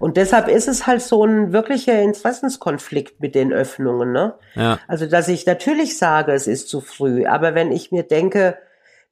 und 0.00 0.16
deshalb 0.16 0.48
ist 0.48 0.66
es 0.66 0.88
halt 0.88 1.00
so 1.00 1.24
ein 1.24 1.52
wirklicher 1.52 2.00
Interessenskonflikt 2.02 3.20
mit 3.20 3.36
den 3.36 3.52
Öffnungen. 3.52 4.12
Ne? 4.12 4.34
Ja. 4.56 4.80
Also, 4.88 5.06
dass 5.06 5.28
ich 5.28 5.46
natürlich 5.46 5.98
sage, 5.98 6.32
es 6.32 6.48
ist 6.48 6.68
zu 6.68 6.80
früh, 6.80 7.24
aber 7.24 7.54
wenn 7.54 7.70
ich 7.70 7.92
mir 7.92 8.02
denke, 8.02 8.58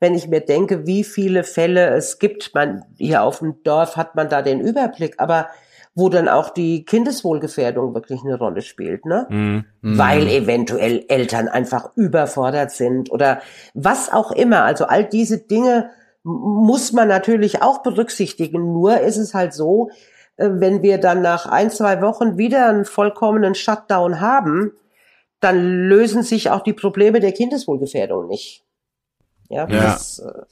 wenn 0.01 0.15
ich 0.17 0.27
mir 0.27 0.41
denke, 0.41 0.87
wie 0.89 1.05
viele 1.05 1.45
Fälle 1.45 1.91
es 1.91 2.19
gibt, 2.19 2.53
man 2.53 2.85
hier 2.99 3.23
auf 3.23 3.39
dem 3.39 3.63
Dorf 3.63 3.97
hat 3.97 4.17
man 4.17 4.29
da 4.29 4.43
den 4.43 4.61
Überblick, 4.61 5.15
aber 5.19 5.51
wo 5.95 6.09
dann 6.09 6.29
auch 6.29 6.51
die 6.51 6.85
Kindeswohlgefährdung 6.85 7.95
wirklich 7.95 8.23
eine 8.25 8.39
Rolle 8.39 8.63
spielt, 8.63 9.05
ne? 9.05 9.27
Mhm. 9.29 9.65
Weil 9.83 10.27
eventuell 10.29 11.05
Eltern 11.09 11.49
einfach 11.49 11.91
überfordert 11.97 12.71
sind 12.71 13.11
oder 13.13 13.43
was 13.75 14.11
auch 14.11 14.33
immer. 14.33 14.65
Also 14.65 14.87
all 14.87 15.05
diese 15.05 15.39
Dinge 15.39 15.91
muss 16.23 16.93
man 16.93 17.09
natürlich 17.09 17.63
auch 17.63 17.83
berücksichtigen. 17.83 18.73
Nur 18.73 19.01
ist 19.01 19.19
es 19.19 19.35
halt 19.35 19.53
so, 19.53 19.91
äh, 20.37 20.49
wenn 20.51 20.83
wir 20.83 20.99
dann 20.99 21.21
nach 21.21 21.47
ein, 21.47 21.71
zwei 21.71 22.01
Wochen 22.01 22.39
wieder 22.39 22.69
einen 22.69 22.85
vollkommenen 22.85 23.55
Shutdown 23.55 24.21
haben, 24.21 24.73
dann 25.41 25.89
lösen 25.89 26.23
sich 26.23 26.51
auch 26.51 26.63
die 26.63 26.73
Probleme 26.73 27.21
der 27.21 27.33
Kindeswohlgefährdung 27.33 28.29
nicht. 28.29 28.65
Ja, 29.49 29.69
ja. 29.69 29.83
Das, 29.83 30.21
äh, 30.21 30.43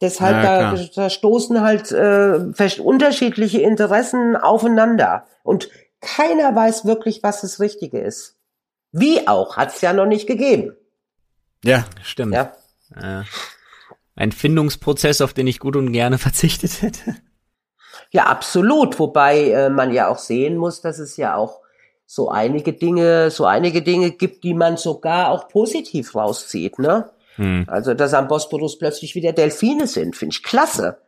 deshalb 0.00 0.42
ja, 0.42 0.74
da, 0.74 0.84
da, 0.94 1.10
stoßen 1.10 1.60
halt 1.60 1.92
äh, 1.92 2.80
unterschiedliche 2.80 3.60
Interessen 3.60 4.36
aufeinander 4.36 5.24
und 5.42 5.68
keiner 6.00 6.54
weiß 6.54 6.84
wirklich, 6.84 7.22
was 7.22 7.40
das 7.40 7.60
Richtige 7.60 7.98
ist. 7.98 8.36
Wie 8.92 9.26
auch, 9.28 9.56
hat 9.56 9.74
es 9.74 9.80
ja 9.80 9.92
noch 9.92 10.06
nicht 10.06 10.26
gegeben. 10.26 10.76
Ja, 11.64 11.84
stimmt. 12.02 12.34
Ja. 12.34 12.52
ein 14.14 14.32
Findungsprozess, 14.32 15.20
auf 15.20 15.34
den 15.34 15.46
ich 15.46 15.58
gut 15.58 15.76
und 15.76 15.92
gerne 15.92 16.18
verzichtet 16.18 16.82
hätte. 16.82 17.16
Ja, 18.10 18.26
absolut. 18.26 18.98
Wobei 18.98 19.50
äh, 19.50 19.70
man 19.70 19.92
ja 19.92 20.08
auch 20.08 20.18
sehen 20.18 20.56
muss, 20.56 20.80
dass 20.80 20.98
es 20.98 21.16
ja 21.16 21.36
auch 21.36 21.60
so 22.06 22.30
einige 22.30 22.72
Dinge, 22.72 23.30
so 23.30 23.44
einige 23.44 23.82
Dinge 23.82 24.12
gibt, 24.12 24.42
die 24.44 24.54
man 24.54 24.78
sogar 24.78 25.30
auch 25.30 25.48
positiv 25.48 26.14
rauszieht, 26.14 26.78
ne? 26.78 27.10
Hm. 27.38 27.64
Also, 27.66 27.94
dass 27.94 28.14
am 28.14 28.28
Bosporus 28.28 28.78
plötzlich 28.78 29.14
wieder 29.14 29.32
Delfine 29.32 29.86
sind, 29.86 30.16
finde 30.16 30.34
ich 30.34 30.42
klasse. 30.42 30.98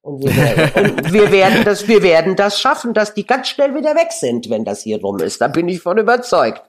Und 0.00 0.22
wir, 0.22 0.36
werden, 0.36 0.90
und 0.98 1.12
wir 1.14 1.32
werden 1.32 1.64
das, 1.64 1.88
wir 1.88 2.02
werden 2.02 2.36
das 2.36 2.60
schaffen, 2.60 2.92
dass 2.92 3.14
die 3.14 3.26
ganz 3.26 3.48
schnell 3.48 3.74
wieder 3.74 3.94
weg 3.94 4.12
sind, 4.12 4.50
wenn 4.50 4.64
das 4.64 4.82
hier 4.82 5.00
rum 5.00 5.18
ist. 5.20 5.40
Da 5.40 5.48
bin 5.48 5.66
ich 5.66 5.80
von 5.80 5.96
überzeugt. 5.96 6.62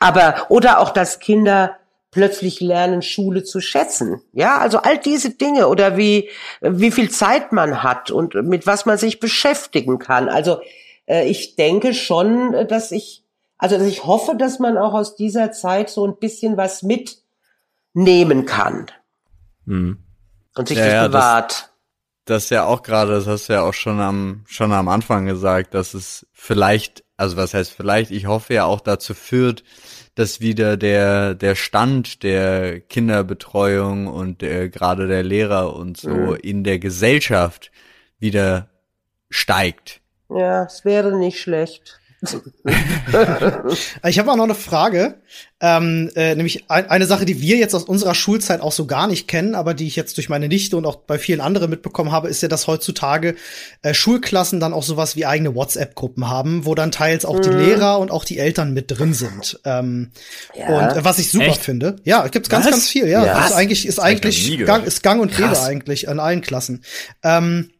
Aber, 0.00 0.46
oder 0.48 0.80
auch, 0.80 0.90
dass 0.90 1.20
Kinder 1.20 1.76
plötzlich 2.10 2.60
lernen, 2.60 3.02
Schule 3.02 3.44
zu 3.44 3.60
schätzen. 3.60 4.22
Ja, 4.32 4.58
also 4.58 4.78
all 4.78 4.98
diese 4.98 5.30
Dinge 5.30 5.68
oder 5.68 5.96
wie, 5.96 6.30
wie 6.60 6.90
viel 6.90 7.10
Zeit 7.10 7.52
man 7.52 7.82
hat 7.82 8.10
und 8.10 8.34
mit 8.34 8.66
was 8.66 8.86
man 8.86 8.98
sich 8.98 9.20
beschäftigen 9.20 9.98
kann. 9.98 10.28
Also 10.28 10.58
äh, 11.06 11.28
ich 11.28 11.56
denke 11.56 11.92
schon, 11.92 12.54
äh, 12.54 12.66
dass 12.66 12.92
ich, 12.92 13.24
also 13.58 13.78
dass 13.78 13.86
ich 13.86 14.04
hoffe, 14.04 14.36
dass 14.36 14.58
man 14.58 14.78
auch 14.78 14.94
aus 14.94 15.16
dieser 15.16 15.52
Zeit 15.52 15.90
so 15.90 16.06
ein 16.06 16.16
bisschen 16.16 16.56
was 16.56 16.82
mitnehmen 17.94 18.44
kann. 18.44 18.86
Hm. 19.66 19.98
Und 20.56 20.68
sich 20.68 20.76
Ja, 20.78 20.84
das 20.84 20.92
ja, 20.92 21.02
das- 21.08 21.10
bewahrt. 21.12 21.70
Das 22.26 22.48
ja 22.48 22.64
auch 22.64 22.82
gerade, 22.82 23.12
das 23.12 23.26
hast 23.26 23.48
du 23.50 23.52
ja 23.52 23.60
auch 23.60 23.74
schon 23.74 24.00
am, 24.00 24.44
schon 24.46 24.72
am 24.72 24.88
Anfang 24.88 25.26
gesagt, 25.26 25.74
dass 25.74 25.92
es 25.92 26.26
vielleicht, 26.32 27.04
also 27.18 27.36
was 27.36 27.52
heißt 27.52 27.70
vielleicht, 27.70 28.10
ich 28.10 28.24
hoffe 28.24 28.54
ja 28.54 28.64
auch 28.64 28.80
dazu 28.80 29.12
führt, 29.12 29.62
dass 30.14 30.40
wieder 30.40 30.78
der, 30.78 31.34
der 31.34 31.54
Stand 31.54 32.22
der 32.22 32.80
Kinderbetreuung 32.80 34.06
und 34.06 34.40
der, 34.40 34.70
gerade 34.70 35.06
der 35.06 35.22
Lehrer 35.22 35.74
und 35.76 35.98
so 35.98 36.08
Mhm. 36.08 36.36
in 36.42 36.64
der 36.64 36.78
Gesellschaft 36.78 37.70
wieder 38.18 38.70
steigt. 39.28 40.00
ja, 40.30 40.64
es 40.64 40.86
wäre 40.86 41.14
nicht 41.18 41.38
schlecht. 41.40 42.00
Ich 44.06 44.18
habe 44.18 44.30
auch 44.30 44.36
noch 44.36 44.44
eine 44.44 44.54
Frage, 44.54 45.14
ähm, 45.60 46.10
äh, 46.14 46.34
nämlich 46.34 46.64
ein, 46.70 46.90
eine 46.90 47.06
Sache, 47.06 47.24
die 47.24 47.40
wir 47.40 47.56
jetzt 47.56 47.74
aus 47.74 47.84
unserer 47.84 48.14
Schulzeit 48.14 48.60
auch 48.60 48.72
so 48.72 48.86
gar 48.86 49.06
nicht 49.06 49.28
kennen, 49.28 49.54
aber 49.54 49.74
die 49.74 49.86
ich 49.86 49.96
jetzt 49.96 50.16
durch 50.16 50.28
meine 50.28 50.48
Nichte 50.48 50.76
und 50.76 50.86
auch 50.86 50.96
bei 50.96 51.18
vielen 51.18 51.40
anderen 51.40 51.70
mitbekommen 51.70 52.12
habe, 52.12 52.28
ist 52.28 52.42
ja, 52.42 52.48
dass 52.48 52.66
heutzutage 52.66 53.34
äh, 53.82 53.94
Schulklassen 53.94 54.60
dann 54.60 54.72
auch 54.72 54.82
sowas 54.82 55.16
wie 55.16 55.26
eigene 55.26 55.54
WhatsApp-Gruppen 55.54 56.28
haben, 56.28 56.66
wo 56.66 56.74
dann 56.74 56.90
teils 56.92 57.24
auch 57.24 57.40
die 57.40 57.50
Lehrer 57.50 57.98
und 57.98 58.10
auch 58.10 58.24
die 58.24 58.38
Eltern 58.38 58.72
mit 58.74 58.90
drin 58.90 59.14
sind. 59.14 59.60
Ähm, 59.64 60.10
Ja. 60.54 60.66
Und 60.68 60.96
äh, 60.98 61.04
was 61.04 61.18
ich 61.18 61.30
super 61.30 61.46
Echt? 61.46 61.62
finde, 61.62 61.96
ja, 62.04 62.26
gibt's 62.28 62.48
ganz, 62.48 62.64
Was? 62.66 62.72
ganz 62.72 62.88
viel, 62.88 63.08
ja. 63.08 63.24
Ja. 63.24 63.46
Ist 63.46 63.52
eigentlich, 63.52 63.86
ist 63.86 63.98
eigentlich 64.00 64.58
gang, 64.64 64.84
ist 64.84 65.02
gang 65.02 65.20
und 65.20 65.30
gäbe 65.36 65.48
Krass. 65.48 65.64
eigentlich 65.64 66.04
in 66.06 66.20
allen 66.20 66.40
Klassen. 66.40 66.82
Ähm, 67.22 67.70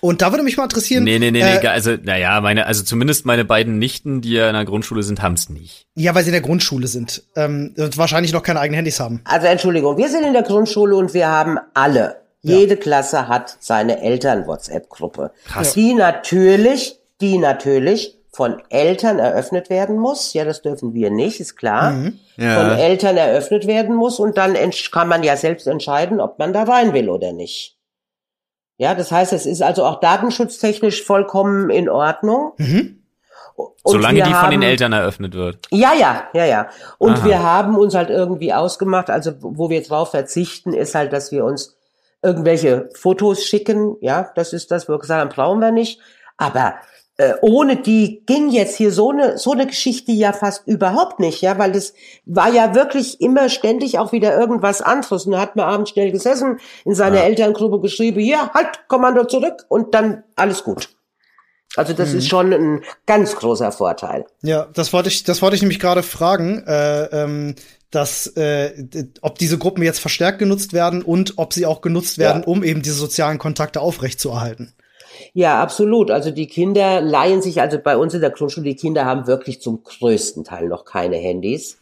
und 0.00 0.22
da 0.22 0.30
würde 0.32 0.42
mich 0.44 0.56
mal 0.56 0.64
interessieren. 0.64 1.04
Nee, 1.04 1.18
nee, 1.18 1.30
nee, 1.30 1.40
äh, 1.40 1.60
nee, 1.60 1.66
also, 1.68 1.96
naja, 2.02 2.40
meine, 2.40 2.66
also 2.66 2.82
zumindest 2.82 3.26
meine 3.26 3.44
beiden 3.44 3.78
Nichten, 3.78 4.20
die 4.20 4.32
ja 4.32 4.48
in 4.48 4.54
der 4.54 4.64
Grundschule 4.64 5.02
sind, 5.02 5.22
haben's 5.22 5.48
nicht. 5.48 5.86
Ja, 5.94 6.14
weil 6.14 6.22
sie 6.22 6.28
in 6.30 6.34
der 6.34 6.40
Grundschule 6.42 6.86
sind 6.86 7.22
ähm, 7.36 7.74
und 7.76 7.98
wahrscheinlich 7.98 8.32
noch 8.32 8.42
keine 8.42 8.60
eigenen 8.60 8.76
Handys 8.76 9.00
haben. 9.00 9.20
Also 9.24 9.46
Entschuldigung, 9.46 9.96
wir 9.98 10.08
sind 10.08 10.24
in 10.24 10.32
der 10.32 10.42
Grundschule 10.42 10.96
und 10.96 11.14
wir 11.14 11.28
haben 11.28 11.58
alle, 11.74 12.16
jede 12.42 12.76
Klasse 12.76 13.28
hat 13.28 13.56
seine 13.60 14.00
Eltern-WhatsApp-Gruppe. 14.02 15.30
Krass. 15.46 15.74
Die 15.74 15.94
natürlich, 15.94 16.96
die 17.20 17.38
natürlich 17.38 18.16
von 18.32 18.62
Eltern 18.70 19.18
eröffnet 19.18 19.70
werden 19.70 19.98
muss. 19.98 20.32
Ja, 20.32 20.44
das 20.44 20.62
dürfen 20.62 20.94
wir 20.94 21.10
nicht, 21.10 21.40
ist 21.40 21.56
klar. 21.56 22.12
Ja. 22.36 22.60
Von 22.70 22.78
Eltern 22.78 23.16
eröffnet 23.16 23.66
werden 23.66 23.94
muss 23.96 24.18
und 24.20 24.38
dann 24.38 24.54
entsch- 24.54 24.90
kann 24.92 25.08
man 25.08 25.22
ja 25.22 25.36
selbst 25.36 25.66
entscheiden, 25.66 26.20
ob 26.20 26.38
man 26.38 26.52
da 26.52 26.62
rein 26.62 26.94
will 26.94 27.08
oder 27.10 27.32
nicht. 27.32 27.76
Ja, 28.80 28.94
das 28.94 29.12
heißt, 29.12 29.34
es 29.34 29.44
ist 29.44 29.60
also 29.62 29.84
auch 29.84 30.00
datenschutztechnisch 30.00 31.04
vollkommen 31.04 31.68
in 31.68 31.90
Ordnung. 31.90 32.52
Mhm. 32.56 32.96
Und 33.54 33.92
Solange 33.92 34.22
die 34.22 34.32
von 34.32 34.50
den 34.50 34.60
haben- 34.60 34.62
Eltern 34.62 34.92
eröffnet 34.94 35.34
wird. 35.34 35.66
ja, 35.70 35.92
ja, 35.92 36.22
ja, 36.32 36.44
ja. 36.46 36.68
Und 36.96 37.18
Aha. 37.18 37.24
wir 37.26 37.42
haben 37.42 37.76
uns 37.76 37.94
halt 37.94 38.08
irgendwie 38.08 38.54
ausgemacht, 38.54 39.10
also 39.10 39.32
wo 39.40 39.68
wir 39.68 39.82
drauf 39.82 40.12
verzichten, 40.12 40.72
ist 40.72 40.94
halt, 40.94 41.12
dass 41.12 41.30
wir 41.30 41.44
uns 41.44 41.76
irgendwelche 42.22 42.88
Fotos 42.94 43.44
schicken. 43.44 43.96
Ja, 44.00 44.30
das 44.34 44.54
ist 44.54 44.70
das, 44.70 44.88
wo 44.88 44.94
wir 44.94 44.98
gesagt 44.98 45.20
haben, 45.20 45.28
brauchen 45.28 45.60
wir 45.60 45.72
nicht. 45.72 46.00
Aber 46.38 46.74
äh, 47.20 47.34
ohne 47.42 47.76
die 47.76 48.22
ging 48.24 48.48
jetzt 48.48 48.76
hier 48.76 48.92
so 48.92 49.10
eine 49.10 49.36
so 49.36 49.52
eine 49.52 49.66
Geschichte 49.66 50.10
ja 50.10 50.32
fast 50.32 50.66
überhaupt 50.66 51.20
nicht, 51.20 51.42
ja, 51.42 51.58
weil 51.58 51.72
das 51.72 51.92
war 52.24 52.50
ja 52.50 52.74
wirklich 52.74 53.20
immer 53.20 53.50
ständig 53.50 53.98
auch 53.98 54.12
wieder 54.12 54.38
irgendwas 54.40 54.80
anderes. 54.80 55.26
Und 55.26 55.32
da 55.32 55.40
hat 55.40 55.54
man 55.54 55.66
abends 55.66 55.90
schnell 55.90 56.12
gesessen, 56.12 56.60
in 56.86 56.94
seiner 56.94 57.18
Ja. 57.18 57.24
Elterngruppe 57.24 57.80
geschrieben, 57.80 58.20
hier, 58.20 58.50
halt, 58.54 58.88
Kommando 58.88 59.24
zurück 59.24 59.66
und 59.68 59.94
dann 59.94 60.22
alles 60.34 60.64
gut. 60.64 60.88
Also 61.76 61.92
das 61.92 62.14
ist 62.14 62.26
schon 62.28 62.52
ein 62.52 62.80
ganz 63.06 63.36
großer 63.36 63.70
Vorteil. 63.70 64.24
Ja, 64.42 64.66
das 64.74 64.92
wollte 64.92 65.08
ich, 65.10 65.22
das 65.22 65.40
wollte 65.42 65.54
ich 65.56 65.62
nämlich 65.62 65.78
gerade 65.78 66.02
fragen, 66.02 66.64
äh, 66.66 67.04
ähm, 67.12 67.54
dass 67.90 68.26
äh, 68.28 68.86
ob 69.20 69.38
diese 69.38 69.58
Gruppen 69.58 69.82
jetzt 69.84 70.00
verstärkt 70.00 70.38
genutzt 70.38 70.72
werden 70.72 71.02
und 71.02 71.34
ob 71.36 71.52
sie 71.52 71.66
auch 71.66 71.80
genutzt 71.80 72.18
werden, 72.18 72.42
Ja. 72.42 72.48
um 72.48 72.64
eben 72.64 72.82
diese 72.82 72.96
sozialen 72.96 73.38
Kontakte 73.38 73.80
aufrechtzuerhalten. 73.82 74.72
Ja, 75.32 75.60
absolut. 75.62 76.10
Also 76.10 76.30
die 76.30 76.46
Kinder 76.46 77.00
leihen 77.00 77.42
sich, 77.42 77.60
also 77.60 77.78
bei 77.78 77.96
uns 77.96 78.14
in 78.14 78.20
der 78.20 78.30
Grundschule, 78.30 78.64
die 78.64 78.76
Kinder 78.76 79.04
haben 79.04 79.26
wirklich 79.26 79.60
zum 79.60 79.82
größten 79.82 80.44
Teil 80.44 80.68
noch 80.68 80.84
keine 80.84 81.16
Handys. 81.16 81.78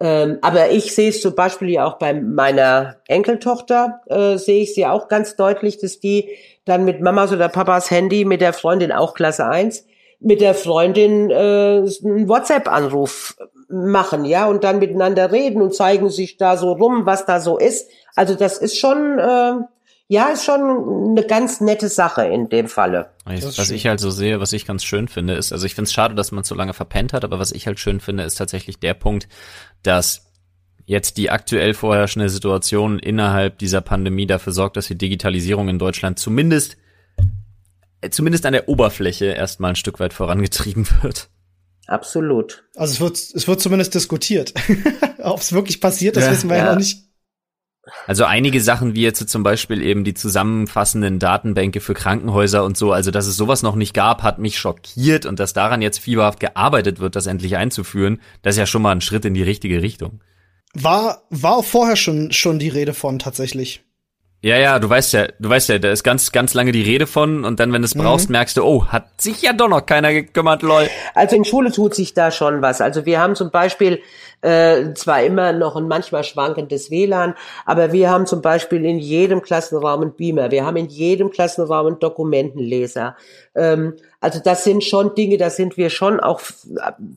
Ähm, 0.00 0.38
aber 0.42 0.70
ich 0.70 0.94
sehe 0.94 1.10
es 1.10 1.20
zum 1.20 1.34
Beispiel 1.34 1.70
ja 1.70 1.86
auch 1.86 1.98
bei 1.98 2.14
meiner 2.14 2.96
Enkeltochter, 3.06 4.00
äh, 4.06 4.36
sehe 4.36 4.62
ich 4.62 4.74
sie 4.74 4.86
auch 4.86 5.08
ganz 5.08 5.36
deutlich, 5.36 5.78
dass 5.78 6.00
die 6.00 6.28
dann 6.64 6.84
mit 6.84 7.00
Mamas 7.00 7.32
oder 7.32 7.48
Papas 7.48 7.90
Handy 7.90 8.24
mit 8.24 8.40
der 8.40 8.52
Freundin, 8.52 8.92
auch 8.92 9.14
Klasse 9.14 9.46
1, 9.46 9.84
mit 10.20 10.40
der 10.40 10.54
Freundin 10.54 11.30
äh, 11.30 11.34
einen 11.34 12.28
WhatsApp-Anruf 12.28 13.36
machen, 13.68 14.24
ja, 14.24 14.46
und 14.46 14.64
dann 14.64 14.78
miteinander 14.78 15.32
reden 15.32 15.62
und 15.62 15.74
zeigen 15.74 16.10
sich 16.10 16.36
da 16.36 16.56
so 16.56 16.72
rum, 16.72 17.06
was 17.06 17.26
da 17.26 17.40
so 17.40 17.58
ist. 17.58 17.88
Also 18.14 18.34
das 18.34 18.58
ist 18.58 18.78
schon, 18.78 19.18
äh, 19.18 19.54
ja, 20.12 20.28
ist 20.28 20.44
schon 20.44 20.60
eine 21.08 21.26
ganz 21.26 21.62
nette 21.62 21.88
Sache 21.88 22.26
in 22.26 22.50
dem 22.50 22.68
Falle. 22.68 23.12
was 23.24 23.56
schön. 23.56 23.74
ich 23.74 23.86
halt 23.86 23.98
so 23.98 24.10
sehe, 24.10 24.40
was 24.40 24.52
ich 24.52 24.66
ganz 24.66 24.84
schön 24.84 25.08
finde, 25.08 25.32
ist, 25.32 25.54
also 25.54 25.64
ich 25.64 25.74
finde 25.74 25.86
es 25.86 25.94
schade, 25.94 26.14
dass 26.14 26.32
man 26.32 26.44
so 26.44 26.54
lange 26.54 26.74
verpennt 26.74 27.14
hat, 27.14 27.24
aber 27.24 27.38
was 27.38 27.50
ich 27.50 27.66
halt 27.66 27.80
schön 27.80 27.98
finde, 27.98 28.24
ist 28.24 28.34
tatsächlich 28.34 28.78
der 28.78 28.92
Punkt, 28.92 29.26
dass 29.82 30.26
jetzt 30.84 31.16
die 31.16 31.30
aktuell 31.30 31.72
vorherrschende 31.72 32.28
Situation 32.28 32.98
innerhalb 32.98 33.56
dieser 33.56 33.80
Pandemie 33.80 34.26
dafür 34.26 34.52
sorgt, 34.52 34.76
dass 34.76 34.86
die 34.86 34.98
Digitalisierung 34.98 35.70
in 35.70 35.78
Deutschland 35.78 36.18
zumindest 36.18 36.76
äh, 38.02 38.10
zumindest 38.10 38.44
an 38.44 38.52
der 38.52 38.68
Oberfläche 38.68 39.24
erstmal 39.26 39.70
ein 39.70 39.76
Stück 39.76 39.98
weit 39.98 40.12
vorangetrieben 40.12 40.86
wird. 41.00 41.30
Absolut. 41.86 42.64
Also 42.76 42.92
es 42.92 43.00
wird, 43.00 43.16
es 43.16 43.48
wird 43.48 43.62
zumindest 43.62 43.94
diskutiert. 43.94 44.52
ob 45.22 45.40
es 45.40 45.54
wirklich 45.54 45.80
passiert, 45.80 46.16
das 46.16 46.24
Ja. 46.26 46.32
wissen 46.32 46.50
wir. 46.50 46.58
Ja. 46.58 46.70
noch 46.72 46.76
nicht. 46.78 47.11
Also 48.06 48.24
einige 48.24 48.60
Sachen 48.60 48.94
wie 48.94 49.02
jetzt 49.02 49.28
zum 49.28 49.42
Beispiel 49.42 49.82
eben 49.82 50.04
die 50.04 50.14
zusammenfassenden 50.14 51.18
Datenbänke 51.18 51.80
für 51.80 51.94
Krankenhäuser 51.94 52.64
und 52.64 52.76
so, 52.76 52.92
also 52.92 53.10
dass 53.10 53.26
es 53.26 53.36
sowas 53.36 53.62
noch 53.62 53.74
nicht 53.74 53.92
gab, 53.92 54.22
hat 54.22 54.38
mich 54.38 54.56
schockiert 54.56 55.26
und 55.26 55.40
dass 55.40 55.52
daran 55.52 55.82
jetzt 55.82 55.98
fieberhaft 55.98 56.38
gearbeitet 56.38 57.00
wird, 57.00 57.16
das 57.16 57.26
endlich 57.26 57.56
einzuführen, 57.56 58.20
das 58.42 58.54
ist 58.54 58.58
ja 58.60 58.66
schon 58.66 58.82
mal 58.82 58.92
ein 58.92 59.00
Schritt 59.00 59.24
in 59.24 59.34
die 59.34 59.42
richtige 59.42 59.82
Richtung. 59.82 60.20
War, 60.74 61.24
war 61.30 61.56
auch 61.56 61.64
vorher 61.64 61.96
schon, 61.96 62.32
schon 62.32 62.58
die 62.58 62.68
Rede 62.68 62.94
von 62.94 63.18
tatsächlich. 63.18 63.82
Ja, 64.44 64.56
ja, 64.56 64.80
du 64.80 64.90
weißt 64.90 65.12
ja, 65.12 65.28
du 65.38 65.48
weißt 65.48 65.68
ja, 65.68 65.78
da 65.78 65.92
ist 65.92 66.02
ganz, 66.02 66.32
ganz 66.32 66.52
lange 66.52 66.72
die 66.72 66.82
Rede 66.82 67.06
von 67.06 67.44
und 67.44 67.60
dann, 67.60 67.72
wenn 67.72 67.82
du 67.82 67.86
es 67.86 67.94
brauchst, 67.94 68.28
merkst 68.28 68.56
du, 68.56 68.64
oh, 68.64 68.86
hat 68.86 69.20
sich 69.20 69.40
ja 69.40 69.52
doch 69.52 69.68
noch 69.68 69.86
keiner 69.86 70.12
gekümmert, 70.12 70.62
lol. 70.62 70.88
Also 71.14 71.36
in 71.36 71.44
Schule 71.44 71.70
tut 71.70 71.94
sich 71.94 72.12
da 72.12 72.32
schon 72.32 72.60
was. 72.60 72.80
Also 72.80 73.06
wir 73.06 73.20
haben 73.20 73.36
zum 73.36 73.52
Beispiel 73.52 74.02
äh, 74.42 74.92
zwar 74.94 75.22
immer 75.22 75.52
noch 75.52 75.76
ein 75.76 75.88
manchmal 75.88 76.24
schwankendes 76.24 76.90
WLAN, 76.90 77.34
aber 77.64 77.92
wir 77.92 78.10
haben 78.10 78.26
zum 78.26 78.42
Beispiel 78.42 78.84
in 78.84 78.98
jedem 78.98 79.40
Klassenraum 79.40 80.02
einen 80.02 80.14
Beamer. 80.14 80.50
Wir 80.50 80.66
haben 80.66 80.76
in 80.76 80.88
jedem 80.88 81.30
Klassenraum 81.30 81.86
einen 81.86 81.98
Dokumentenleser. 81.98 83.16
Ähm, 83.54 83.94
also 84.20 84.40
das 84.44 84.64
sind 84.64 84.84
schon 84.84 85.14
Dinge, 85.14 85.36
da 85.36 85.48
sind 85.50 85.76
wir 85.76 85.90
schon 85.90 86.20
auch 86.20 86.40
f- 86.40 86.66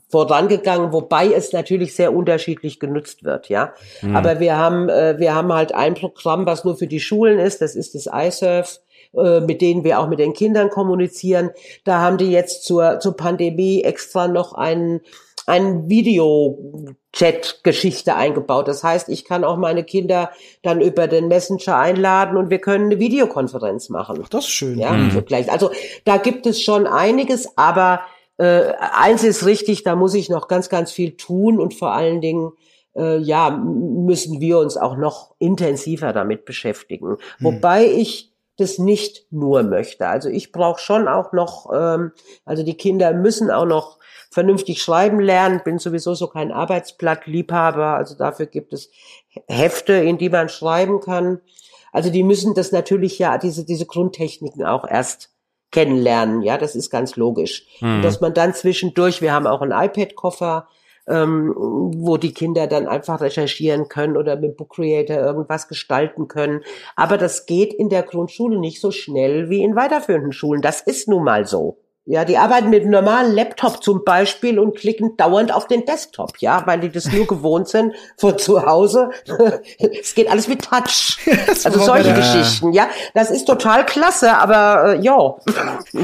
vorangegangen, 0.10 0.94
wobei 0.94 1.32
es 1.32 1.52
natürlich 1.52 1.96
sehr 1.96 2.14
unterschiedlich 2.14 2.80
genutzt 2.80 3.24
wird, 3.24 3.50
ja. 3.50 3.74
Aber 4.16 4.40
wir 4.40 4.58
haben 4.58 4.90
äh, 4.90 5.20
wir 5.20 5.36
haben 5.36 5.52
halt 5.54 5.74
ein 5.74 5.94
Programm, 5.96 6.46
was 6.46 6.64
nur 6.64 6.78
für 6.78 6.88
die 6.88 7.00
Schulen 7.00 7.40
ist. 7.40 7.62
Das 7.62 7.76
ist 7.76 7.96
das 7.96 8.08
iSurf 8.12 8.80
äh, 9.16 9.40
mit 9.40 9.62
denen 9.62 9.84
wir 9.84 10.00
auch 10.00 10.08
mit 10.08 10.20
den 10.20 10.34
Kindern 10.34 10.70
kommunizieren. 10.70 11.52
Da 11.86 12.02
haben 12.02 12.18
die 12.18 12.32
jetzt 12.32 12.66
zur, 12.66 13.00
zur 13.00 13.16
Pandemie 13.16 13.82
extra 13.84 14.28
noch 14.28 14.54
einen, 14.54 15.02
einen 15.48 15.90
Video-Chat-Geschichte 15.90 18.16
eingebaut. 18.16 18.68
Das 18.68 18.84
heißt, 18.84 19.10
ich 19.10 19.26
kann 19.26 19.44
auch 19.44 19.58
meine 19.58 19.84
Kinder 19.84 20.32
dann 20.64 20.82
über 20.82 21.08
den 21.08 21.28
Messenger 21.28 21.78
einladen 21.78 22.38
und 22.38 22.50
wir 22.50 22.60
können 22.60 22.86
eine 22.86 23.00
Videokonferenz 23.00 23.90
machen. 23.90 24.24
Das 24.30 24.46
ist 24.46 24.52
schön. 24.52 24.80
Ja, 24.80 24.98
so 25.12 25.22
gleich. 25.22 25.52
Also 25.52 25.72
da 26.04 26.18
gibt 26.18 26.46
es 26.46 26.62
schon 26.62 26.88
einiges, 26.88 27.58
aber 27.58 28.02
äh, 28.38 28.74
eins 28.80 29.24
ist 29.24 29.46
richtig, 29.46 29.84
da 29.84 29.96
muss 29.96 30.14
ich 30.14 30.30
noch 30.30 30.48
ganz, 30.48 30.70
ganz 30.70 30.92
viel 30.92 31.16
tun 31.16 31.60
und 31.60 31.74
vor 31.74 31.94
allen 31.94 32.22
Dingen 32.22 32.52
äh, 32.96 33.18
ja 33.18 33.52
müssen 33.52 34.42
wir 34.42 34.60
uns 34.60 34.78
auch 34.78 34.98
noch 34.98 35.36
intensiver 35.40 36.14
damit 36.14 36.46
beschäftigen. 36.46 37.18
Wobei 37.40 37.86
ich 37.86 38.36
das 38.58 38.78
nicht 38.78 39.28
nur 39.32 39.64
möchte. 39.64 40.08
Also 40.08 40.30
ich 40.30 40.52
brauche 40.52 40.80
schon 40.80 41.08
auch 41.08 41.34
noch, 41.34 41.70
ähm, 41.74 42.12
also 42.46 42.64
die 42.64 42.78
Kinder 42.78 43.14
müssen 43.14 43.52
auch 43.52 43.66
noch 43.66 44.00
vernünftig 44.36 44.82
schreiben 44.82 45.22
lernen. 45.22 45.62
Bin 45.64 45.80
sowieso 45.80 46.14
so 46.14 46.28
kein 46.28 46.52
Arbeitsblattliebhaber. 46.52 47.96
Also 47.96 48.16
dafür 48.16 48.48
gibt 48.48 48.74
es 48.74 48.92
Hefte, 49.48 49.94
in 49.94 50.18
die 50.18 50.30
man 50.30 50.50
schreiben 50.50 51.00
kann. 51.00 51.40
Also 51.94 52.10
die 52.10 52.24
müssen 52.24 52.54
das 52.54 52.74
natürlich 52.74 53.18
ja, 53.18 53.38
diese, 53.38 53.66
diese 53.66 53.86
Grundtechniken 53.86 54.66
auch 54.66 54.86
erst 54.86 55.30
kennenlernen. 55.72 56.42
Ja, 56.42 56.58
das 56.58 56.76
ist 56.76 56.90
ganz 56.90 57.16
logisch. 57.16 57.66
Und 57.80 58.02
dass 58.02 58.20
man 58.20 58.34
dann 58.34 58.54
zwischendurch, 58.54 59.22
wir 59.22 59.32
haben 59.32 59.48
auch 59.48 59.62
einen 59.62 59.72
iPad-Koffer, 59.72 60.68
ähm, 61.08 61.54
wo 61.56 62.18
die 62.18 62.34
Kinder 62.34 62.68
dann 62.68 62.88
einfach 62.88 63.22
recherchieren 63.22 63.88
können 63.88 64.18
oder 64.18 64.36
mit 64.36 64.58
Book 64.58 64.72
Creator 64.76 65.16
irgendwas 65.16 65.70
gestalten 65.70 66.28
können. 66.28 66.62
Aber 66.98 67.18
das 67.18 67.46
geht 67.46 67.74
in 67.74 67.88
der 67.88 68.04
Grundschule 68.04 68.60
nicht 68.60 68.82
so 68.82 68.92
schnell 68.92 69.50
wie 69.50 69.64
in 69.64 69.78
weiterführenden 69.78 70.34
Schulen. 70.34 70.62
Das 70.62 70.82
ist 70.82 71.08
nun 71.08 71.24
mal 71.24 71.46
so. 71.46 71.78
Ja, 72.08 72.24
die 72.24 72.38
arbeiten 72.38 72.70
mit 72.70 72.84
einem 72.84 72.92
normalen 72.92 73.34
Laptop 73.34 73.84
zum 73.84 74.04
Beispiel 74.04 74.60
und 74.60 74.78
klicken 74.78 75.18
dauernd 75.18 75.52
auf 75.52 75.66
den 75.66 75.86
Desktop, 75.86 76.38
ja, 76.38 76.62
weil 76.68 76.80
die 76.80 76.90
das 76.90 77.12
nur 77.12 77.26
gewohnt 77.26 77.68
sind 77.68 77.94
von 78.18 78.38
zu 78.38 78.64
Hause. 78.64 79.10
es 79.80 80.14
geht 80.14 80.30
alles 80.30 80.48
mit 80.48 80.64
Touch. 80.64 81.18
also 81.64 81.80
solche 81.80 82.14
Geschichten, 82.14 82.74
ja. 82.74 82.88
Das 83.16 83.32
ist 83.32 83.46
total 83.46 83.88
klasse, 83.88 84.38
aber 84.38 84.98
äh, 84.98 85.02
ja. 85.02 85.16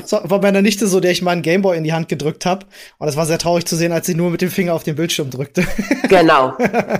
So, 0.06 0.20
war 0.24 0.40
bei 0.40 0.48
einer 0.48 0.64
Nichte 0.64 0.88
so, 0.88 1.00
der 1.00 1.12
ich 1.12 1.22
mal 1.22 1.32
einen 1.32 1.44
Gameboy 1.44 1.78
in 1.78 1.84
die 1.84 1.94
Hand 1.94 2.10
gedrückt 2.10 2.48
habe. 2.48 2.66
Und 2.98 3.06
das 3.06 3.16
war 3.16 3.28
sehr 3.28 3.38
traurig 3.38 3.66
zu 3.66 3.76
sehen, 3.76 3.92
als 3.92 4.08
sie 4.08 4.16
nur 4.16 4.32
mit 4.32 4.42
dem 4.42 4.50
Finger 4.50 4.74
auf 4.74 4.84
den 4.84 4.96
Bildschirm 4.96 5.30
drückte. 5.30 5.68
genau. 6.10 6.54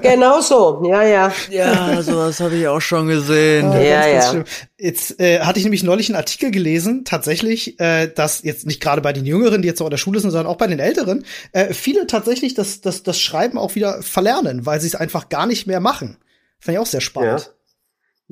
Genau 0.04 0.42
so, 0.42 0.84
ja, 0.86 1.02
ja. 1.02 1.32
Ja, 1.50 2.02
sowas 2.04 2.40
habe 2.40 2.56
ich 2.56 2.68
auch 2.68 2.82
schon 2.82 3.08
gesehen. 3.08 3.72
Ah, 3.72 3.80
ja, 3.80 4.02
ganz, 4.02 4.34
ganz 4.34 4.34
ja. 4.34 4.68
Jetzt 4.84 5.20
äh, 5.20 5.42
hatte 5.42 5.60
ich 5.60 5.66
nämlich 5.66 5.84
neulich 5.84 6.10
einen 6.10 6.16
Artikel 6.16 6.50
gelesen, 6.50 7.06
tatsächlich, 7.06 7.80
äh, 7.80 8.08
dass 8.08 8.42
jetzt 8.44 8.66
nicht 8.66 8.82
gerade 8.82 8.91
bei 9.00 9.14
den 9.14 9.26
Jüngeren, 9.26 9.62
die 9.62 9.70
jetzt 9.70 9.80
noch 9.80 9.88
in 9.88 9.92
der 9.92 9.98
Schule 9.98 10.20
sind, 10.20 10.32
sondern 10.32 10.52
auch 10.52 10.58
bei 10.58 10.68
den 10.68 10.80
Älteren, 10.80 11.24
äh, 11.54 11.74
viele 11.74 12.08
tatsächlich 12.08 12.54
das, 12.54 12.82
das, 12.82 13.04
das 13.04 13.18
Schreiben 13.18 13.58
auch 13.58 13.76
wieder 13.76 14.02
verlernen, 14.02 14.66
weil 14.66 14.82
sie 14.82 14.88
es 14.88 14.96
einfach 14.96 15.30
gar 15.30 15.46
nicht 15.46 15.68
mehr 15.68 15.80
machen. 15.80 16.18
Fand 16.60 16.76
ich 16.76 16.80
auch 16.80 16.86
sehr 16.86 17.02
spannend. 17.02 17.54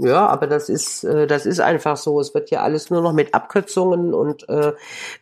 Ja, 0.01 0.27
aber 0.27 0.47
das 0.47 0.69
ist, 0.69 1.03
äh, 1.03 1.27
das 1.27 1.45
ist 1.45 1.59
einfach 1.59 1.97
so. 1.97 2.21
Es 2.21 2.33
wird 2.33 2.51
ja 2.51 2.61
alles 2.61 2.89
nur 2.89 3.01
noch 3.01 3.11
mit 3.11 3.33
Abkürzungen 3.33 4.13
und 4.13 4.47
äh, 4.47 4.73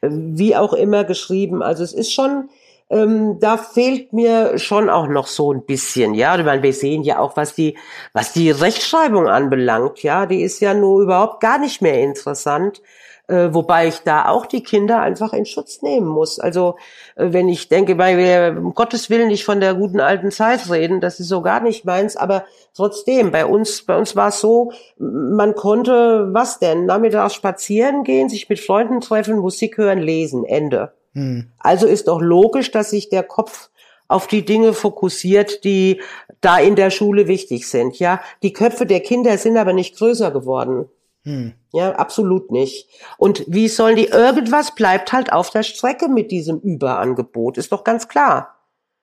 wie 0.01 0.55
auch 0.55 0.73
immer 0.73 1.03
geschrieben. 1.03 1.63
Also 1.63 1.83
es 1.83 1.93
ist 1.93 2.13
schon, 2.13 2.49
ähm, 2.91 3.39
da 3.39 3.57
fehlt 3.57 4.13
mir 4.13 4.59
schon 4.59 4.89
auch 4.89 5.07
noch 5.07 5.25
so 5.25 5.51
ein 5.51 5.65
bisschen, 5.65 6.13
ja. 6.13 6.37
Ich 6.37 6.45
meine, 6.45 6.61
wir 6.61 6.73
sehen 6.73 7.01
ja 7.01 7.17
auch, 7.17 7.35
was 7.35 7.55
die, 7.55 7.75
was 8.13 8.33
die 8.33 8.51
Rechtschreibung 8.51 9.27
anbelangt, 9.27 10.03
ja, 10.03 10.27
die 10.27 10.43
ist 10.43 10.59
ja 10.59 10.75
nur 10.75 11.01
überhaupt 11.01 11.41
gar 11.41 11.57
nicht 11.57 11.81
mehr 11.81 11.99
interessant. 11.99 12.81
Äh, 13.27 13.53
wobei 13.53 13.87
ich 13.87 13.99
da 13.99 14.29
auch 14.29 14.45
die 14.45 14.63
Kinder 14.63 15.01
einfach 15.01 15.33
in 15.33 15.45
Schutz 15.45 15.81
nehmen 15.81 16.07
muss. 16.07 16.39
Also 16.39 16.77
äh, 17.15 17.33
wenn 17.33 17.49
ich 17.49 17.67
denke, 17.67 17.97
weil 17.97 18.17
wir 18.17 18.57
um 18.57 18.73
Gottes 18.73 19.09
Willen 19.09 19.27
nicht 19.27 19.43
von 19.43 19.59
der 19.59 19.73
guten 19.73 19.99
alten 19.99 20.31
Zeit 20.31 20.69
reden, 20.69 21.01
das 21.01 21.19
ist 21.19 21.27
so 21.27 21.41
gar 21.41 21.59
nicht 21.59 21.83
meins, 21.83 22.15
aber 22.15 22.45
trotzdem, 22.73 23.31
bei 23.31 23.45
uns, 23.45 23.81
bei 23.81 23.97
uns 23.97 24.15
war 24.15 24.29
es 24.29 24.39
so, 24.39 24.71
man 24.97 25.55
konnte, 25.55 26.29
was 26.31 26.59
denn, 26.59 26.85
nachmittags 26.85 27.33
spazieren 27.33 28.05
gehen, 28.05 28.29
sich 28.29 28.47
mit 28.47 28.61
Freunden 28.61 29.01
treffen, 29.01 29.39
Musik 29.39 29.77
hören, 29.77 29.99
lesen, 29.99 30.45
Ende. 30.45 30.93
Hm. 31.13 31.51
Also 31.59 31.85
ist 31.85 32.07
doch 32.07 32.21
logisch, 32.21 32.71
dass 32.71 32.91
sich 32.91 33.09
der 33.09 33.23
Kopf 33.23 33.69
auf 34.07 34.27
die 34.27 34.45
Dinge 34.45 34.71
fokussiert, 34.71 35.65
die 35.65 35.99
da 36.39 36.59
in 36.59 36.77
der 36.77 36.91
Schule 36.91 37.27
wichtig 37.27 37.67
sind. 37.67 37.99
Ja, 37.99 38.21
die 38.41 38.53
Köpfe 38.53 38.85
der 38.85 39.01
Kinder 39.01 39.37
sind 39.37 39.57
aber 39.57 39.73
nicht 39.73 39.97
größer 39.97 40.31
geworden. 40.31 40.87
Hm. 41.27 41.53
Ja, 41.73 41.91
absolut 41.91 42.51
nicht. 42.51 42.87
Und 43.17 43.43
wie 43.47 43.67
sollen 43.67 43.97
die 43.97 44.05
irgendwas 44.05 44.75
bleibt 44.75 45.11
halt 45.11 45.33
auf 45.33 45.49
der 45.49 45.63
Strecke 45.63 46.07
mit 46.07 46.31
diesem 46.31 46.59
Überangebot, 46.59 47.57
ist 47.57 47.73
doch 47.73 47.83
ganz 47.83 48.07
klar. 48.07 48.55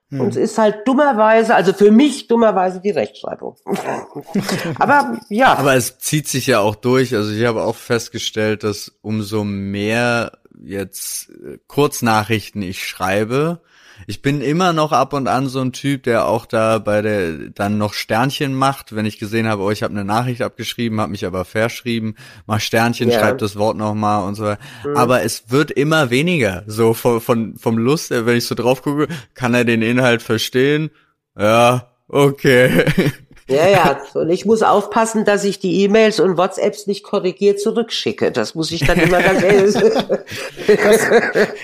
Hm. 0.09 0.21
Und 0.23 0.29
es 0.31 0.37
ist 0.37 0.57
halt 0.57 0.89
dummerweise, 0.89 1.55
also 1.55 1.75
für 1.75 1.91
mich 1.91 2.27
dummerweise 2.27 2.81
die 2.81 2.93
Rechtschreibung. 2.93 3.57
aber 4.79 5.21
ja. 5.29 5.55
Aber 5.55 5.75
es 5.75 5.99
zieht 5.99 6.27
sich 6.27 6.47
ja 6.47 6.61
auch 6.61 6.77
durch. 6.77 7.15
Also 7.15 7.31
ich 7.31 7.45
habe 7.45 7.63
auch 7.63 7.77
festgestellt, 7.77 8.65
dass 8.65 8.97
umso 9.03 9.45
mehr 9.45 10.39
jetzt 10.63 11.29
äh, 11.29 11.59
Kurznachrichten 11.67 12.63
ich 12.63 12.89
schreibe, 12.89 13.61
ich 14.07 14.23
bin 14.23 14.41
immer 14.41 14.73
noch 14.73 14.93
ab 14.93 15.13
und 15.13 15.29
an 15.29 15.49
so 15.49 15.61
ein 15.61 15.73
Typ, 15.73 16.03
der 16.05 16.27
auch 16.27 16.47
da 16.47 16.79
bei 16.79 17.03
der 17.03 17.33
dann 17.55 17.79
noch 17.79 17.95
Sternchen 17.95 18.55
macht, 18.55 18.95
wenn 18.95 19.07
ich 19.07 19.19
gesehen 19.19 19.47
habe, 19.49 19.63
oh, 19.63 19.71
ich 19.71 19.83
habe 19.83 19.93
eine 19.93 20.05
Nachricht 20.05 20.43
abgeschrieben, 20.43 21.01
habe 21.01 21.11
mich 21.13 21.27
aber 21.27 21.45
verschrieben, 21.45 22.15
mach 22.47 22.61
Sternchen, 22.61 23.11
Ja. 23.11 23.19
schreib 23.21 23.39
das 23.39 23.57
Wort 23.57 23.77
noch 23.77 23.95
mal 23.95 24.19
und 24.27 24.35
so. 24.35 24.45
weiter. 24.45 24.59
Aber 24.95 25.23
es 25.23 25.45
wird 25.51 25.71
immer 25.71 26.11
weniger. 26.11 26.65
So 26.67 26.95
von, 26.95 27.21
von 27.21 27.57
vom 27.57 27.79
Lust, 27.79 28.11
wenn 28.11 28.37
ich 28.37 28.47
so 28.47 28.55
drauf 28.55 28.83
gucke, 28.83 29.09
kann 29.35 29.55
er 29.55 29.65
den 29.65 29.83
Inhalt 29.83 30.23
verstehen? 30.23 30.91
Ja, 31.39 31.91
okay. 32.09 32.85
Ja, 33.47 33.69
ja. 33.69 34.01
Und 34.15 34.31
ich 34.31 34.47
muss 34.47 34.63
aufpassen, 34.63 35.25
dass 35.27 35.45
ich 35.45 35.59
die 35.59 35.83
E-Mails 35.83 36.19
und 36.19 36.39
WhatsApps 36.39 36.87
nicht 36.87 37.03
korrigiert 37.03 37.61
zurückschicke. 37.61 38.33
Das 38.33 38.55
muss 38.55 38.71
ich 38.71 38.87
dann 38.87 38.99
immer 38.99 39.21
ganz 39.21 39.43
ehrlich. 39.43 39.75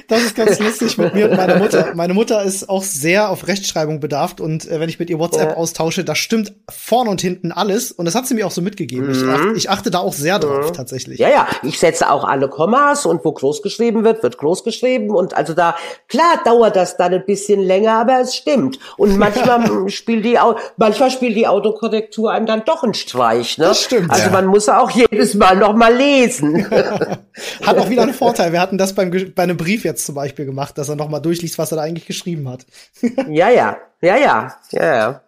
Das 0.09 0.23
ist 0.23 0.35
ganz 0.37 0.59
lustig 0.59 0.99
mit 0.99 1.15
mir 1.15 1.31
und 1.31 1.37
meiner 1.37 1.57
Mutter. 1.57 1.93
Meine 1.95 2.15
Mutter 2.15 2.43
ist 2.43 2.69
auch 2.69 2.83
sehr 2.83 3.31
auf 3.31 3.47
Rechtschreibung 3.47 4.01
bedarft 4.01 4.41
und 4.41 4.69
äh, 4.69 4.81
wenn 4.81 4.89
ich 4.89 4.99
mit 4.99 5.09
ihr 5.11 5.19
WhatsApp 5.19 5.51
Ja. 5.51 5.57
austausche, 5.57 6.05
da 6.05 6.15
stimmt 6.15 6.53
vorn 6.69 7.09
und 7.09 7.21
hinten 7.21 7.53
alles 7.53 7.93
und 7.93 8.05
das 8.05 8.15
hat 8.15 8.27
sie 8.27 8.35
mir 8.35 8.47
auch 8.47 8.51
so 8.51 8.61
mitgegeben. 8.61 9.11
Ich, 9.11 9.23
achte, 9.25 9.53
ich 9.57 9.71
achte 9.71 9.91
da 9.91 9.99
auch 10.01 10.13
sehr 10.13 10.39
drauf, 10.39 10.73
tatsächlich. 10.73 11.19
Ja, 11.19 11.29
ja, 11.29 11.47
ich 11.63 11.79
setze 11.79 12.11
auch 12.11 12.25
alle 12.25 12.49
Kommas 12.49 13.07
und 13.07 13.25
wo 13.25 13.33
groß 13.33 13.63
geschrieben 13.63 14.05
wird, 14.05 14.23
wird 14.23 14.39
groß 14.39 14.65
geschrieben 14.65 15.11
und 15.15 15.35
also 15.37 15.55
da, 15.55 15.77
klar 16.09 16.41
dauert 16.45 16.77
das 16.77 16.97
dann 16.97 17.15
ein 17.15 17.25
bisschen 17.25 17.61
länger, 17.61 17.93
aber 18.01 18.21
es 18.21 18.35
stimmt. 18.35 18.79
Und 18.97 19.17
manchmal 19.17 19.89
spielt 19.91 20.25
die, 20.25 20.39
manchmal 20.77 21.11
spielt 21.11 21.37
die 21.37 21.47
Autokorrektur 21.71 22.31
einem 22.33 22.47
dann 22.47 22.65
doch 22.65 22.83
einen 22.83 22.95
Streich, 22.95 23.59
ne? 23.59 23.67
Das 23.67 23.83
stimmt, 23.83 24.11
Also 24.11 24.25
ja. 24.25 24.31
man 24.31 24.47
muss 24.47 24.69
auch 24.69 24.91
jedes 24.91 25.35
Mal 25.35 25.57
noch 25.57 25.75
mal 25.75 25.95
lesen. 25.95 26.69
Hat 27.63 27.79
auch 27.79 27.89
wieder 27.89 28.03
einen 28.03 28.15
Vorteil. 28.15 28.53
Wir 28.53 28.61
hatten 28.61 28.79
das 28.79 28.95
beim, 28.95 29.11
bei 29.35 29.43
einem 29.43 29.57
Brief 29.57 29.85
jetzt 29.85 30.05
zum 30.05 30.15
Beispiel 30.15 30.47
gemacht, 30.47 30.77
dass 30.79 30.89
er 30.89 30.97
noch 30.97 31.09
mal 31.09 31.21
durchliest, 31.21 31.59
was 31.59 31.73
er 31.73 31.77
da 31.77 31.83
eigentlich 31.83 32.07
geschrieben 32.07 32.49
hat. 32.49 32.67
Ja, 33.31 33.49
ja, 33.51 33.77
ja, 34.03 34.17
ja, 34.17 34.55
ja, 34.73 34.97
ja. 34.97 35.21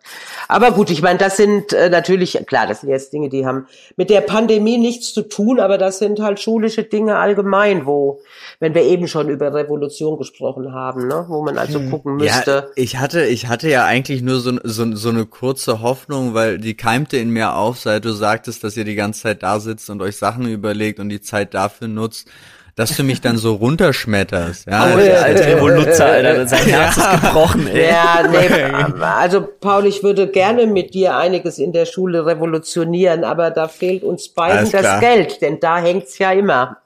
Aber 0.49 0.71
gut, 0.73 0.91
ich 0.91 1.03
meine, 1.03 1.19
das 1.19 1.37
sind 1.37 1.73
äh, 1.73 1.89
natürlich, 1.91 2.39
klar, 2.47 2.67
das 2.67 2.81
sind 2.81 2.91
jetzt 2.91 3.13
Dinge, 3.13 3.29
die 3.29 3.45
haben 3.47 3.67
mit 3.97 4.11
der 4.11 4.23
Pandemie 4.23 4.79
nichts 4.79 5.13
zu 5.13 5.23
tun, 5.23 5.61
aber 5.61 5.79
das 5.79 5.99
sind 5.99 6.21
halt 6.21 6.41
schulische 6.41 6.83
Dinge 6.83 7.17
allgemein, 7.19 7.87
wo, 7.87 8.21
wenn 8.61 8.75
wir 8.75 8.83
eben 8.83 9.09
schon 9.09 9.29
über 9.29 9.53
Revolution 9.55 10.17
gesprochen 10.19 10.73
haben, 10.73 11.07
ne, 11.07 11.27
wo 11.29 11.43
man 11.43 11.59
also 11.59 11.81
gucken 11.81 12.19
Ja, 12.21 12.35
müsste. 12.35 12.71
ich 12.75 12.99
hatte, 12.99 13.25
ich 13.27 13.47
hatte 13.49 13.69
ja 13.69 13.85
eigentlich 13.85 14.23
nur 14.23 14.41
so, 14.41 14.53
so, 14.65 14.95
so 14.97 15.09
eine 15.11 15.27
kurze 15.27 15.83
Hoffnung, 15.83 16.32
weil 16.35 16.59
die 16.59 16.75
keimte 16.75 17.17
in 17.17 17.31
mir 17.31 17.55
auf, 17.55 17.79
seit 17.79 18.05
du 18.05 18.13
sagtest, 18.13 18.65
dass 18.65 18.77
ihr 18.77 18.85
die 18.85 18.95
ganze 18.95 19.23
Zeit 19.23 19.43
da 19.43 19.61
sitzt 19.61 19.91
und 19.91 20.03
euch 20.03 20.17
Sachen 20.17 20.47
überlegt 20.47 20.99
und 21.01 21.09
die 21.09 21.21
Zeit 21.21 21.55
dafür 21.55 21.89
nutzt, 21.89 22.29
dass 22.75 22.97
du 22.97 23.03
mich 23.03 23.21
dann 23.21 23.37
so 23.37 23.55
runterschmetterst. 23.55 24.67
Ja, 24.67 24.93
Oh, 24.95 24.97
der 24.97 25.23
alte 25.23 25.47
Revoluzzer, 25.47 26.07
Alter, 26.07 26.47
sein 26.49 26.65
Herz 26.67 26.97
ist 26.97 27.11
gebrochen, 27.11 27.67
ey. 27.67 27.89
Ja, 27.91 28.27
nee, 28.31 29.03
also 29.03 29.47
Paul, 29.61 29.87
ich 29.87 30.03
würde 30.03 30.27
gerne 30.29 30.67
mit 30.67 30.95
dir 30.95 31.17
einiges 31.17 31.59
in 31.59 31.73
der 31.73 31.85
Schule 31.85 32.25
revolutionieren, 32.25 33.25
aber 33.25 33.51
da 33.51 33.69
fehlt 33.69 34.03
uns 34.05 34.31
beiden 34.31 34.71
das. 34.71 35.01
Geld, 35.01 35.43
denn 35.43 35.61
da 35.61 35.79
hängt's 35.79 36.19
ja 36.19 36.33
immer. 36.33 36.79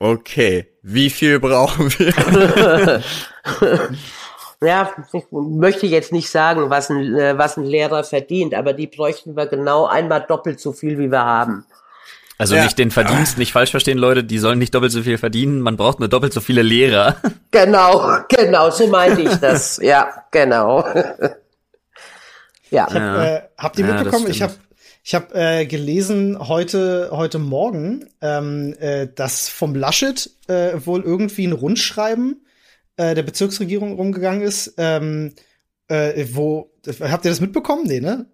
Okay, 0.00 0.66
wie 0.82 1.10
viel 1.10 1.38
brauchen 1.38 1.90
wir? 1.98 3.02
Ja, 4.62 4.90
ich 5.12 5.24
möchte 5.30 5.86
jetzt 5.86 6.12
nicht 6.12 6.28
sagen, 6.30 6.68
was 6.68 6.90
ein, 6.90 7.14
äh, 7.16 7.38
was 7.38 7.56
ein 7.56 7.64
Lehrer 7.64 8.02
verdient, 8.02 8.54
aber 8.54 8.72
die 8.72 8.88
bräuchten 8.88 9.36
wir 9.36 9.46
genau 9.46 9.86
einmal 9.86 10.24
doppelt 10.28 10.58
so 10.60 10.72
viel, 10.72 10.98
wie 10.98 11.10
wir 11.12 11.24
haben. 11.24 11.64
Also 12.38 12.54
Ja. 12.56 12.64
nicht 12.64 12.78
den 12.78 12.90
Verdienst, 12.90 13.38
nicht 13.38 13.52
falsch 13.52 13.70
verstehen, 13.70 13.98
Leute, 13.98 14.24
die 14.24 14.38
sollen 14.38 14.58
nicht 14.58 14.74
doppelt 14.74 14.92
so 14.92 15.02
viel 15.02 15.18
verdienen, 15.18 15.60
man 15.60 15.76
braucht 15.76 16.00
nur 16.00 16.08
doppelt 16.08 16.32
so 16.32 16.40
viele 16.40 16.62
Lehrer. 16.62 17.16
Genau, 17.50 18.18
genau, 18.28 18.70
so 18.70 18.86
meinte 18.88 19.22
ich 19.22 19.34
das. 19.36 19.78
Ja, 19.82 20.24
genau. 20.30 20.84
Ja. 22.70 22.86
Äh, 23.34 23.42
habt 23.56 23.78
ihr 23.78 23.86
Ja, 23.86 23.94
mitbekommen? 23.94 24.28
Ich 24.30 24.42
habe 24.42 24.54
ich 25.02 25.14
hab, 25.14 25.34
äh, 25.34 25.64
gelesen 25.66 26.36
heute 26.48 27.08
heute 27.12 27.38
Morgen, 27.38 28.08
ähm, 28.20 28.74
äh, 28.78 29.08
dass 29.14 29.48
vom 29.48 29.74
Laschet 29.74 30.30
äh, 30.48 30.72
wohl 30.84 31.02
irgendwie 31.02 31.46
ein 31.46 31.52
Rundschreiben 31.52 32.44
äh, 32.98 33.14
der 33.14 33.22
Bezirksregierung 33.22 33.94
rumgegangen 33.94 34.42
ist. 34.42 34.74
Ähm, 34.76 35.32
äh, 35.88 36.26
wo 36.32 36.70
habt 37.00 37.24
ihr 37.24 37.30
das 37.30 37.40
mitbekommen? 37.40 37.84
Nee, 37.86 38.00
ne? 38.00 38.26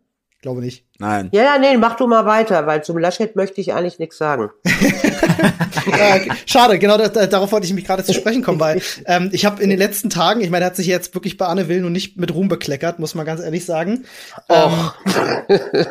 Glaube 0.42 0.60
nicht. 0.60 0.84
Nein. 0.98 1.30
Ja, 1.32 1.42
ja, 1.42 1.58
nee, 1.58 1.76
mach 1.78 1.96
du 1.96 2.06
mal 2.06 2.26
weiter, 2.26 2.66
weil 2.66 2.84
zum 2.84 2.98
Laschet 2.98 3.34
möchte 3.34 3.62
ich 3.62 3.72
eigentlich 3.72 3.98
nichts 3.98 4.18
sagen. 4.18 4.50
äh, 4.64 6.20
schade, 6.46 6.78
genau 6.78 6.98
da, 6.98 7.08
da, 7.08 7.26
darauf 7.26 7.50
wollte 7.50 7.66
ich 7.66 7.72
mich 7.72 7.86
gerade 7.86 8.04
zu 8.04 8.12
sprechen 8.12 8.42
kommen, 8.42 8.60
weil 8.60 8.82
ähm, 9.06 9.30
ich 9.32 9.46
habe 9.46 9.62
in 9.62 9.70
den 9.70 9.78
letzten 9.78 10.10
Tagen, 10.10 10.42
ich 10.42 10.50
meine, 10.50 10.64
er 10.64 10.68
hat 10.68 10.76
sich 10.76 10.86
jetzt 10.86 11.14
wirklich 11.14 11.38
bei 11.38 11.46
Anne 11.46 11.68
Will 11.68 11.82
und 11.86 11.92
nicht 11.92 12.18
mit 12.18 12.34
Ruhm 12.34 12.48
bekleckert, 12.48 12.98
muss 12.98 13.14
man 13.14 13.24
ganz 13.24 13.40
ehrlich 13.40 13.64
sagen. 13.64 14.04
Ähm, 14.50 14.90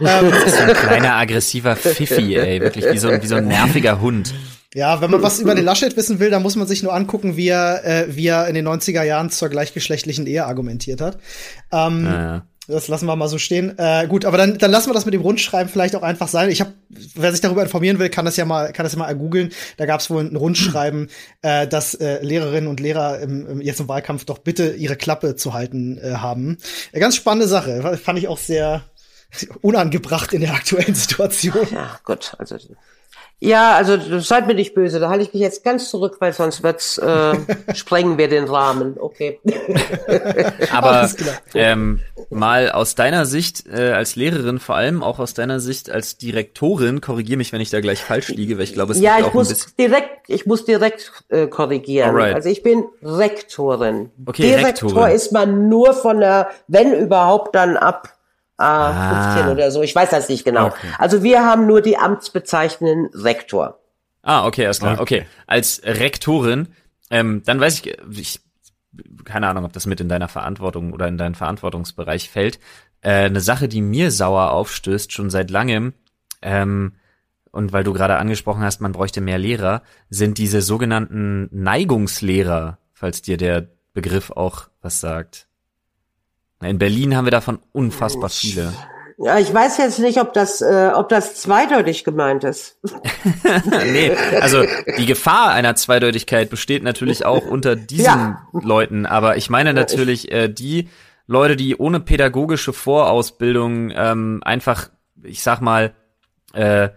ähm, 0.00 0.32
So 0.46 0.62
ein 0.62 0.72
kleiner 0.74 1.14
aggressiver 1.16 1.76
Pfiffi, 1.76 2.36
ey, 2.36 2.60
wirklich 2.60 2.86
wie 2.90 2.98
so, 2.98 3.08
ein- 3.10 3.22
wie 3.22 3.26
so 3.26 3.36
ein 3.36 3.48
nerviger 3.48 4.00
Hund. 4.00 4.32
Ja, 4.74 5.00
wenn 5.00 5.10
man 5.10 5.22
was 5.22 5.40
über 5.40 5.54
den 5.54 5.64
Laschet 5.64 5.96
wissen 5.96 6.20
will, 6.20 6.30
dann 6.30 6.42
muss 6.42 6.54
man 6.54 6.68
sich 6.68 6.82
nur 6.82 6.94
angucken, 6.94 7.36
wie 7.36 7.48
er, 7.48 7.84
äh, 7.84 8.14
wie 8.14 8.28
er 8.28 8.46
in 8.46 8.54
den 8.54 8.68
90er 8.68 9.02
Jahren 9.02 9.30
zur 9.30 9.48
gleichgeschlechtlichen 9.48 10.26
Ehe 10.26 10.46
argumentiert 10.46 11.00
hat. 11.00 11.18
Ähm, 11.72 12.04
Ja. 12.04 12.46
Das 12.70 12.86
lassen 12.86 13.06
wir 13.06 13.16
mal 13.16 13.26
so 13.26 13.38
stehen. 13.38 13.76
Äh, 13.78 14.06
gut, 14.06 14.24
aber 14.24 14.36
dann, 14.36 14.56
dann 14.58 14.70
lassen 14.70 14.88
wir 14.88 14.94
das 14.94 15.04
mit 15.04 15.12
dem 15.12 15.22
Rundschreiben 15.22 15.68
vielleicht 15.68 15.96
auch 15.96 16.02
einfach 16.02 16.28
sein. 16.28 16.50
Ich 16.50 16.60
habe, 16.60 16.72
wer 16.88 17.32
sich 17.32 17.40
darüber 17.40 17.62
informieren 17.62 17.98
will, 17.98 18.10
kann 18.10 18.24
das 18.24 18.36
ja 18.36 18.44
mal, 18.44 18.72
kann 18.72 18.84
das 18.84 18.92
ja 18.92 18.98
mal 18.98 19.12
googeln. 19.16 19.50
Da 19.76 19.86
gab 19.86 20.00
es 20.00 20.08
wohl 20.08 20.22
ein 20.22 20.36
Rundschreiben, 20.36 21.10
äh, 21.42 21.66
dass 21.66 21.94
äh, 21.94 22.22
Lehrerinnen 22.22 22.68
und 22.68 22.78
Lehrer 22.78 23.18
im, 23.18 23.46
im, 23.46 23.60
jetzt 23.60 23.80
im 23.80 23.88
Wahlkampf 23.88 24.24
doch 24.24 24.38
bitte 24.38 24.74
ihre 24.74 24.94
Klappe 24.94 25.34
zu 25.34 25.52
halten 25.52 25.98
äh, 25.98 26.12
haben. 26.12 26.58
Äh, 26.92 27.00
ganz 27.00 27.16
spannende 27.16 27.48
Sache. 27.48 27.98
Fand 28.00 28.20
ich 28.20 28.28
auch 28.28 28.38
sehr 28.38 28.84
unangebracht 29.62 30.32
in 30.32 30.42
der 30.42 30.54
aktuellen 30.54 30.94
Situation. 30.94 31.66
Ja, 31.72 31.98
gut, 32.04 32.34
also 32.38 32.56
Ja, 33.42 33.74
also 33.74 34.20
seid 34.20 34.46
mir 34.46 34.54
nicht 34.54 34.74
böse, 34.74 35.00
da 35.00 35.08
halte 35.08 35.24
ich 35.24 35.32
mich 35.32 35.40
jetzt 35.40 35.64
ganz 35.64 35.88
zurück, 35.88 36.16
weil 36.20 36.34
sonst 36.34 36.62
wird's 36.62 36.98
äh, 36.98 37.34
sprengen 37.74 38.18
wir 38.18 38.28
den 38.28 38.44
Rahmen. 38.44 38.96
Okay. 38.98 39.40
Aber 40.72 41.08
ähm, 41.54 42.00
mal 42.28 42.70
aus 42.70 42.94
deiner 42.94 43.24
Sicht 43.24 43.66
äh, 43.66 43.92
als 43.92 44.14
Lehrerin, 44.14 44.58
vor 44.58 44.74
allem 44.74 45.02
auch 45.02 45.18
aus 45.18 45.32
deiner 45.32 45.58
Sicht 45.58 45.90
als 45.90 46.18
Direktorin, 46.18 47.00
korrigier 47.00 47.38
mich, 47.38 47.50
wenn 47.54 47.62
ich 47.62 47.70
da 47.70 47.80
gleich 47.80 48.02
falsch 48.02 48.28
liege, 48.28 48.58
weil 48.58 48.64
ich 48.64 48.74
glaube, 48.74 48.92
es 48.92 49.00
ja, 49.00 49.16
liegt 49.16 49.20
ich 49.20 49.30
auch 49.30 49.34
muss 49.34 49.48
ein 49.48 49.54
bisschen. 49.54 49.72
direkt, 49.78 50.28
ich 50.28 50.44
muss 50.44 50.66
direkt 50.66 51.10
äh, 51.30 51.46
korrigieren. 51.46 52.10
Alright. 52.10 52.34
Also 52.34 52.50
ich 52.50 52.62
bin 52.62 52.84
Rektorin. 53.02 54.10
Okay, 54.26 54.42
Direktor 54.42 54.90
Rektorin. 54.90 55.12
ist 55.12 55.32
man 55.32 55.68
nur 55.70 55.94
von 55.94 56.20
der, 56.20 56.50
wenn 56.68 56.92
überhaupt, 56.92 57.54
dann 57.54 57.78
ab 57.78 58.19
äh, 58.60 58.92
15 58.92 59.44
Ah. 59.44 59.50
oder 59.50 59.70
so. 59.70 59.82
Ich 59.82 59.94
weiß 59.94 60.10
das 60.10 60.28
nicht 60.28 60.44
genau. 60.44 60.66
Okay. 60.66 60.86
Also 60.98 61.22
wir 61.22 61.44
haben 61.44 61.66
nur 61.66 61.80
die 61.80 61.96
amtsbezeichnenden 61.96 63.06
Rektor. 63.14 63.78
Ah, 64.22 64.46
okay, 64.46 64.66
alles 64.66 64.80
klar. 64.80 65.00
Okay, 65.00 65.26
als 65.46 65.80
Rektorin, 65.84 66.68
ähm, 67.10 67.42
dann 67.46 67.58
weiß 67.58 67.80
ich, 67.80 67.96
ich, 68.10 68.40
keine 69.24 69.48
Ahnung, 69.48 69.64
ob 69.64 69.72
das 69.72 69.86
mit 69.86 70.00
in 70.00 70.08
deiner 70.08 70.28
Verantwortung 70.28 70.92
oder 70.92 71.08
in 71.08 71.16
deinen 71.16 71.34
Verantwortungsbereich 71.34 72.28
fällt. 72.28 72.58
Äh, 73.00 73.24
eine 73.26 73.40
Sache, 73.40 73.66
die 73.68 73.80
mir 73.80 74.10
sauer 74.10 74.50
aufstößt, 74.52 75.10
schon 75.12 75.30
seit 75.30 75.50
langem, 75.50 75.94
ähm, 76.42 76.92
und 77.52 77.72
weil 77.72 77.82
du 77.82 77.92
gerade 77.92 78.16
angesprochen 78.16 78.62
hast, 78.62 78.80
man 78.80 78.92
bräuchte 78.92 79.20
mehr 79.20 79.38
Lehrer, 79.38 79.82
sind 80.08 80.38
diese 80.38 80.62
sogenannten 80.62 81.48
Neigungslehrer, 81.50 82.78
falls 82.92 83.22
dir 83.22 83.36
der 83.38 83.66
Begriff 83.92 84.30
auch 84.30 84.68
was 84.82 85.00
sagt. 85.00 85.48
In 86.62 86.78
Berlin 86.78 87.16
haben 87.16 87.24
wir 87.24 87.30
davon 87.30 87.58
unfassbar 87.72 88.28
viele. 88.28 88.72
Ja, 89.22 89.38
ich 89.38 89.52
weiß 89.52 89.76
jetzt 89.78 89.98
nicht, 89.98 90.18
ob 90.18 90.32
das, 90.32 90.62
äh, 90.62 90.90
ob 90.94 91.10
das 91.10 91.34
zweideutig 91.34 92.04
gemeint 92.04 92.42
ist. 92.42 92.78
nee, 93.92 94.12
also 94.40 94.64
die 94.96 95.04
Gefahr 95.04 95.50
einer 95.50 95.74
Zweideutigkeit 95.74 96.48
besteht 96.48 96.82
natürlich 96.82 97.26
auch 97.26 97.44
unter 97.44 97.76
diesen 97.76 98.04
Ja. 98.04 98.46
Leuten, 98.52 99.04
aber 99.04 99.36
ich 99.36 99.50
meine 99.50 99.74
natürlich 99.74 100.32
äh, 100.32 100.48
die 100.48 100.88
Leute, 101.26 101.56
die 101.56 101.76
ohne 101.76 102.00
pädagogische 102.00 102.72
Vorausbildung 102.72 103.92
ähm, 103.94 104.40
einfach, 104.42 104.88
ich 105.22 105.42
sag 105.42 105.60
mal, 105.60 105.92
äh, 106.54 106.88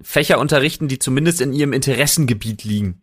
Fächer 0.00 0.40
unterrichten, 0.40 0.88
die 0.88 0.98
zumindest 0.98 1.40
in 1.40 1.52
ihrem 1.52 1.72
Interessengebiet 1.72 2.64
liegen. 2.64 3.02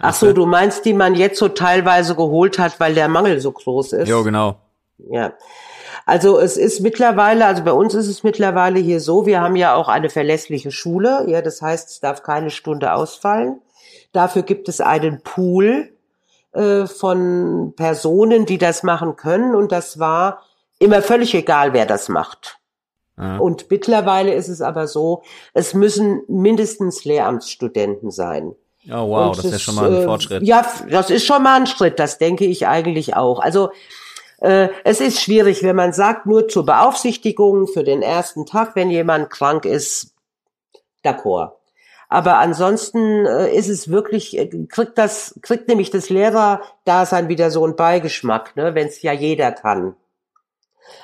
Ach 0.00 0.14
so, 0.14 0.32
du 0.32 0.46
meinst, 0.46 0.84
die 0.84 0.94
man 0.94 1.14
jetzt 1.14 1.38
so 1.38 1.48
teilweise 1.48 2.14
geholt 2.14 2.58
hat, 2.58 2.78
weil 2.78 2.94
der 2.94 3.08
Mangel 3.08 3.40
so 3.40 3.52
groß 3.52 3.94
ist. 3.94 4.08
Jo, 4.08 4.22
genau. 4.22 4.60
Ja. 5.08 5.32
Also 6.06 6.38
es 6.38 6.56
ist 6.56 6.80
mittlerweile, 6.80 7.46
also 7.46 7.62
bei 7.64 7.72
uns 7.72 7.94
ist 7.94 8.08
es 8.08 8.22
mittlerweile 8.22 8.78
hier 8.78 9.00
so, 9.00 9.26
wir 9.26 9.40
haben 9.40 9.56
ja 9.56 9.74
auch 9.74 9.88
eine 9.88 10.10
verlässliche 10.10 10.70
Schule, 10.70 11.24
ja, 11.28 11.42
das 11.42 11.62
heißt, 11.62 11.90
es 11.90 12.00
darf 12.00 12.22
keine 12.22 12.50
Stunde 12.50 12.92
ausfallen. 12.92 13.60
Dafür 14.12 14.42
gibt 14.42 14.68
es 14.68 14.80
einen 14.80 15.22
Pool 15.22 15.92
äh, 16.52 16.86
von 16.86 17.74
Personen, 17.76 18.46
die 18.46 18.58
das 18.58 18.82
machen 18.82 19.16
können 19.16 19.54
und 19.54 19.72
das 19.72 19.98
war 19.98 20.42
immer 20.78 21.02
völlig 21.02 21.34
egal, 21.34 21.72
wer 21.72 21.86
das 21.86 22.08
macht. 22.08 22.58
Ja. 23.18 23.36
Und 23.36 23.70
mittlerweile 23.70 24.34
ist 24.34 24.48
es 24.48 24.62
aber 24.62 24.86
so, 24.88 25.22
es 25.52 25.74
müssen 25.74 26.22
mindestens 26.26 27.04
Lehramtsstudenten 27.04 28.10
sein. 28.10 28.54
Oh 28.88 29.10
wow, 29.10 29.28
Und 29.28 29.38
das 29.38 29.44
ist 29.44 29.52
ja 29.52 29.58
schon 29.58 29.74
mal 29.74 29.86
ein 29.86 30.02
äh, 30.02 30.04
Fortschritt. 30.04 30.42
Ja, 30.42 30.66
das 30.88 31.10
ist 31.10 31.26
schon 31.26 31.42
mal 31.42 31.60
ein 31.60 31.66
Schritt, 31.66 31.98
das 31.98 32.16
denke 32.16 32.46
ich 32.46 32.66
eigentlich 32.66 33.14
auch. 33.14 33.38
Also 33.38 33.68
äh, 33.68 33.72
es 34.40 35.00
ist 35.00 35.20
schwierig, 35.20 35.62
wenn 35.62 35.76
man 35.76 35.92
sagt, 35.92 36.26
nur 36.26 36.48
zur 36.48 36.64
Beaufsichtigung 36.64 37.66
für 37.66 37.84
den 37.84 38.02
ersten 38.02 38.46
Tag, 38.46 38.74
wenn 38.74 38.90
jemand 38.90 39.30
krank 39.30 39.64
ist, 39.64 40.14
d'accord. 41.04 41.52
Aber 42.08 42.38
ansonsten 42.38 43.24
äh, 43.24 43.54
ist 43.54 43.68
es 43.68 43.88
wirklich, 43.88 44.36
äh, 44.36 44.48
kriegt 44.68 44.98
das, 44.98 45.38
kriegt 45.42 45.68
nämlich 45.68 45.90
das 45.90 46.10
Lehrerdasein 46.10 47.28
wieder 47.28 47.52
so 47.52 47.64
einen 47.64 47.76
Beigeschmack, 47.76 48.56
ne, 48.56 48.74
wenn 48.74 48.88
es 48.88 49.00
ja 49.02 49.12
jeder 49.12 49.52
kann. 49.52 49.94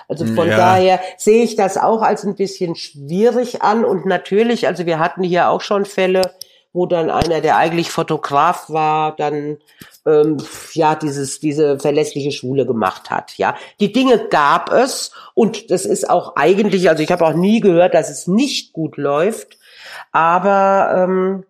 Also 0.09 0.27
von 0.27 0.49
Ja. 0.49 0.57
daher 0.57 1.01
sehe 1.17 1.45
ich 1.45 1.55
das 1.55 1.77
auch 1.79 2.03
als 2.03 2.25
ein 2.25 2.35
bisschen 2.35 2.75
schwierig 2.75 3.63
an 3.63 3.85
und 3.85 4.05
natürlich, 4.05 4.67
also 4.67 4.85
wir 4.85 4.99
hatten 4.99 5.23
hier 5.23 5.49
auch 5.49 5.61
schon 5.61 5.85
Fälle, 5.85 6.35
wo 6.73 6.87
dann 6.87 7.09
einer, 7.09 7.41
der 7.41 7.57
eigentlich 7.57 7.91
Fotograf 7.91 8.69
war, 8.69 9.15
dann 9.15 9.59
ähm, 10.07 10.37
ja 10.73 10.95
dieses 10.95 11.41
diese 11.41 11.79
verlässliche 11.79 12.33
Schule 12.33 12.67
gemacht 12.67 13.11
hat. 13.11 13.37
Ja, 13.37 13.57
die 13.81 13.93
Dinge 13.93 14.29
gab 14.29 14.73
es 14.73 15.13
und 15.35 15.71
das 15.71 15.85
ist 15.85 16.09
auch 16.09 16.37
eigentlich, 16.37 16.89
also 16.89 17.03
ich 17.03 17.11
habe 17.11 17.27
auch 17.27 17.35
nie 17.35 17.61
gehört, 17.61 17.95
dass 17.95 18.11
es 18.11 18.27
nicht 18.27 18.73
gut 18.73 18.97
läuft, 18.97 19.59
aber 20.13 20.95
ähm, 20.97 21.45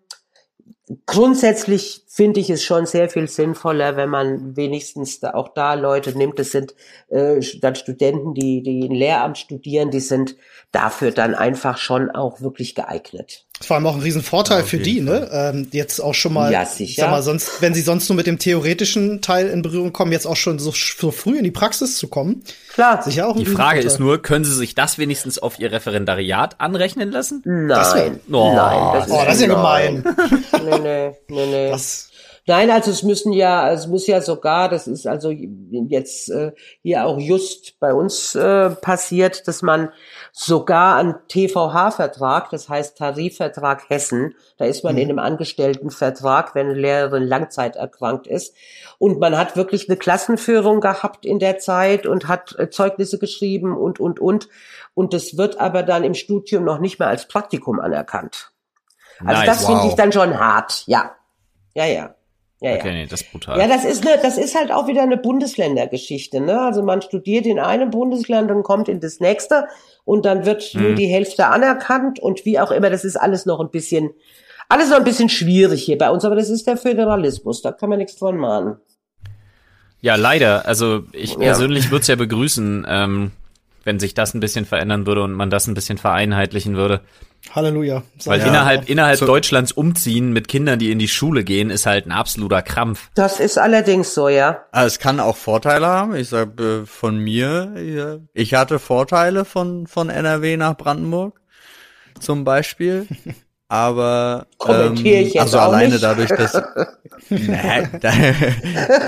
grundsätzlich 1.05 2.05
finde 2.09 2.41
ich 2.41 2.49
es 2.49 2.63
schon 2.63 2.87
sehr 2.87 3.11
viel 3.11 3.29
sinnvoller, 3.29 3.97
wenn 3.97 4.09
man 4.09 4.57
wenigstens 4.57 5.21
da 5.21 5.35
auch 5.35 5.49
da 5.49 5.75
Leute 5.75 6.17
nimmt. 6.17 6.39
Das 6.39 6.53
sind 6.53 6.75
äh, 7.09 7.41
dann 7.61 7.75
Studenten, 7.75 8.35
die 8.35 8.63
die 8.63 8.89
ein 8.89 8.95
Lehramt 8.95 9.39
studieren, 9.39 9.91
die 9.91 10.01
sind 10.01 10.37
dafür 10.73 11.11
dann 11.11 11.35
einfach 11.35 11.79
schon 11.79 12.11
auch 12.11 12.41
wirklich 12.41 12.75
geeignet. 12.75 13.46
Vor 13.63 13.77
allem 13.77 13.87
auch 13.87 13.95
ein 13.95 14.03
Riesenvorteil 14.03 14.63
auf 14.63 14.69
für 14.69 14.79
die, 14.79 15.01
ne? 15.01 15.31
Ähm, 15.33 15.69
jetzt 15.73 15.99
auch 16.01 16.13
schon 16.13 16.35
mal, 16.35 16.53
Ja, 16.53 16.67
sicher. 16.67 17.03
sag 17.03 17.11
mal, 17.11 17.23
sonst, 17.23 17.63
wenn 17.63 17.73
sie 17.73 17.81
sonst 17.81 18.07
nur 18.11 18.17
mit 18.17 18.27
dem 18.27 18.39
theoretischen 18.39 19.23
Teil 19.23 19.49
in 19.49 19.63
Berührung 19.63 19.95
kommen, 19.95 20.13
jetzt 20.13 20.27
auch 20.27 20.37
schon 20.37 20.59
so, 20.59 20.73
so 20.73 21.11
früh 21.11 21.39
in 21.39 21.45
die 21.45 21.51
Praxis 21.51 21.97
zu 21.97 22.09
kommen. 22.09 22.43
Klar. 22.75 23.03
Sicher 23.03 23.27
auch 23.29 23.35
ein 23.35 23.39
Die 23.39 23.47
Frage 23.47 23.81
ist 23.81 23.99
nur, 23.99 24.21
können 24.21 24.45
sie 24.45 24.53
sich 24.55 24.75
das 24.75 24.99
wenigstens 24.99 25.39
auf 25.39 25.59
ihr 25.59 25.73
Referendariat 25.73 26.61
anrechnen 26.61 27.11
lassen? 27.11 27.43
Das 27.69 27.95
wär- 27.95 28.11
Nein, 28.11 28.21
Oh, 28.31 28.53
nein, 28.55 29.07
Oh, 29.09 29.23
das 29.25 29.37
ist 29.37 29.41
ja 29.43 29.47
gemein. 29.49 30.05
Nee, 30.63 30.79
nee, 30.79 31.11
nee, 31.29 31.47
nee. 31.47 31.71
Das, 31.71 32.11
Nein, 32.49 32.71
also 32.71 32.93
es 32.93 33.03
müssen 33.03 33.33
ja, 33.33 33.73
es 33.73 33.89
muss 33.89 34.07
ja 34.07 34.21
sogar, 34.21 34.69
das 34.69 34.87
ist 34.87 35.05
also 35.09 35.31
jetzt 35.33 36.31
äh, 36.31 36.53
hier 36.81 37.05
auch 37.05 37.19
just 37.19 37.75
bei 37.81 37.93
uns 37.93 38.37
äh, 38.37 38.71
passiert, 38.71 39.49
dass 39.49 39.63
man 39.63 39.89
sogar 40.39 40.97
einen 40.97 41.15
TVH-Vertrag, 41.29 42.51
das 42.51 42.69
heißt 42.69 42.99
Tarifvertrag 42.99 43.89
Hessen, 43.89 44.35
da 44.59 44.67
ist 44.67 44.85
man 44.85 44.99
in 44.99 45.09
einem 45.09 45.19
Angestelltenvertrag, 45.19 46.55
wenn 46.55 46.67
eine 46.69 46.79
Lehrerin 46.79 47.23
Langzeit 47.23 47.77
erkrankt 47.77 48.27
ist. 48.27 48.55
Und 48.99 49.19
man 49.19 49.39
hat 49.39 49.57
wirklich 49.57 49.89
eine 49.89 49.97
Klassenführung 49.97 50.81
gehabt 50.83 51.25
in 51.25 51.39
der 51.39 51.57
Zeit 51.59 52.07
und 52.07 52.29
hat 52.29 52.55
äh, 52.59 52.69
Zeugnisse 52.69 53.19
geschrieben 53.19 53.75
und, 53.75 53.99
und, 53.99 54.21
und. 54.21 54.51
Und 54.93 55.15
das 55.15 55.39
wird 55.39 55.59
aber 55.59 55.83
dann 55.83 56.05
im 56.05 56.13
Studium 56.13 56.65
noch 56.65 56.81
nicht 56.81 56.99
mehr 56.99 57.09
als 57.09 57.27
Praktikum 57.27 57.81
anerkannt. 57.81 58.53
Also 59.21 59.41
Nice. 59.41 59.47
das 59.47 59.65
finde 59.65 59.81
Wow. 59.85 59.89
ich 59.89 59.95
dann 59.95 60.13
schon 60.13 60.39
hart, 60.39 60.83
ja. 60.87 61.17
Ja, 61.73 61.87
ja. 61.87 62.15
Ja, 62.61 62.75
Okay, 62.75 62.89
ja. 62.89 62.95
nee, 62.95 63.07
das 63.07 63.21
ist 63.21 63.33
brutal. 63.33 63.59
Ja, 63.59 63.69
das 63.69 63.85
ist 63.85 64.03
ne, 64.05 64.19
das 64.23 64.39
ist 64.39 64.55
halt 64.59 64.73
auch 64.73 64.87
wieder 64.87 65.03
eine 65.03 65.19
Bundesländergeschichte, 65.19 66.41
ne? 66.41 66.61
Also 66.61 66.83
man 66.83 67.03
studiert 67.03 67.45
in 67.47 67.59
einem 67.59 67.91
Bundesland 67.91 68.51
und 68.51 68.63
kommt 68.63 68.89
in 68.89 68.99
das 69.01 69.21
nächste 69.21 69.67
und 70.05 70.25
dann 70.25 70.47
wird 70.47 70.71
nur 70.75 70.91
Mhm. 70.91 70.97
die 70.97 71.07
Hälfte 71.07 71.49
anerkannt 71.49 72.19
und 72.19 72.45
wie 72.47 72.59
auch 72.59 72.71
immer, 72.71 72.89
das 72.89 73.05
ist 73.05 73.17
alles 73.17 73.45
noch 73.45 73.61
ein 73.61 73.71
bisschen, 73.71 74.11
alles 74.71 74.89
noch 74.91 74.97
ein 74.99 75.05
bisschen 75.05 75.29
schwierig 75.29 75.83
hier 75.85 75.99
bei 75.99 76.11
uns, 76.11 76.25
aber 76.25 76.35
das 76.35 76.49
ist 76.49 76.67
der 76.67 76.77
Föderalismus, 76.79 77.61
da 77.61 77.73
kann 77.73 77.91
man 77.91 77.99
nichts 77.99 78.17
dran 78.17 78.37
machen. 78.39 78.77
Ja, 80.01 80.15
leider. 80.17 80.67
Also 80.67 81.05
ich 81.13 81.33
Ja. 81.33 81.39
persönlich 81.39 81.91
würde 81.91 82.03
es 82.03 82.07
ja 82.09 82.17
begrüßen, 82.17 82.87
ähm, 82.89 83.33
wenn 83.85 83.99
sich 83.99 84.15
das 84.15 84.35
ein 84.35 84.41
bisschen 84.41 84.65
verändern 84.65 85.07
würde 85.07 85.23
und 85.23 85.33
man 85.33 85.51
das 85.51 85.67
ein 85.67 85.75
bisschen 85.75 85.99
vereinheitlichen 85.99 86.77
würde. 86.77 87.01
Halleluja. 87.55 88.03
Weil 88.25 88.41
ja. 88.41 88.47
innerhalb, 88.47 88.89
innerhalb 88.89 89.19
So- 89.19 89.27
Deutschlands 89.27 89.73
umziehen 89.73 90.33
mit 90.33 90.49
Kindern, 90.49 90.79
die 90.79 90.91
in 90.91 90.99
die 90.99 91.09
Schule 91.09 91.45
gehen, 91.45 91.71
ist 91.71 91.87
halt 91.87 92.07
ein 92.07 92.13
absoluter 92.13 92.63
Krampf. 92.63 93.11
Das 93.15 93.41
ist 93.41 93.59
allerdings 93.59 94.15
so, 94.15 94.29
ja. 94.29 94.65
Ah, 94.73 94.85
es 94.85 94.99
kann 94.99 95.21
auch 95.21 95.37
Vorteile 95.37 95.87
haben. 95.87 96.15
Ich 96.17 96.29
sag 96.29 96.61
äh, 96.61 96.85
von 96.87 97.19
mir, 97.19 97.73
ja, 97.83 98.17
ich 98.35 98.55
hatte 98.55 98.79
Vorteile 98.79 99.45
von 99.45 99.87
von 99.87 100.11
NRW 100.11 100.57
nach 100.57 100.77
Brandenburg 100.77 101.41
zum 102.21 102.45
Beispiel, 102.45 103.07
aber 103.69 104.47
Kommentiere 104.59 105.23
ich 105.23 105.35
jetzt 105.35 105.43
also 105.43 105.59
auch 105.59 105.73
alleine 105.73 105.95
nicht. 105.95 106.03
dadurch, 106.03 106.31
dass 106.31 106.55
nee, 107.31 107.89
da, 108.01 108.13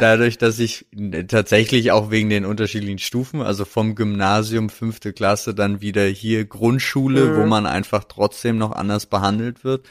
dadurch, 0.00 0.38
dass 0.38 0.58
ich 0.58 0.86
tatsächlich 1.28 1.92
auch 1.92 2.10
wegen 2.10 2.28
den 2.28 2.44
unterschiedlichen 2.44 2.98
Stufen, 2.98 3.40
also 3.40 3.64
vom 3.64 3.94
Gymnasium 3.94 4.68
fünfte 4.68 5.12
Klasse 5.12 5.54
dann 5.54 5.80
wieder 5.80 6.04
hier 6.04 6.44
Grundschule, 6.44 7.36
wo 7.36 7.46
man 7.46 7.66
einfach 7.66 8.04
trotzdem 8.04 8.58
noch 8.58 8.72
anders 8.72 9.06
behandelt 9.06 9.62
wird, 9.62 9.86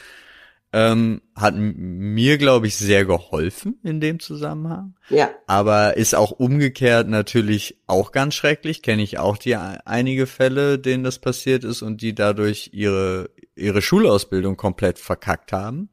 ähm, 0.72 1.22
hat 1.34 1.54
mir, 1.56 2.36
glaube 2.36 2.66
ich, 2.66 2.76
sehr 2.76 3.04
geholfen 3.06 3.78
in 3.82 4.00
dem 4.00 4.20
Zusammenhang. 4.20 4.94
Ja. 5.08 5.30
Aber 5.46 5.96
ist 5.96 6.14
auch 6.14 6.30
umgekehrt 6.30 7.08
natürlich 7.08 7.80
auch 7.86 8.12
ganz 8.12 8.34
schrecklich. 8.34 8.82
Kenne 8.82 9.02
ich 9.02 9.18
auch 9.18 9.38
die 9.38 9.56
einige 9.56 10.26
Fälle, 10.26 10.78
denen 10.78 11.04
das 11.04 11.18
passiert 11.18 11.64
ist 11.64 11.80
und 11.80 12.02
die 12.02 12.14
dadurch 12.14 12.70
ihre 12.72 13.30
ihre 13.54 13.82
Schulausbildung 13.82 14.56
komplett 14.56 14.98
verkackt 14.98 15.52
haben. 15.52 15.90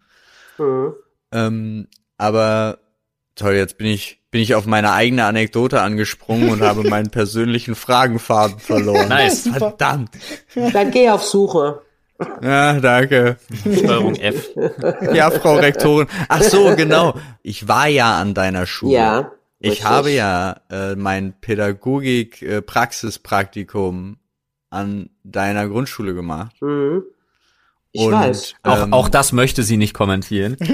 Mhm. 0.57 0.93
Ähm, 1.31 1.87
aber 2.17 2.79
toll, 3.35 3.53
jetzt 3.53 3.77
bin 3.77 3.87
ich 3.87 4.21
bin 4.29 4.41
ich 4.41 4.55
auf 4.55 4.65
meine 4.65 4.91
eigene 4.91 5.23
Anekdote 5.23 5.79
angesprungen 5.81 6.49
und 6.49 6.61
habe 6.61 6.89
meinen 6.89 7.09
persönlichen 7.11 7.75
Fragenfaden 7.75 8.59
verloren. 8.59 9.07
Nice. 9.07 9.47
Verdammt. 9.47 10.11
Dann 10.73 10.91
geh 10.91 11.09
auf 11.09 11.23
Suche. 11.23 11.81
Ja, 12.41 12.79
danke. 12.79 13.35
Steuerung 13.61 14.15
F. 14.15 14.49
Ja, 15.13 15.29
Frau 15.31 15.55
Rektorin. 15.55 16.07
Ach 16.29 16.41
so, 16.41 16.73
genau. 16.75 17.19
Ich 17.43 17.67
war 17.67 17.87
ja 17.87 18.17
an 18.17 18.33
deiner 18.33 18.65
Schule. 18.65 18.93
Ja. 18.93 19.31
Ich 19.59 19.71
richtig. 19.71 19.85
habe 19.85 20.11
ja 20.11 20.61
äh, 20.69 20.95
mein 20.95 21.33
Pädagogik-Praxispraktikum 21.39 24.17
an 24.69 25.09
deiner 25.23 25.67
Grundschule 25.67 26.13
gemacht. 26.13 26.55
Mhm. 26.61 27.03
Ich 27.97 28.01
Und, 28.01 28.11
weiß. 28.11 28.55
Auch, 28.63 28.83
ähm, 28.83 28.93
auch 28.93 29.07
das 29.07 29.31
möchte 29.31 29.63
sie 29.63 29.77
nicht 29.77 29.93
kommentieren. 29.93 30.57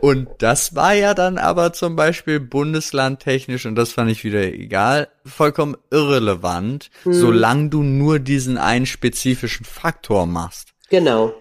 Und 0.00 0.28
das 0.38 0.74
war 0.74 0.92
ja 0.94 1.14
dann 1.14 1.38
aber 1.38 1.72
zum 1.72 1.94
Beispiel 1.94 2.40
bundeslandtechnisch, 2.40 3.64
und 3.66 3.76
das 3.76 3.92
fand 3.92 4.10
ich 4.10 4.24
wieder 4.24 4.42
egal, 4.42 5.06
vollkommen 5.24 5.76
irrelevant, 5.92 6.90
Hm. 7.04 7.12
solange 7.12 7.68
du 7.68 7.84
nur 7.84 8.18
diesen 8.18 8.58
einen 8.58 8.86
spezifischen 8.86 9.64
Faktor 9.64 10.26
machst, 10.26 10.70
Genau. 10.90 11.32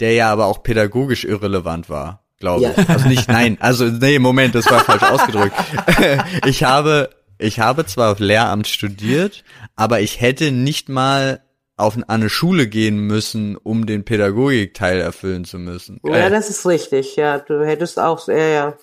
der 0.00 0.12
ja 0.12 0.30
aber 0.30 0.44
auch 0.44 0.62
pädagogisch 0.62 1.24
irrelevant 1.24 1.88
war, 1.88 2.22
glaube 2.38 2.64
Ja. 2.64 2.72
ich. 2.76 2.88
Also 2.88 3.08
nicht, 3.08 3.28
nein, 3.28 3.56
also 3.60 3.86
nee, 3.86 4.18
Moment, 4.18 4.54
das 4.54 4.70
war 4.70 4.80
falsch 4.80 5.02
ausgedrückt. 5.04 5.56
Ich 6.46 6.64
habe, 6.64 7.08
ich 7.38 7.60
habe 7.60 7.86
zwar 7.86 8.12
auf 8.12 8.18
Lehramt 8.18 8.68
studiert, 8.68 9.42
aber 9.74 10.00
ich 10.00 10.20
hätte 10.20 10.50
nicht 10.52 10.90
mal 10.90 11.40
auf 11.76 11.96
an 11.96 12.04
eine 12.04 12.30
Schule 12.30 12.68
gehen 12.68 12.98
müssen, 12.98 13.56
um 13.56 13.86
den 13.86 14.04
Pädagogikteil 14.04 15.00
erfüllen 15.00 15.44
zu 15.44 15.58
müssen. 15.58 16.00
Ja, 16.04 16.30
das 16.30 16.50
ist 16.50 16.66
richtig. 16.66 17.16
Ja, 17.16 17.38
du 17.38 17.64
hättest 17.66 17.98
auch, 17.98 18.28
ja, 18.28 18.36
ja. 18.36 18.78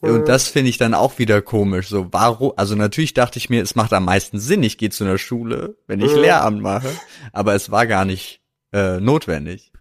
Und 0.00 0.26
das 0.26 0.48
finde 0.48 0.68
ich 0.70 0.78
dann 0.78 0.94
auch 0.94 1.18
wieder 1.20 1.42
komisch. 1.42 1.88
So, 1.88 2.08
warum? 2.10 2.52
Also 2.56 2.74
natürlich 2.74 3.14
dachte 3.14 3.38
ich 3.38 3.50
mir, 3.50 3.62
es 3.62 3.76
macht 3.76 3.92
am 3.92 4.06
meisten 4.06 4.40
Sinn, 4.40 4.64
ich 4.64 4.76
gehe 4.76 4.90
zu 4.90 5.04
einer 5.04 5.16
Schule, 5.16 5.76
wenn 5.86 6.00
ich 6.00 6.12
Lehramt 6.12 6.60
mache. 6.60 6.90
Aber 7.32 7.54
es 7.54 7.70
war 7.70 7.86
gar 7.86 8.04
nicht 8.04 8.40
äh, 8.72 8.98
notwendig. 8.98 9.72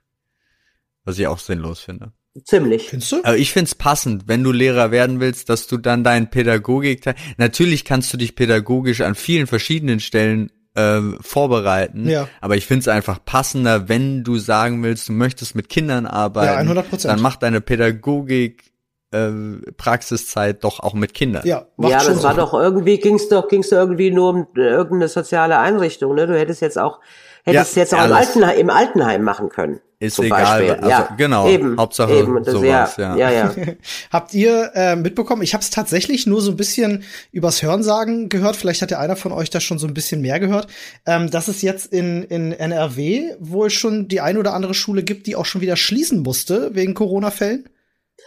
Was 1.06 1.18
ich 1.18 1.26
auch 1.26 1.40
sinnlos 1.40 1.80
finde. 1.80 2.12
Ziemlich. 2.46 2.90
Findest 2.90 3.12
du? 3.12 3.24
Aber 3.24 3.38
ich 3.38 3.52
find's 3.52 3.74
passend, 3.74 4.28
wenn 4.28 4.44
du 4.44 4.52
Lehrer 4.52 4.92
werden 4.92 5.20
willst, 5.20 5.50
dass 5.50 5.66
du 5.66 5.78
dann 5.78 6.04
deinen 6.04 6.30
Pädagogik. 6.30 7.04
Natürlich 7.38 7.84
kannst 7.84 8.14
du 8.14 8.18
dich 8.18 8.36
pädagogisch 8.36 9.02
an 9.02 9.16
vielen 9.16 9.48
verschiedenen 9.48 10.00
Stellen 10.00 10.52
ähm, 10.76 11.18
vorbereiten. 11.22 12.08
Ja. 12.08 12.28
Aber 12.40 12.56
ich 12.56 12.66
find's 12.66 12.88
einfach 12.88 13.20
passender, 13.24 13.90
wenn 13.90 14.24
du 14.24 14.38
sagen 14.38 14.82
willst, 14.84 15.10
du 15.10 15.14
möchtest 15.14 15.56
mit 15.56 15.70
Kindern 15.70 16.06
arbeiten. 16.06 16.68
Ja, 16.68 16.74
100%. 16.84 17.08
Dann 17.08 17.22
mach 17.22 17.36
deine 17.36 17.62
Pädagogik 17.62 18.72
äh, 19.12 19.30
Praxiszeit 19.76 20.64
doch 20.64 20.80
auch 20.80 20.94
mit 20.94 21.14
Kindern. 21.14 21.46
Ja, 21.46 21.66
Ja, 21.78 22.00
schon 22.00 22.14
das 22.14 22.24
war 22.24 22.32
Sinn. 22.32 22.40
doch 22.40 22.54
irgendwie, 22.54 22.98
ging's 23.00 23.28
doch, 23.28 23.48
ging's 23.50 23.70
doch 23.70 23.78
irgendwie 23.78 24.12
nur 24.12 24.30
um 24.30 24.48
äh, 24.56 24.62
irgendeine 24.62 25.10
soziale 25.10 25.58
Einrichtung, 25.60 26.16
ne? 26.16 26.28
Du 26.28 26.38
hättest 26.40 26.62
jetzt 26.62 26.78
auch, 26.80 27.02
hättest 27.44 27.76
Ja, 27.76 27.82
jetzt 27.82 27.94
auch 27.94 28.06
im. 28.06 28.14
Altenheim, 28.14 28.58
im 28.58 28.70
Altenheim 28.70 29.24
machen 29.24 29.50
können. 29.50 29.82
Ist 30.02 30.16
zum 30.16 30.26
egal, 30.26 30.44
Beispiel. 30.44 30.72
also, 30.72 30.90
ja, 30.90 31.16
genau, 31.16 31.48
Eben, 31.48 31.78
Hauptsache 31.78 32.12
eben, 32.14 32.44
das, 32.44 32.54
sowas, 32.54 32.98
ja. 32.98 33.16
ja. 33.16 33.30
Ja, 33.30 33.54
ja. 33.56 33.74
Habt 34.12 34.34
ihr 34.34 34.72
äh, 34.74 34.96
mitbekommen? 34.96 35.44
Ich 35.44 35.54
habe 35.54 35.62
es 35.62 35.70
tatsächlich 35.70 36.26
nur 36.26 36.42
so 36.42 36.50
ein 36.50 36.58
bisschen 36.58 37.04
übers 37.32 37.62
Hörensagen 37.62 38.28
gehört. 38.28 38.56
Vielleicht 38.56 38.82
hat 38.82 38.90
ja 38.90 38.98
einer 38.98 39.16
von 39.16 39.32
euch 39.32 39.52
das 39.52 39.64
schon 39.64 39.78
so 39.78 39.86
ein 39.86 39.94
bisschen 39.94 40.22
mehr 40.22 40.40
gehört, 40.40 40.66
ähm, 41.06 41.30
dass 41.30 41.48
es 41.48 41.62
jetzt 41.62 41.94
in, 41.94 42.24
in 42.24 42.52
NRW 42.52 43.36
wohl 43.40 43.70
schon 43.70 44.08
die 44.08 44.22
ein 44.22 44.40
oder 44.40 44.56
andere 44.56 44.74
Schule 44.74 45.04
gibt, 45.04 45.28
die 45.28 45.36
auch 45.36 45.46
schon 45.46 45.62
wieder 45.62 45.76
schließen 45.76 46.24
musste 46.24 46.74
wegen 46.74 46.96
Corona-Fällen. 46.96 47.70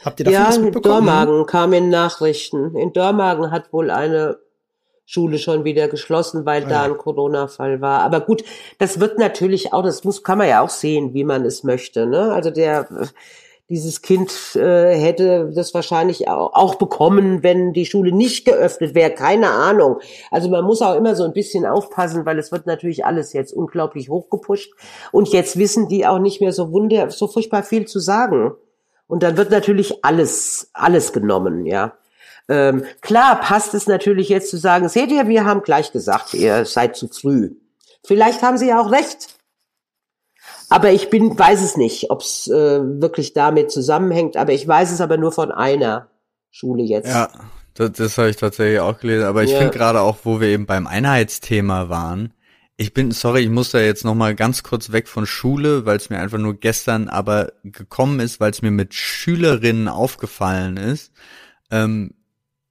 Habt 0.04 0.20
ihr 0.20 0.26
davon 0.26 0.40
Ja, 0.40 0.48
was 0.48 0.56
in 0.58 0.64
mitbekommen? 0.66 1.06
Dormagen 1.06 1.46
kam 1.46 1.72
in 1.72 1.88
Nachrichten. 1.88 2.76
In 2.76 2.92
Dormagen 2.92 3.50
hat 3.50 3.72
wohl 3.72 3.90
eine 3.90 4.36
Schule 5.06 5.38
schon 5.38 5.64
wieder 5.64 5.88
geschlossen, 5.88 6.46
weil 6.46 6.62
da 6.62 6.82
Ah, 6.82 6.86
ja. 6.86 6.92
ein 6.92 6.98
Corona-Fall 6.98 7.80
war. 7.80 8.00
Aber 8.00 8.20
gut, 8.20 8.42
das 8.78 9.00
wird 9.00 9.18
natürlich 9.18 9.72
auch, 9.72 9.82
das 9.82 10.04
muss, 10.04 10.22
kann 10.22 10.38
man 10.38 10.48
ja 10.48 10.62
auch 10.62 10.70
sehen, 10.70 11.12
wie 11.14 11.24
man 11.24 11.44
es 11.44 11.62
möchte. 11.62 12.06
Ne? 12.06 12.32
Also 12.32 12.50
der, 12.50 12.88
dieses 13.68 14.02
Kind 14.02 14.56
äh, 14.56 14.94
hätte 14.94 15.50
das 15.54 15.74
wahrscheinlich 15.74 16.28
auch, 16.28 16.54
auch 16.54 16.74
bekommen, 16.76 17.42
wenn 17.42 17.72
die 17.72 17.86
Schule 17.86 18.12
nicht 18.12 18.44
geöffnet 18.46 18.94
wäre. 18.94 19.10
Keine 19.10 19.50
Ahnung. 19.50 20.00
Also 20.30 20.48
man 20.48 20.64
muss 20.64 20.82
auch 20.82 20.96
immer 20.96 21.14
so 21.16 21.24
ein 21.24 21.32
bisschen 21.32 21.66
aufpassen, 21.66 22.24
weil 22.26 22.38
es 22.38 22.52
wird 22.52 22.66
natürlich 22.66 23.04
alles 23.04 23.32
jetzt 23.32 23.52
unglaublich 23.52 24.08
hochgepusht. 24.08 24.72
Und 25.12 25.28
jetzt 25.28 25.58
wissen 25.58 25.88
die 25.88 26.06
auch 26.06 26.18
nicht 26.18 26.40
mehr 26.40 26.52
so 26.52 26.72
wunder, 26.72 27.10
so 27.10 27.26
furchtbar 27.26 27.62
viel 27.62 27.86
zu 27.86 28.00
sagen. 28.00 28.52
Und 29.06 29.22
dann 29.22 29.36
wird 29.36 29.50
natürlich 29.50 30.02
alles, 30.02 30.70
alles 30.72 31.12
genommen, 31.12 31.66
ja. 31.66 31.92
Ähm, 32.48 32.84
klar 33.00 33.40
passt 33.40 33.74
es 33.74 33.86
natürlich 33.86 34.28
jetzt 34.28 34.50
zu 34.50 34.58
sagen, 34.58 34.88
seht 34.88 35.10
ihr, 35.10 35.28
wir 35.28 35.44
haben 35.44 35.62
gleich 35.62 35.92
gesagt, 35.92 36.34
ihr 36.34 36.64
seid 36.66 36.96
zu 36.96 37.08
früh. 37.08 37.52
Vielleicht 38.06 38.42
haben 38.42 38.58
sie 38.58 38.68
ja 38.68 38.80
auch 38.80 38.90
recht. 38.92 39.34
Aber 40.68 40.90
ich 40.90 41.08
bin, 41.10 41.38
weiß 41.38 41.62
es 41.62 41.76
nicht, 41.76 42.10
ob 42.10 42.20
es 42.20 42.48
äh, 42.48 42.80
wirklich 43.00 43.32
damit 43.32 43.70
zusammenhängt. 43.70 44.36
Aber 44.36 44.52
ich 44.52 44.66
weiß 44.66 44.92
es 44.92 45.00
aber 45.00 45.16
nur 45.16 45.32
von 45.32 45.52
einer 45.52 46.08
Schule 46.50 46.82
jetzt. 46.82 47.08
Ja, 47.08 47.28
das, 47.74 47.92
das 47.92 48.18
habe 48.18 48.28
ich 48.30 48.36
tatsächlich 48.36 48.80
auch 48.80 48.98
gelesen. 48.98 49.24
Aber 49.24 49.42
ich 49.42 49.52
Ja. 49.52 49.58
finde 49.58 49.76
gerade 49.76 50.00
auch, 50.00 50.18
wo 50.24 50.40
wir 50.40 50.48
eben 50.48 50.66
beim 50.66 50.86
Einheitsthema 50.86 51.88
waren, 51.88 52.34
ich 52.76 52.92
bin, 52.92 53.12
sorry, 53.12 53.42
ich 53.42 53.50
muss 53.50 53.70
da 53.70 53.78
jetzt 53.78 54.04
noch 54.04 54.16
mal 54.16 54.34
ganz 54.34 54.62
kurz 54.64 54.90
weg 54.90 55.06
von 55.08 55.26
Schule, 55.26 55.86
weil 55.86 55.96
es 55.96 56.10
mir 56.10 56.18
einfach 56.18 56.38
nur 56.38 56.54
gestern 56.54 57.08
aber 57.08 57.52
gekommen 57.62 58.18
ist, 58.18 58.40
weil 58.40 58.50
es 58.50 58.62
mir 58.62 58.72
mit 58.72 58.94
Schülerinnen 58.94 59.86
aufgefallen 59.86 60.76
ist, 60.76 61.12
ähm, 61.70 62.14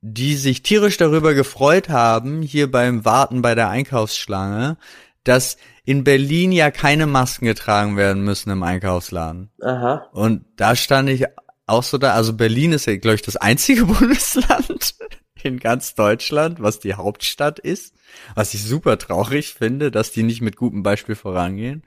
die 0.05 0.35
sich 0.35 0.63
tierisch 0.63 0.97
darüber 0.97 1.33
gefreut 1.33 1.87
haben, 1.87 2.41
hier 2.41 2.69
beim 2.69 3.05
Warten 3.05 3.41
bei 3.41 3.55
der 3.55 3.69
Einkaufsschlange, 3.69 4.75
dass 5.23 5.55
in 5.85 6.03
Berlin 6.03 6.51
ja 6.51 6.71
keine 6.71 7.07
Masken 7.07 7.45
getragen 7.45 7.95
werden 7.95 8.21
müssen 8.25 8.49
im 8.49 8.63
Einkaufsladen. 8.63 9.49
Aha. 9.61 10.09
Und 10.11 10.43
da 10.57 10.75
stand 10.75 11.09
ich 11.09 11.23
auch 11.67 11.83
so 11.83 11.97
da, 11.97 12.13
also 12.15 12.33
Berlin 12.33 12.73
ist 12.73 12.85
ja, 12.85 12.97
glaube 12.97 13.15
ich, 13.15 13.21
das 13.21 13.37
einzige 13.37 13.85
Bundesland 13.85 14.95
in 15.41 15.57
ganz 15.59 15.95
Deutschland, 15.95 16.61
was 16.61 16.79
die 16.79 16.95
Hauptstadt 16.95 17.59
ist. 17.59 17.95
Was 18.35 18.53
ich 18.53 18.63
super 18.63 18.97
traurig 18.97 19.53
finde, 19.53 19.89
dass 19.89 20.11
die 20.11 20.23
nicht 20.23 20.41
mit 20.41 20.57
gutem 20.57 20.83
Beispiel 20.83 21.15
vorangehen. 21.15 21.83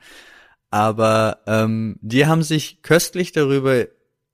Aber 0.71 1.41
ähm, 1.47 1.99
die 2.01 2.27
haben 2.27 2.43
sich 2.43 2.81
köstlich 2.81 3.33
darüber 3.33 3.85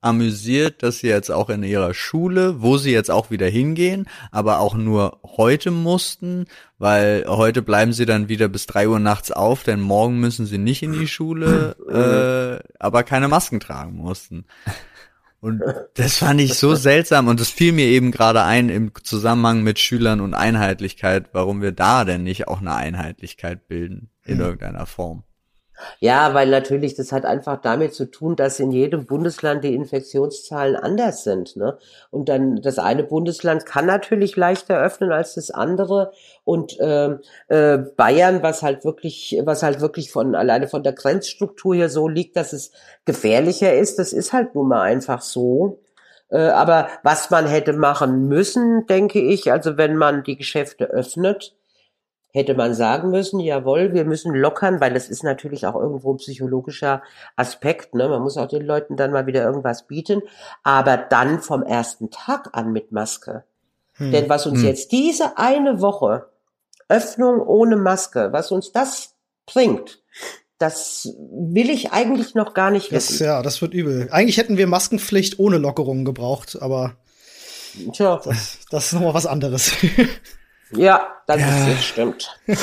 amüsiert, 0.03 0.83
dass 0.83 0.99
sie 0.99 1.07
jetzt 1.07 1.31
auch 1.31 1.49
in 1.49 1.63
ihrer 1.63 1.93
Schule, 1.93 2.61
wo 2.61 2.77
sie 2.77 2.91
jetzt 2.91 3.09
auch 3.11 3.31
wieder 3.31 3.47
hingehen, 3.47 4.07
aber 4.31 4.59
auch 4.59 4.75
nur 4.75 5.19
heute 5.23 5.71
mussten, 5.71 6.45
weil 6.77 7.25
heute 7.27 7.61
bleiben 7.61 7.93
sie 7.93 8.05
dann 8.05 8.29
wieder 8.29 8.47
bis 8.47 8.65
drei 8.65 8.87
Uhr 8.87 8.99
nachts 8.99 9.31
auf, 9.31 9.63
denn 9.63 9.79
morgen 9.79 10.19
müssen 10.19 10.45
sie 10.45 10.57
nicht 10.57 10.83
in 10.83 10.93
die 10.93 11.07
Schule, 11.07 11.75
äh, 12.63 12.67
aber 12.79 13.03
keine 13.03 13.27
Masken 13.27 13.59
tragen 13.59 13.95
mussten. 13.95 14.45
Und 15.39 15.61
das 15.95 16.19
fand 16.19 16.39
ich 16.39 16.53
so 16.53 16.73
seltsam 16.73 17.27
und 17.27 17.39
das 17.41 17.49
fiel 17.49 17.73
mir 17.73 17.87
eben 17.87 18.11
gerade 18.11 18.43
ein 18.43 18.69
im 18.69 18.93
Zusammenhang 19.03 19.61
mit 19.61 19.77
Schülern 19.77 20.21
und 20.21 20.33
Einheitlichkeit, 20.33 21.31
warum 21.33 21.61
wir 21.61 21.73
da 21.73 22.05
denn 22.05 22.23
nicht 22.23 22.47
auch 22.47 22.61
eine 22.61 22.73
Einheitlichkeit 22.73 23.67
bilden 23.67 24.09
in 24.23 24.39
irgendeiner 24.39 24.85
Form. 24.85 25.23
Ja, 25.99 26.33
weil 26.33 26.49
natürlich 26.49 26.95
das 26.95 27.11
hat 27.11 27.25
einfach 27.25 27.61
damit 27.61 27.93
zu 27.93 28.05
tun, 28.05 28.35
dass 28.35 28.59
in 28.59 28.71
jedem 28.71 29.05
Bundesland 29.05 29.63
die 29.63 29.73
Infektionszahlen 29.73 30.75
anders 30.75 31.23
sind. 31.23 31.55
Ne? 31.55 31.77
Und 32.11 32.29
dann 32.29 32.61
das 32.61 32.79
eine 32.79 33.03
Bundesland 33.03 33.65
kann 33.65 33.85
natürlich 33.85 34.35
leichter 34.35 34.79
öffnen 34.79 35.11
als 35.11 35.35
das 35.35 35.51
andere. 35.51 36.11
Und 36.43 36.77
ähm, 36.79 37.19
äh, 37.47 37.77
Bayern, 37.77 38.43
was 38.43 38.63
halt 38.63 38.85
wirklich, 38.85 39.39
was 39.43 39.63
halt 39.63 39.81
wirklich 39.81 40.11
von 40.11 40.35
alleine 40.35 40.67
von 40.67 40.83
der 40.83 40.93
Grenzstruktur 40.93 41.75
hier 41.75 41.89
so 41.89 42.07
liegt, 42.07 42.35
dass 42.35 42.53
es 42.53 42.71
gefährlicher 43.05 43.73
ist, 43.73 43.99
das 43.99 44.13
ist 44.13 44.33
halt 44.33 44.55
nun 44.55 44.67
mal 44.67 44.81
einfach 44.81 45.21
so. 45.21 45.79
Äh, 46.29 46.37
aber 46.37 46.87
was 47.03 47.29
man 47.29 47.45
hätte 47.45 47.73
machen 47.73 48.27
müssen, 48.27 48.87
denke 48.87 49.19
ich, 49.19 49.51
also 49.51 49.77
wenn 49.77 49.95
man 49.95 50.23
die 50.23 50.35
Geschäfte 50.35 50.85
öffnet, 50.85 51.55
hätte 52.33 52.55
man 52.55 52.73
sagen 52.73 53.11
müssen, 53.11 53.39
jawohl, 53.39 53.93
wir 53.93 54.05
müssen 54.05 54.33
lockern, 54.33 54.81
weil 54.81 54.93
das 54.93 55.07
ist 55.07 55.23
natürlich 55.23 55.65
auch 55.67 55.75
irgendwo 55.75 56.13
ein 56.13 56.17
psychologischer 56.17 57.03
Aspekt. 57.35 57.93
Ne? 57.95 58.09
Man 58.09 58.21
muss 58.23 58.37
auch 58.37 58.47
den 58.47 58.65
Leuten 58.65 58.97
dann 58.97 59.11
mal 59.11 59.27
wieder 59.27 59.43
irgendwas 59.43 59.85
bieten, 59.87 60.21
aber 60.63 60.97
dann 60.97 61.39
vom 61.39 61.61
ersten 61.63 62.09
Tag 62.09 62.49
an 62.53 62.71
mit 62.73 62.91
Maske. 62.91 63.43
Denn 63.99 64.27
was 64.27 64.47
uns 64.47 64.59
Hm. 64.61 64.65
jetzt 64.65 64.91
diese 64.91 65.37
eine 65.37 65.79
Woche 65.79 66.25
Öffnung 66.89 67.39
ohne 67.41 67.75
Maske, 67.77 68.29
was 68.31 68.51
uns 68.51 68.71
das 68.71 69.13
bringt, 69.45 70.01
das 70.57 71.09
will 71.31 71.69
ich 71.69 71.91
eigentlich 71.91 72.33
noch 72.33 72.53
gar 72.55 72.71
nicht 72.71 72.91
Das, 72.91 73.11
wissen. 73.11 73.25
ja, 73.25 73.43
das 73.43 73.61
wird 73.61 73.73
übel. 73.75 74.07
Eigentlich 74.11 74.37
hätten 74.37 74.57
wir 74.57 74.65
Maskenpflicht 74.65 75.37
ohne 75.37 75.59
Lockerungen 75.59 76.05
gebraucht, 76.05 76.57
aber 76.59 76.95
Tja, 77.91 78.19
das, 78.23 78.59
das 78.71 78.85
ist 78.87 78.93
nochmal 78.93 79.13
was 79.13 79.25
anderes. 79.27 79.71
ja, 80.75 81.12
das 81.27 81.37
ist 81.37 81.67
das 81.67 81.85
stimmt. 81.85 82.39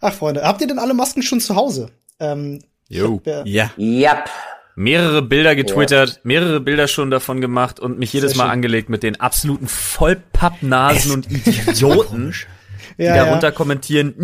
Ach, 0.00 0.12
Freunde, 0.12 0.42
habt 0.42 0.60
ihr 0.60 0.66
denn 0.66 0.78
alle 0.78 0.94
Masken 0.94 1.22
schon 1.22 1.40
zu 1.40 1.56
Hause? 1.56 1.90
Ähm, 2.20 2.62
Jo. 2.88 3.20
ja, 3.24 3.42
Ja. 3.44 3.70
Yep. 3.78 4.30
Mehrere 4.76 5.22
Bilder 5.22 5.54
getwittert, 5.54 6.20
mehrere 6.24 6.58
Bilder 6.60 6.88
schon 6.88 7.10
davon 7.10 7.40
gemacht 7.40 7.78
und 7.78 7.98
mich 7.98 8.12
jedes 8.12 8.32
Sehr 8.32 8.38
Mal 8.38 8.44
schön. 8.44 8.52
angelegt 8.52 8.88
mit 8.88 9.04
den 9.04 9.20
absoluten 9.20 9.68
Vollpappnasen 9.68 11.12
und 11.12 11.30
Idioten. 11.30 12.34
die 12.98 13.04
Ja, 13.04 13.24
darunter 13.24 13.48
ja. 13.48 13.50
kommentieren, 13.52 14.14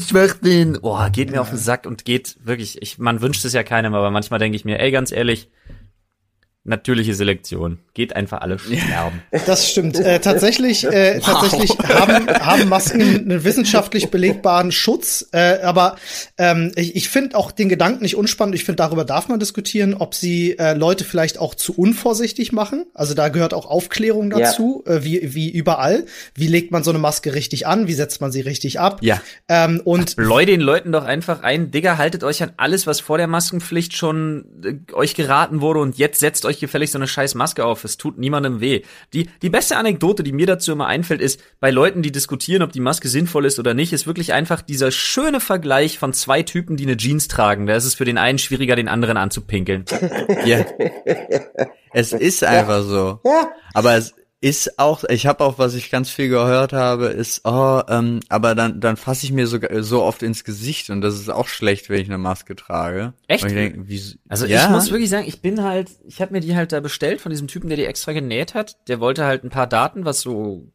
Schwachsinn. 0.00 0.78
Oh, 0.82 0.98
geht 1.12 1.30
mir 1.30 1.40
auf 1.40 1.50
den 1.50 1.58
Sack 1.58 1.86
und 1.86 2.04
geht 2.04 2.36
wirklich, 2.44 2.82
ich, 2.82 2.98
man 2.98 3.20
wünscht 3.20 3.44
es 3.44 3.52
ja 3.52 3.62
keinem, 3.62 3.94
aber 3.94 4.10
manchmal 4.10 4.38
denke 4.40 4.56
ich 4.56 4.64
mir, 4.64 4.80
ey, 4.80 4.90
ganz 4.90 5.12
ehrlich, 5.12 5.48
natürliche 6.66 7.14
Selektion. 7.14 7.78
Geht 7.94 8.14
einfach 8.16 8.40
alle 8.40 8.58
sterben. 8.58 9.22
Das 9.46 9.70
stimmt. 9.70 9.98
Äh, 9.98 10.20
tatsächlich, 10.20 10.84
äh, 10.84 11.20
tatsächlich 11.20 11.70
haben, 11.78 12.28
haben 12.28 12.68
Masken 12.68 13.00
einen 13.00 13.44
wissenschaftlich 13.44 14.10
belegbaren 14.10 14.72
Schutz. 14.72 15.28
Äh, 15.32 15.60
aber 15.62 15.96
ähm, 16.38 16.72
ich, 16.76 16.96
ich 16.96 17.08
finde 17.08 17.36
auch 17.36 17.52
den 17.52 17.68
Gedanken 17.68 18.02
nicht 18.02 18.16
unspannend. 18.16 18.54
Ich 18.54 18.64
finde, 18.64 18.76
darüber 18.76 19.04
darf 19.04 19.28
man 19.28 19.38
diskutieren, 19.38 19.94
ob 19.94 20.14
sie 20.14 20.58
äh, 20.58 20.74
Leute 20.74 21.04
vielleicht 21.04 21.38
auch 21.38 21.54
zu 21.54 21.74
unvorsichtig 21.74 22.52
machen. 22.52 22.86
Also 22.94 23.14
da 23.14 23.28
gehört 23.28 23.54
auch 23.54 23.66
Aufklärung 23.66 24.30
Ja. 24.30 24.38
dazu, 24.38 24.82
äh, 24.86 25.02
wie, 25.02 25.34
wie 25.34 25.50
überall. 25.50 26.04
Wie 26.34 26.46
legt 26.48 26.70
man 26.72 26.82
so 26.84 26.90
eine 26.90 26.98
Maske 26.98 27.34
richtig 27.34 27.66
an? 27.66 27.86
Wie 27.86 27.94
setzt 27.94 28.20
man 28.20 28.32
sie 28.32 28.40
richtig 28.40 28.80
ab? 28.80 28.98
Ja. 29.02 29.20
Ähm, 29.48 29.80
und 29.84 30.16
Bleu 30.16 30.44
den 30.44 30.60
Leuten 30.60 30.92
doch 30.92 31.04
einfach 31.04 31.42
ein, 31.42 31.70
Digga, 31.70 31.96
haltet 31.98 32.24
euch 32.24 32.42
an 32.42 32.52
alles, 32.56 32.86
was 32.86 33.00
vor 33.00 33.18
der 33.18 33.26
Maskenpflicht 33.26 33.96
schon 33.96 34.44
äh, 34.64 34.92
euch 34.92 35.14
geraten 35.14 35.60
wurde 35.60 35.80
und 35.80 35.96
jetzt 35.98 36.20
setzt 36.20 36.44
euch 36.44 36.55
gefälligst 36.60 36.92
so 36.92 36.98
eine 36.98 37.08
scheiß 37.08 37.34
Maske 37.34 37.64
auf. 37.64 37.84
Es 37.84 37.96
tut 37.96 38.18
niemandem 38.18 38.60
weh. 38.60 38.82
Die, 39.12 39.28
die 39.42 39.50
beste 39.50 39.76
Anekdote, 39.76 40.22
die 40.22 40.32
mir 40.32 40.46
dazu 40.46 40.72
immer 40.72 40.86
einfällt, 40.86 41.20
ist, 41.20 41.40
bei 41.60 41.70
Leuten, 41.70 42.02
die 42.02 42.12
diskutieren, 42.12 42.62
ob 42.62 42.72
die 42.72 42.80
Maske 42.80 43.08
sinnvoll 43.08 43.46
ist 43.46 43.58
oder 43.58 43.74
nicht, 43.74 43.92
ist 43.92 44.06
wirklich 44.06 44.32
einfach 44.32 44.62
dieser 44.62 44.90
schöne 44.90 45.40
Vergleich 45.40 45.98
von 45.98 46.12
zwei 46.12 46.42
Typen, 46.42 46.76
die 46.76 46.84
eine 46.84 46.96
Jeans 46.96 47.28
tragen. 47.28 47.66
Da 47.66 47.76
ist 47.76 47.84
es 47.84 47.94
für 47.94 48.04
den 48.04 48.18
einen 48.18 48.38
schwieriger, 48.38 48.76
den 48.76 48.88
anderen 48.88 49.16
anzupinkeln. 49.16 49.84
Ja. 50.44 50.64
es 51.92 52.12
ist 52.12 52.44
einfach 52.44 52.82
so. 52.82 53.20
Ja. 53.24 53.48
Aber 53.74 53.94
es 53.96 54.14
ist 54.40 54.78
auch, 54.78 55.04
ich 55.04 55.26
habe 55.26 55.42
auch, 55.44 55.58
was 55.58 55.74
ich 55.74 55.90
ganz 55.90 56.10
viel 56.10 56.28
gehört 56.28 56.74
habe, 56.74 57.06
ist, 57.06 57.40
oh, 57.44 57.80
ähm, 57.88 58.20
aber 58.28 58.54
dann, 58.54 58.80
dann 58.80 58.96
fasse 58.96 59.24
ich 59.24 59.32
mir 59.32 59.46
sogar 59.46 59.82
so 59.82 60.02
oft 60.02 60.22
ins 60.22 60.44
Gesicht 60.44 60.90
und 60.90 61.00
das 61.00 61.14
ist 61.14 61.30
auch 61.30 61.48
schlecht, 61.48 61.88
wenn 61.88 62.02
ich 62.02 62.08
eine 62.08 62.18
Maske 62.18 62.54
trage. 62.54 63.14
Echt? 63.28 63.46
Ich 63.46 63.52
denk, 63.52 63.88
Also 64.28 64.44
ja? 64.44 64.64
ich 64.64 64.70
muss 64.70 64.90
wirklich 64.90 65.08
sagen, 65.08 65.26
ich 65.26 65.40
bin 65.40 65.62
halt, 65.62 65.88
ich 66.06 66.20
habe 66.20 66.32
mir 66.32 66.40
die 66.40 66.54
halt 66.54 66.72
da 66.72 66.80
bestellt 66.80 67.22
von 67.22 67.30
diesem 67.30 67.48
Typen, 67.48 67.68
der 67.68 67.78
die 67.78 67.86
extra 67.86 68.12
genäht 68.12 68.54
hat. 68.54 68.76
Der 68.88 69.00
wollte 69.00 69.24
halt 69.24 69.42
ein 69.42 69.50
paar 69.50 69.66
Daten, 69.66 70.04
was 70.04 70.20
so, 70.20 70.70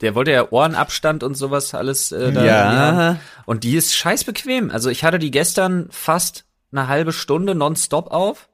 der 0.00 0.14
wollte 0.14 0.30
ja 0.30 0.52
Ohrenabstand 0.52 1.24
und 1.24 1.36
sowas 1.36 1.74
alles 1.74 2.12
äh, 2.12 2.32
da 2.32 2.44
Ja. 2.44 3.20
Und 3.44 3.64
die 3.64 3.74
ist 3.76 3.96
scheiß 3.96 4.22
bequem. 4.22 4.70
Also 4.70 4.88
ich 4.88 5.02
hatte 5.02 5.18
die 5.18 5.32
gestern 5.32 5.88
fast 5.90 6.44
eine 6.70 6.86
halbe 6.86 7.12
Stunde 7.12 7.56
nonstop 7.56 8.12
auf 8.12 8.48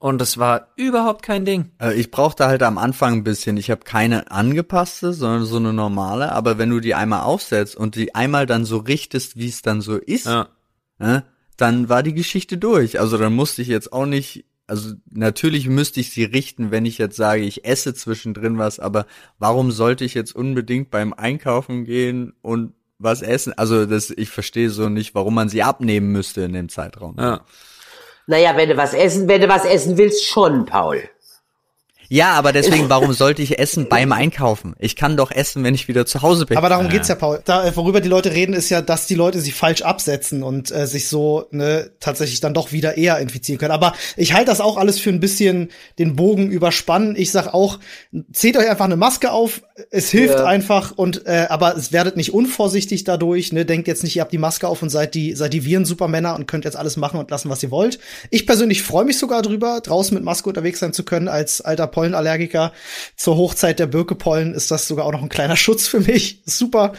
und 0.00 0.18
das 0.18 0.38
war 0.38 0.68
überhaupt 0.76 1.22
kein 1.22 1.44
Ding. 1.44 1.70
Äh, 1.80 1.94
Ich 1.94 2.10
brauchte 2.10 2.46
halt 2.46 2.62
am 2.64 2.78
Anfang 2.78 3.12
ein 3.18 3.22
bisschen. 3.24 3.56
Ich 3.58 3.70
habe 3.70 3.82
keine 3.84 4.30
angepasste, 4.32 5.12
sondern 5.12 5.44
so 5.44 5.58
eine 5.58 5.72
normale. 5.72 6.32
Aber 6.32 6.58
wenn 6.58 6.70
du 6.70 6.80
die 6.80 6.94
einmal 6.96 7.20
aufsetzt 7.20 7.76
und 7.76 7.94
die 7.94 8.14
einmal 8.14 8.46
dann 8.46 8.64
so 8.64 8.78
richtest, 8.78 9.36
wie 9.36 9.48
es 9.48 9.62
dann 9.62 9.82
so 9.82 9.96
ist, 9.96 10.24
Ja. 10.26 10.48
ne, 10.98 11.24
dann 11.58 11.88
war 11.90 12.02
die 12.02 12.14
Geschichte 12.14 12.56
durch. 12.56 12.98
Also 12.98 13.18
dann 13.18 13.34
musste 13.34 13.60
ich 13.60 13.68
jetzt 13.68 13.92
auch 13.92 14.06
nicht, 14.06 14.46
also 14.66 14.94
natürlich 15.10 15.68
müsste 15.68 16.00
ich 16.00 16.10
sie 16.12 16.24
richten, 16.24 16.70
wenn 16.70 16.86
ich 16.86 16.96
jetzt 16.96 17.16
sage, 17.16 17.42
ich 17.42 17.66
esse 17.66 17.92
zwischendrin 17.92 18.56
was, 18.56 18.80
aber 18.80 19.04
warum 19.38 19.70
sollte 19.70 20.04
ich 20.06 20.14
jetzt 20.14 20.34
unbedingt 20.34 20.90
beim 20.90 21.12
Einkaufen 21.12 21.84
gehen 21.84 22.32
und 22.40 22.72
was 22.98 23.20
essen? 23.20 23.52
Also 23.58 23.84
das, 23.84 24.08
ich 24.10 24.30
verstehe 24.30 24.70
so 24.70 24.88
nicht, 24.88 25.14
warum 25.14 25.34
man 25.34 25.50
sie 25.50 25.62
abnehmen 25.62 26.10
müsste 26.12 26.40
in 26.42 26.54
dem 26.54 26.70
Zeitraum. 26.70 27.16
Ja. 27.18 27.42
Naja, 28.30 28.56
wenn 28.56 28.68
du 28.68 28.76
was 28.76 28.94
essen, 28.94 29.26
wenn 29.26 29.40
du 29.40 29.48
was 29.48 29.64
essen 29.64 29.98
willst, 29.98 30.24
schon, 30.24 30.64
Paul. 30.64 31.02
Ja, 32.12 32.32
aber 32.32 32.52
deswegen, 32.52 32.88
warum 32.90 33.12
sollte 33.12 33.40
ich 33.40 33.60
essen 33.60 33.88
beim 33.88 34.10
Einkaufen? 34.10 34.74
Ich 34.80 34.96
kann 34.96 35.16
doch 35.16 35.30
essen, 35.30 35.62
wenn 35.62 35.74
ich 35.76 35.86
wieder 35.86 36.04
zu 36.06 36.22
Hause 36.22 36.44
bin. 36.44 36.56
Aber 36.58 36.68
darum 36.68 36.88
geht's 36.88 37.06
ja, 37.06 37.14
Paul. 37.14 37.40
Da, 37.44 37.64
äh, 37.64 37.76
worüber 37.76 38.00
die 38.00 38.08
Leute 38.08 38.32
reden, 38.32 38.52
ist 38.52 38.68
ja, 38.68 38.82
dass 38.82 39.06
die 39.06 39.14
Leute 39.14 39.40
sich 39.40 39.54
falsch 39.54 39.82
absetzen 39.82 40.42
und 40.42 40.72
äh, 40.72 40.88
sich 40.88 41.08
so 41.08 41.46
ne, 41.52 41.92
tatsächlich 42.00 42.40
dann 42.40 42.52
doch 42.52 42.72
wieder 42.72 42.96
eher 42.96 43.18
infizieren 43.20 43.58
können. 43.60 43.70
Aber 43.70 43.94
ich 44.16 44.32
halte 44.34 44.46
das 44.46 44.60
auch 44.60 44.76
alles 44.76 44.98
für 44.98 45.10
ein 45.10 45.20
bisschen 45.20 45.68
den 46.00 46.16
Bogen 46.16 46.50
überspannen. 46.50 47.14
Ich 47.16 47.30
sag 47.30 47.54
auch, 47.54 47.78
zieht 48.32 48.56
euch 48.56 48.68
einfach 48.68 48.86
eine 48.86 48.96
Maske 48.96 49.30
auf. 49.30 49.62
Es 49.90 50.10
hilft 50.10 50.34
Ja. 50.40 50.44
einfach 50.46 50.90
und 50.96 51.26
äh, 51.26 51.46
aber 51.48 51.76
es 51.76 51.92
werdet 51.92 52.16
nicht 52.16 52.34
unvorsichtig 52.34 53.04
dadurch. 53.04 53.52
Ne? 53.52 53.64
Denkt 53.64 53.86
jetzt 53.86 54.02
nicht, 54.02 54.16
ihr 54.16 54.22
habt 54.22 54.32
die 54.32 54.38
Maske 54.38 54.66
auf 54.66 54.82
und 54.82 54.90
seid 54.90 55.14
die 55.14 55.34
seid 55.36 55.52
die 55.52 55.64
Viren-Supermänner 55.64 56.34
und 56.34 56.46
könnt 56.48 56.64
jetzt 56.64 56.76
alles 56.76 56.96
machen 56.96 57.20
und 57.20 57.30
lassen, 57.30 57.50
was 57.50 57.62
ihr 57.62 57.70
wollt. 57.70 58.00
Ich 58.30 58.46
persönlich 58.48 58.82
freue 58.82 59.04
mich 59.04 59.16
sogar 59.16 59.42
drüber, 59.42 59.80
draußen 59.80 60.12
mit 60.12 60.24
Maske 60.24 60.48
unterwegs 60.48 60.80
sein 60.80 60.92
zu 60.92 61.04
können 61.04 61.28
als 61.28 61.60
alter 61.60 61.86
Pollenallergiker. 62.00 62.72
Zur 63.14 63.36
Hochzeit 63.36 63.78
der 63.78 63.86
Birkepollen 63.86 64.54
ist 64.54 64.70
das 64.70 64.88
sogar 64.88 65.04
auch 65.04 65.12
noch 65.12 65.22
ein 65.22 65.28
kleiner 65.28 65.56
Schutz 65.64 65.86
für 65.86 66.00
mich. 66.00 66.42
Super. 66.46 66.92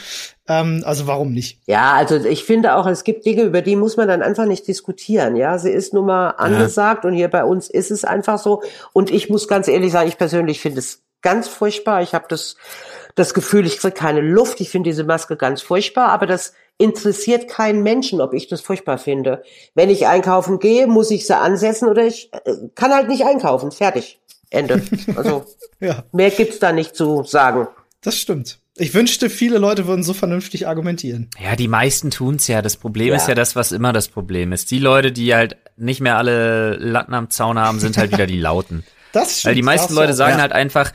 Ähm, 0.47 0.83
also 0.85 1.07
warum 1.07 1.31
nicht? 1.33 1.59
Ja, 1.65 1.93
also 1.93 2.17
ich 2.17 2.43
finde 2.43 2.75
auch, 2.75 2.85
es 2.85 3.03
gibt 3.03 3.25
Dinge, 3.25 3.41
über 3.41 3.63
die 3.63 3.75
muss 3.75 3.97
man 3.97 4.07
dann 4.07 4.21
einfach 4.21 4.45
nicht 4.45 4.67
diskutieren. 4.67 5.35
Ja, 5.35 5.57
sie 5.57 5.71
ist 5.71 5.93
nun 5.93 6.05
mal 6.05 6.29
angesagt 6.31 7.03
und 7.03 7.13
hier 7.13 7.29
bei 7.29 7.43
uns 7.43 7.67
ist 7.67 7.89
es 7.89 8.05
einfach 8.05 8.37
so. 8.37 8.61
Und 8.93 9.09
ich 9.09 9.27
muss 9.29 9.47
ganz 9.47 9.67
ehrlich 9.67 9.91
sagen, 9.91 10.07
ich 10.07 10.19
persönlich 10.19 10.61
finde 10.61 10.79
es 10.79 11.01
ganz 11.23 11.47
furchtbar. 11.47 12.03
Ich 12.03 12.13
habe 12.13 12.25
das, 12.29 12.55
das 13.15 13.33
Gefühl, 13.33 13.65
ich 13.65 13.79
kriege 13.79 13.93
keine 13.93 14.21
Luft. 14.21 14.61
Ich 14.61 14.69
finde 14.69 14.91
diese 14.91 15.03
Maske 15.03 15.35
ganz 15.35 15.63
furchtbar, 15.63 16.09
aber 16.09 16.27
das 16.27 16.53
interessiert 16.77 17.47
keinen 17.47 17.81
Menschen, 17.81 18.21
ob 18.21 18.33
ich 18.33 18.47
das 18.47 18.61
furchtbar 18.61 18.99
finde. 18.99 19.43
Wenn 19.73 19.89
ich 19.89 20.07
einkaufen 20.07 20.59
gehe, 20.59 20.85
muss 20.85 21.11
ich 21.11 21.25
sie 21.25 21.37
ansetzen 21.37 21.87
oder 21.87 22.05
ich 22.05 22.31
äh, 22.33 22.53
kann 22.75 22.93
halt 22.93 23.07
nicht 23.07 23.25
einkaufen. 23.25 23.71
Fertig. 23.71 24.19
Ende. 24.51 24.83
Also 25.15 25.45
Ja, 25.79 26.03
mehr 26.11 26.29
gibt's 26.29 26.59
da 26.59 26.71
nicht 26.71 26.95
zu 26.95 27.23
sagen. 27.23 27.67
das 28.01 28.17
stimmt. 28.17 28.59
Ich 28.77 28.93
wünschte, 28.93 29.29
viele 29.29 29.57
Leute 29.57 29.85
würden 29.87 30.01
so 30.03 30.13
vernünftig 30.13 30.67
argumentieren. 30.67 31.29
Ja, 31.43 31.55
die 31.55 31.67
meisten 31.67 32.09
tun's 32.11 32.47
ja. 32.47 32.61
Das 32.61 32.77
Problem 32.77 33.09
Ja. 33.09 33.15
ist 33.15 33.27
ja 33.27 33.35
das, 33.35 33.55
was 33.55 33.71
immer 33.71 33.91
das 33.93 34.07
Problem 34.07 34.53
ist. 34.53 34.71
Die 34.71 34.79
Leute, 34.79 35.11
die 35.11 35.33
halt 35.35 35.57
nicht 35.75 35.99
mehr 36.01 36.17
alle 36.17 36.75
Latten 36.77 37.13
am 37.13 37.29
Zaun 37.29 37.59
haben, 37.59 37.79
sind 37.79 37.97
halt 37.97 38.11
wieder 38.13 38.27
die 38.27 38.39
Lauten. 38.39 38.83
Das 39.11 39.39
stimmt. 39.39 39.49
Weil 39.49 39.55
die 39.55 39.61
meisten 39.63 39.93
Leute 39.93 40.13
sagen 40.13 40.35
Ja. 40.35 40.41
halt 40.41 40.53
einfach, 40.53 40.93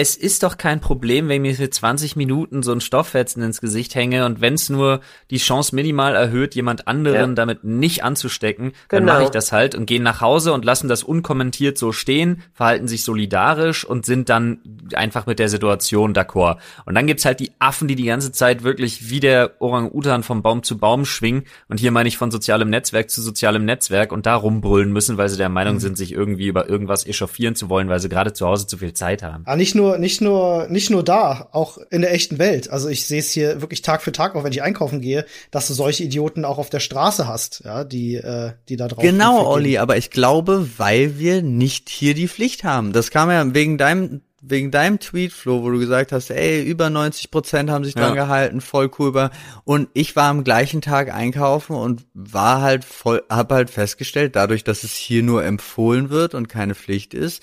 es 0.00 0.14
ist 0.16 0.44
doch 0.44 0.58
kein 0.58 0.80
Problem, 0.80 1.28
wenn 1.28 1.44
ich 1.44 1.50
mir 1.58 1.64
für 1.64 1.70
20 1.70 2.14
Minuten 2.14 2.62
so 2.62 2.70
ein 2.70 2.80
Stofffetzen 2.80 3.42
ins 3.42 3.60
Gesicht 3.60 3.96
hänge 3.96 4.26
und 4.26 4.40
wenn 4.40 4.54
es 4.54 4.68
nur 4.70 5.00
die 5.30 5.38
Chance 5.38 5.74
minimal 5.74 6.14
erhöht, 6.14 6.54
jemand 6.54 6.86
anderen 6.86 7.30
Ja. 7.30 7.34
damit 7.34 7.64
nicht 7.64 8.04
anzustecken, 8.04 8.72
dann 8.90 9.00
Genau. 9.00 9.14
mache 9.14 9.24
ich 9.24 9.30
das 9.30 9.50
halt 9.50 9.74
und 9.74 9.86
gehen 9.86 10.04
nach 10.04 10.20
Hause 10.20 10.52
und 10.52 10.64
lassen 10.64 10.88
das 10.88 11.02
unkommentiert 11.02 11.78
so 11.78 11.90
stehen, 11.90 12.42
verhalten 12.54 12.86
sich 12.86 13.02
solidarisch 13.02 13.84
und 13.84 14.06
sind 14.06 14.28
dann 14.28 14.60
einfach 14.94 15.26
mit 15.26 15.40
der 15.40 15.48
Situation 15.48 16.12
d'accord. 16.14 16.58
Und 16.86 16.94
dann 16.94 17.08
gibt's 17.08 17.24
halt 17.24 17.40
die 17.40 17.50
Affen, 17.58 17.88
die 17.88 17.96
die 17.96 18.04
ganze 18.04 18.30
Zeit 18.30 18.62
wirklich 18.62 19.10
wie 19.10 19.18
der 19.18 19.60
Orang-Utan 19.60 20.22
vom 20.22 20.42
Baum 20.42 20.62
zu 20.62 20.78
Baum 20.78 21.06
schwingen 21.06 21.42
und 21.68 21.80
hier 21.80 21.90
meine 21.90 22.08
ich 22.08 22.18
von 22.18 22.30
sozialem 22.30 22.70
Netzwerk 22.70 23.10
zu 23.10 23.20
sozialem 23.20 23.64
Netzwerk 23.64 24.12
und 24.12 24.26
da 24.26 24.36
rumbrüllen 24.36 24.92
müssen, 24.92 25.18
weil 25.18 25.28
sie 25.28 25.38
der 25.38 25.48
Meinung 25.48 25.74
Mhm. 25.74 25.80
sind, 25.80 25.98
sich 25.98 26.12
irgendwie 26.12 26.46
über 26.46 26.68
irgendwas 26.68 27.04
echauffieren 27.04 27.56
zu 27.56 27.68
wollen, 27.68 27.88
weil 27.88 27.98
sie 27.98 28.08
gerade 28.08 28.32
zu 28.32 28.46
Hause 28.46 28.68
zu 28.68 28.78
viel 28.78 28.92
Zeit 28.92 29.24
haben. 29.24 29.42
Ah, 29.46 29.56
nicht 29.56 29.74
nur, 29.74 29.87
nicht 29.96 30.20
nur, 30.20 30.66
nicht 30.68 30.90
nur 30.90 31.02
da, 31.02 31.48
auch 31.52 31.78
in 31.90 32.02
der 32.02 32.12
echten 32.12 32.38
Welt. 32.38 32.68
Also 32.68 32.88
ich 32.90 33.06
sehe 33.06 33.20
es 33.20 33.30
hier 33.30 33.62
wirklich 33.62 33.80
Tag 33.80 34.02
für 34.02 34.12
Tag, 34.12 34.34
auch 34.36 34.44
wenn 34.44 34.52
ich 34.52 34.62
einkaufen 34.62 35.00
gehe, 35.00 35.24
dass 35.50 35.68
du 35.68 35.72
solche 35.72 36.04
Idioten 36.04 36.44
auch 36.44 36.58
auf 36.58 36.68
der 36.68 36.80
Straße 36.80 37.26
hast, 37.26 37.62
ja, 37.64 37.84
die, 37.84 38.16
äh, 38.16 38.52
die 38.68 38.76
da 38.76 38.88
drauf. 38.88 39.02
Genau. 39.02 39.46
Olli, 39.46 39.78
aber 39.78 39.96
ich 39.96 40.10
glaube, 40.10 40.68
weil 40.76 41.18
wir 41.18 41.40
nicht 41.40 41.88
hier 41.88 42.12
die 42.14 42.28
Pflicht 42.28 42.64
haben. 42.64 42.92
Das 42.92 43.10
kam 43.10 43.30
ja 43.30 43.54
wegen 43.54 43.78
deinem, 43.78 44.20
wegen 44.40 44.70
deinem 44.70 45.00
Tweet, 45.00 45.32
Flo, 45.32 45.62
wo 45.62 45.70
du 45.70 45.78
gesagt 45.78 46.12
hast, 46.12 46.30
ey, 46.30 46.62
über 46.62 46.90
90 46.90 47.30
Prozent 47.30 47.70
haben 47.70 47.84
sich 47.84 47.94
dran 47.94 48.14
Ja. 48.14 48.24
gehalten, 48.24 48.60
voll 48.60 48.90
cool. 48.98 49.08
Über. 49.08 49.30
Und 49.64 49.88
ich 49.94 50.16
war 50.16 50.28
am 50.30 50.44
gleichen 50.44 50.80
Tag 50.80 51.12
einkaufen 51.12 51.74
und 51.74 52.04
war 52.14 52.60
halt 52.62 52.84
voll, 52.84 53.22
hab 53.28 53.50
halt 53.50 53.70
festgestellt, 53.70 54.36
dadurch, 54.36 54.64
dass 54.64 54.84
es 54.84 54.92
hier 54.94 55.22
nur 55.22 55.44
empfohlen 55.44 56.10
wird 56.10 56.34
und 56.34 56.48
keine 56.48 56.74
Pflicht 56.74 57.14
ist, 57.14 57.42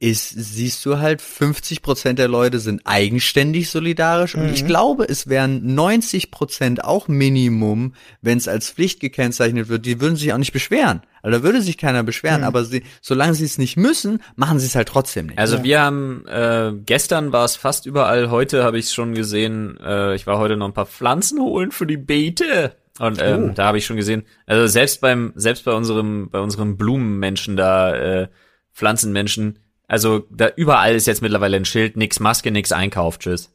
ist, 0.00 0.28
siehst 0.30 0.84
du 0.84 0.98
halt, 0.98 1.22
50 1.22 1.80
Prozent 1.80 2.18
der 2.18 2.28
Leute 2.28 2.58
sind 2.58 2.82
eigenständig 2.84 3.70
solidarisch 3.70 4.34
und 4.34 4.50
ich 4.52 4.66
glaube, 4.66 5.04
es 5.08 5.28
wären 5.28 5.74
90 5.74 6.30
Prozent 6.30 6.84
auch 6.84 7.08
Minimum, 7.08 7.94
wenn 8.20 8.36
es 8.36 8.48
als 8.48 8.70
Pflicht 8.70 9.00
gekennzeichnet 9.00 9.68
wird, 9.68 9.86
die 9.86 10.00
würden 10.00 10.16
sich 10.16 10.32
auch 10.32 10.38
nicht 10.38 10.52
beschweren. 10.52 11.02
Also 11.22 11.38
da 11.38 11.44
würde 11.44 11.62
sich 11.62 11.78
keiner 11.78 12.02
beschweren, 12.02 12.44
aber 12.44 12.64
sie, 12.64 12.82
solange 13.00 13.34
sie 13.34 13.44
es 13.46 13.56
nicht 13.56 13.76
müssen, 13.78 14.20
machen 14.36 14.58
sie 14.58 14.66
es 14.66 14.74
halt 14.74 14.88
trotzdem 14.88 15.26
nicht. 15.26 15.38
Also 15.38 15.62
wir 15.62 15.80
haben 15.80 16.26
äh, 16.26 16.72
gestern 16.84 17.32
war 17.32 17.44
es 17.46 17.56
fast 17.56 17.86
überall, 17.86 18.30
heute 18.30 18.62
habe 18.64 18.78
ich 18.78 18.86
es 18.86 18.92
schon 18.94 19.14
gesehen. 19.14 19.78
Äh, 19.82 20.16
ich 20.16 20.26
war 20.26 20.38
heute 20.38 20.56
noch 20.56 20.66
ein 20.66 20.74
paar 20.74 20.86
Pflanzen 20.86 21.40
holen 21.40 21.70
für 21.70 21.86
die 21.86 21.96
Beete. 21.96 22.76
Und 22.98 23.20
ähm, 23.22 23.44
Oh. 23.50 23.52
da 23.54 23.66
habe 23.66 23.78
ich 23.78 23.86
schon 23.86 23.96
gesehen, 23.96 24.24
also 24.46 24.66
selbst 24.66 25.00
beim 25.00 25.32
selbst 25.34 25.64
bei 25.64 25.72
unserem 25.72 26.28
bei 26.30 26.40
unserem 26.40 26.76
Blumenmenschen 26.76 27.56
da 27.56 27.94
äh, 27.94 28.28
Pflanzenmenschen, 28.72 29.58
also 29.88 30.24
da 30.30 30.48
überall 30.56 30.94
ist 30.94 31.06
jetzt 31.06 31.22
mittlerweile 31.22 31.56
ein 31.56 31.64
Schild, 31.64 31.96
nix 31.96 32.20
Maske, 32.20 32.50
nix 32.50 32.72
Einkauf, 32.72 33.18
tschüss. 33.18 33.50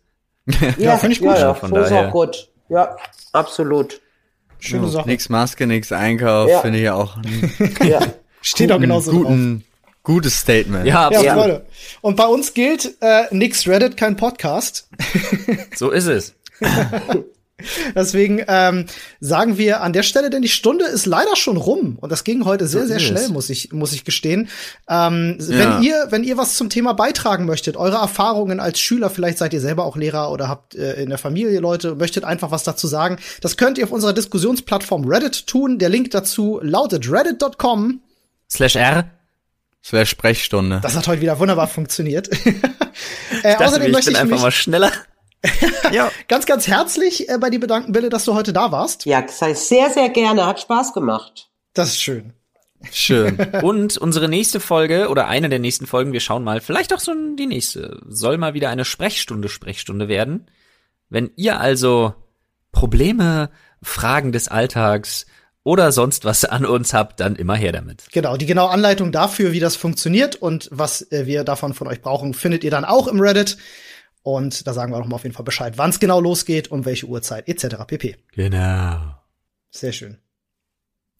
Ja, 0.77 0.97
finde 0.97 1.13
ich 1.13 1.19
gut. 1.19 1.29
Ja, 1.35 1.39
ja, 1.39 1.53
Von 1.53 1.69
so 1.69 1.77
ist 1.77 1.89
daher. 1.91 2.07
auch 2.09 2.11
gut. 2.11 2.49
Ja, 2.69 2.95
absolut. 3.33 4.01
Schöne 4.59 4.87
Sache. 4.89 5.07
Nix 5.07 5.29
Maske, 5.29 5.67
nix 5.67 5.91
Einkauf, 5.91 6.49
Ja. 6.49 6.59
finde 6.61 6.79
ich 6.79 6.89
auch 6.89 7.17
Ja. 7.83 7.99
Steht 8.41 8.71
auch 8.71 8.79
genauso 8.79 9.11
drauf. 9.11 9.21
guten, 9.23 9.63
gutes 10.03 10.37
Statement. 10.37 10.85
Ja, 10.85 11.09
Ja, 11.11 11.17
absolut. 11.19 11.33
Freunde. 11.33 11.65
Und 12.01 12.15
bei 12.15 12.25
uns 12.25 12.53
gilt, 12.53 12.95
äh, 13.01 13.23
nix 13.31 13.67
Reddit, 13.67 13.95
kein 13.97 14.15
Podcast. 14.17 14.89
so 15.75 15.91
ist 15.91 16.07
es. 16.07 16.35
Deswegen 17.95 18.43
ähm, 18.47 18.85
sagen 19.19 19.57
wir 19.57 19.81
an 19.81 19.93
der 19.93 20.03
Stelle, 20.03 20.29
denn 20.29 20.41
die 20.41 20.49
Stunde 20.49 20.85
ist 20.85 21.05
leider 21.05 21.35
schon 21.35 21.57
rum 21.57 21.97
und 21.99 22.11
das 22.11 22.23
ging 22.23 22.45
heute 22.45 22.67
sehr, 22.67 22.87
sehr 22.87 22.99
schnell, 22.99 23.29
muss 23.29 23.49
ich 23.49 23.71
muss 23.73 23.93
ich 23.93 24.03
gestehen. 24.03 24.49
Ähm, 24.89 25.37
ja. 25.39 25.47
Wenn 25.47 25.83
ihr 25.83 26.07
wenn 26.09 26.23
ihr 26.23 26.37
was 26.37 26.55
zum 26.55 26.69
Thema 26.69 26.93
beitragen 26.93 27.45
möchtet, 27.45 27.77
eure 27.77 27.97
Erfahrungen 27.97 28.59
als 28.59 28.79
Schüler, 28.79 29.09
vielleicht 29.09 29.37
seid 29.37 29.53
ihr 29.53 29.61
selber 29.61 29.85
auch 29.85 29.95
Lehrer 29.95 30.31
oder 30.31 30.47
habt 30.47 30.75
äh, 30.75 31.01
in 31.01 31.09
der 31.09 31.17
Familie 31.17 31.59
Leute, 31.59 31.95
möchtet 31.95 32.23
einfach 32.23 32.51
was 32.51 32.63
dazu 32.63 32.87
sagen, 32.87 33.17
das 33.41 33.57
könnt 33.57 33.77
ihr 33.77 33.85
auf 33.85 33.91
unserer 33.91 34.13
Diskussionsplattform 34.13 35.05
Reddit 35.05 35.47
tun. 35.47 35.79
Der 35.79 35.89
Link 35.89 36.11
dazu 36.11 36.59
lautet 36.61 37.09
reddit.com 37.11 38.01
slash 38.49 38.75
r 38.75 39.11
slash 39.83 40.09
Sprechstunde. 40.09 40.79
Das 40.81 40.95
hat 40.95 41.07
heute 41.07 41.21
wieder 41.21 41.39
wunderbar 41.39 41.67
funktioniert. 41.67 42.29
äh, 43.43 43.51
dachte, 43.53 43.65
außerdem 43.65 43.91
möchte 43.91 44.11
ich 44.11 44.17
einfach 44.17 44.41
mal 44.41 44.51
schneller. 44.51 44.91
ja. 45.91 46.11
Ganz, 46.27 46.45
ganz 46.45 46.67
herzlich 46.67 47.29
äh, 47.29 47.37
bei 47.37 47.49
dir 47.49 47.59
bedanken, 47.59 47.91
Bille, 47.91 48.09
dass 48.09 48.25
du 48.25 48.33
heute 48.33 48.53
da 48.53 48.71
warst. 48.71 49.05
Ja, 49.05 49.25
sei 49.27 49.53
sehr, 49.53 49.89
sehr 49.89 50.09
gerne. 50.09 50.45
Hat 50.45 50.59
Spaß 50.59 50.93
gemacht. 50.93 51.49
Das 51.73 51.89
ist 51.89 52.01
schön. 52.01 52.33
Schön. 52.91 53.37
Und 53.61 53.97
unsere 53.97 54.29
nächste 54.29 54.59
Folge 54.59 55.09
oder 55.09 55.27
eine 55.27 55.49
der 55.49 55.59
nächsten 55.59 55.85
Folgen, 55.85 56.13
wir 56.13 56.19
schauen 56.19 56.43
mal, 56.43 56.61
vielleicht 56.61 56.93
auch 56.93 56.99
so 56.99 57.13
die 57.35 57.47
nächste, 57.47 58.01
soll 58.07 58.37
mal 58.37 58.53
wieder 58.53 58.69
eine 58.69 58.85
Sprechstunde, 58.85 59.49
Sprechstunde 59.49 60.07
werden. 60.07 60.49
Wenn 61.09 61.31
ihr 61.35 61.59
also 61.59 62.13
Probleme, 62.71 63.49
Fragen 63.81 64.31
des 64.31 64.47
Alltags 64.47 65.25
oder 65.63 65.91
sonst 65.91 66.25
was 66.25 66.45
an 66.45 66.65
uns 66.65 66.93
habt, 66.93 67.19
dann 67.19 67.35
immer 67.35 67.55
her 67.55 67.71
damit. 67.71 68.05
Genau, 68.11 68.37
die 68.37 68.45
genaue 68.45 68.69
Anleitung 68.69 69.11
dafür, 69.11 69.51
wie 69.51 69.59
das 69.59 69.75
funktioniert 69.75 70.35
und 70.35 70.69
was 70.71 71.11
äh, 71.11 71.25
wir 71.25 71.43
davon 71.43 71.73
von 71.73 71.87
euch 71.87 72.01
brauchen, 72.01 72.33
findet 72.33 72.63
ihr 72.63 72.71
dann 72.71 72.85
auch 72.85 73.07
im 73.07 73.19
Reddit. 73.19 73.57
Und 74.35 74.67
da 74.67 74.73
sagen 74.73 74.91
wir 74.91 74.99
nochmal 74.99 75.15
auf 75.15 75.23
jeden 75.23 75.35
Fall 75.35 75.43
Bescheid, 75.43 75.77
wann 75.77 75.89
es 75.89 75.99
genau 75.99 76.19
losgeht, 76.21 76.69
um 76.69 76.85
welche 76.85 77.07
Uhrzeit 77.07 77.47
etc. 77.47 77.77
pp. 77.87 78.15
Genau. 78.35 79.15
Sehr 79.71 79.91
schön. 79.91 80.19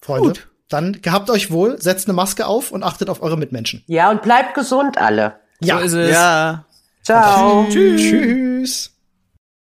Freunde, 0.00 0.28
Gut. 0.28 0.48
dann 0.68 1.02
gehabt 1.02 1.28
euch 1.28 1.50
wohl, 1.50 1.82
setzt 1.82 2.06
eine 2.06 2.14
Maske 2.14 2.46
auf 2.46 2.70
und 2.70 2.84
achtet 2.84 3.10
auf 3.10 3.20
eure 3.20 3.36
Mitmenschen. 3.36 3.82
Ja, 3.88 4.12
und 4.12 4.22
bleibt 4.22 4.54
gesund 4.54 4.96
alle. 4.96 5.40
Ja, 5.60 5.78
so 5.78 5.84
ist 5.86 5.92
es. 5.94 6.10
Ja. 6.12 6.64
Ciao. 7.02 7.66
Tschüss. 7.68 8.00
Tschüss. 8.00 8.90